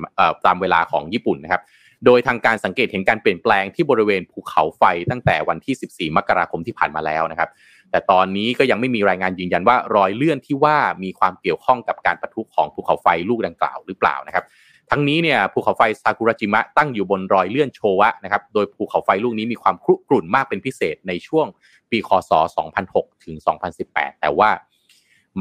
[0.45, 1.61] ตามเวลาของญี่ปุ่นนะครับ
[2.05, 7.49] โดยทางการสังเกตเห็นการเปลี่ยนแปลงที่บริเวณภูเขาไฟตั้งแต่วันที่ 14 มกราคมที่ผ่านมาแล้วนะครับ
[7.91, 14.45] แต่ตอนนี้ก็ยังไม่มีรายงานยืนยันว่ารอยเลื่อนที่ว่ามีความเกี่ยวข้องกับการปะทุของภูเขาไฟลูกดังกล่าวหรือเปล่านะครับ
[14.93, 21.47] ทั้งนี้เนี่ยภูเขาไฟซากุระจิมะตั้งอยู่บนรอยเลื่อนโชวะนะครับโดยภูเขาไฟลูกนี้มีความครุกรุ่นมากเป็นพิเศษในช่วง
[21.89, 22.31] ปีคศ
[22.77, 23.35] 2006 ถึง
[23.77, 24.49] 2018 แต่ว่า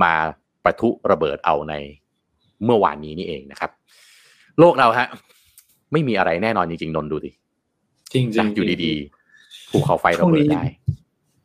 [0.02, 0.12] มา
[0.64, 1.74] ประทุระเบิดเอาใน
[2.64, 3.70] เมื่อวานนี้นี่เองนะครับ
[4.58, 5.08] โลกเราฮะ
[5.92, 7.30] ไม่มีอะไรแน่นอนจริงๆนนดูดิ
[8.12, 10.62] จริงๆอยู่ดีๆภูเขาไฟระเบิดได้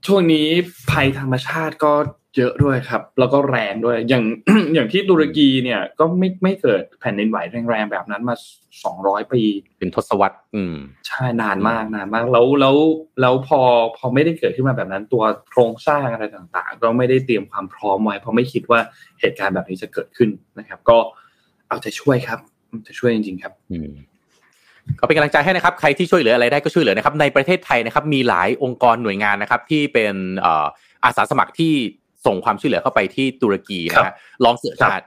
[0.05, 0.47] ช่วงนี้
[0.91, 1.93] ภัยธรรมชาติก็
[2.37, 4.23] เยอะด้วยครับ แล้วก็แรงด้วย อย่าง
[4.73, 7.37] อย่างที่ตุรกีเนี่ย ก็ไม่ไม่เกิดแผ่นดินไหว
[7.69, 8.35] แรงๆแบบนั้นมา
[8.83, 9.41] สองร้อยปี
[9.79, 10.75] เป็นทศวรรษ อืม
[11.07, 12.75] ใช่นานมากนานมาก แล้วแล้ว
[13.21, 13.59] แล้วพอ
[13.97, 18.79] พอไม่ได้เกิดขึ้นมาแบบนั้น ตัวโครงสร้างอะไรต่างๆ ก็ไม่ได้เตรียมความพร้อมไว้เพราะไม่คิดว่า
[19.19, 20.29] เหตุการณ์แบบนี้จะเกิดขึ้น
[20.59, 20.97] นะครับ ก็
[21.67, 22.39] เอาใจช่วยครับ
[22.87, 23.91] จะช่วยจริงๆครับอืม
[24.99, 30.15] ก็เป็นกำลังใจให้นะครับ ใครที่ช่วยเหลืออะไรได้ก็ช่วยเหลือนะครับ ในประเทศไทยนะครับ มีหลายองค์กรหน่วยงานนะครับ ที่เป็น
[31.05, 31.73] อาสาสมัครที่
[32.25, 34.13] ส่งความช่วยเหลือเข้าไปที่ตุรกีนะฮะ
[34.45, 34.97] ลองเสิร์ชหา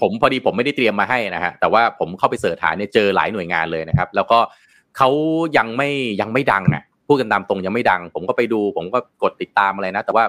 [0.00, 4.38] ผมพอดีผมไม่ได้เตรียมมาให้นะฮะแต่ว่าผมเข้าไปเสิร์ชหาเนี่ยเจอหลายหน่วยงานเลยนะครับ แล้วก็
[4.96, 5.08] เขา
[5.58, 10.24] ยังไม่ยังไม่ดังอะพูดกันตามตรงยังไม่ดัง ผมก็ไปดู ผมก็กดติดตามอะไรนะ แต่ว่า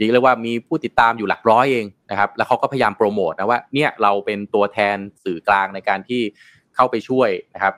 [0.00, 6.22] ดีเลยว่ามีผู้ติดตามอยู่หลักร้อยเองนะครับ แล้วเขาก็พยายามโปรโมทนะว่าเนี่ยเราเป็นตัวแทนสื่อกลางในการที่
[6.74, 7.74] เข้าไปช่วยนะครับ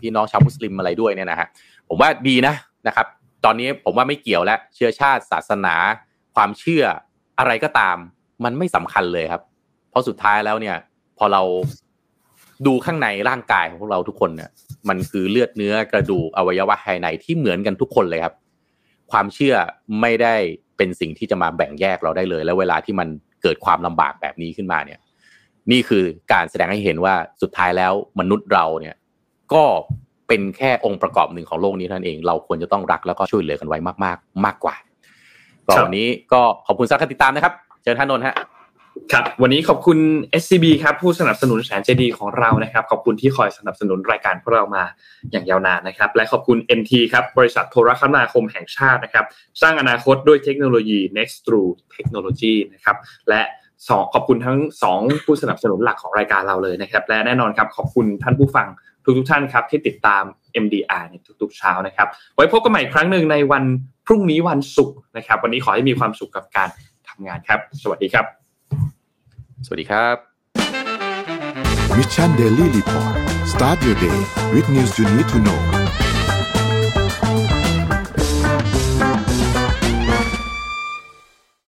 [0.00, 1.48] พี่น้องชาวมุสลิมอะไรด้วยเนี่ยนะฮะ
[1.88, 2.54] ผมว่าดีนะ
[2.86, 3.06] นะครับ
[3.44, 5.74] ตอนนี้ผมว่าไม่เกี่ยวแล้วเชื้อชาติศาสนา
[6.34, 6.84] ความเชื่อ
[7.38, 7.96] อะไรก็ตาม
[8.44, 9.42] มันไม่สำคัญเลยครับ
[9.90, 10.76] เพราะสุดท้ายแล้วเนี่ย
[11.18, 11.42] พอเรา
[12.66, 14.50] ดูข้างในร่างกายของพวกเราทุกคนเนี่ย
[14.88, 18.34] มันคือเลือดเนื้อกระดูกอวัยวะภายในที่เหมือนกันทุกคนเลยครับ
[19.12, 19.54] ความเชื่อ
[20.00, 20.34] ไม่ได้
[20.76, 23.08] เป็นสิ่งที่จะมาแบ่งแยกเราได้เลย แล้วเวลาที่มัน
[23.42, 24.98] เกิดความลำบากแบบนี้ขึ้นมาเนี่ย
[25.70, 28.94] นี่คือการแสดงให้เห็นว่าสุดท้ายแล้วมนุษย์เราเนี่ย
[29.52, 29.64] ก็
[30.28, 34.74] เป็นแค่องค์ประกอบหนึ่งของโลกนี้นั่นเอง เราควรจะต้องรักแล้วก็ช่วยเหลือกันไว้มากๆ มากกว่า
[35.66, 38.36] ก็วันนี้ก็ขอบคุณสำหรับการติดตามนะครับเจอท่านนนท์ฮะ
[39.12, 39.98] ครับวันนี้ขอบคุณ
[40.42, 44.84] SCB ครับผู้สนับสนุนแสนเจดีของเรานะครับ ขอบคุณที่คอยสนับสนุนรายการพวกเรามา
[45.30, 49.24] อย่างยาวนานนะครับ และขอบคุณ NT ครับบริษัทโทรคมนาคมแห่งชาตินะครับ
[49.62, 52.96] สร้างอนาคตด้วยเทคโนโลยี Next True Technology นะครับ
[53.28, 53.42] และ
[53.88, 58.68] สองขอบคุณทั้งสองผู้สนับสนุนหลักของรายการเราเลยนะครับ และแน่นอนครับขอบคุณท่านผู้ฟัง
[59.04, 60.22] ทุกๆท่านครับที่ติดตาม
[60.64, 63.64] MDR ในทุกๆเช้านะครับ ไว้พบกันใหม่อีกครั้งหนึ่งในวัน
[64.06, 66.68] พรุ่งนี้วันศุกร์นะครับ วันนี้ขอให้มีความสุขกับการ
[67.08, 68.24] ทำงานครับ สวัสดีครับ
[69.66, 70.16] สวัสดีครับ
[71.96, 73.14] Mission Daily Report
[73.52, 74.18] start your day
[74.54, 75.83] with news you need to know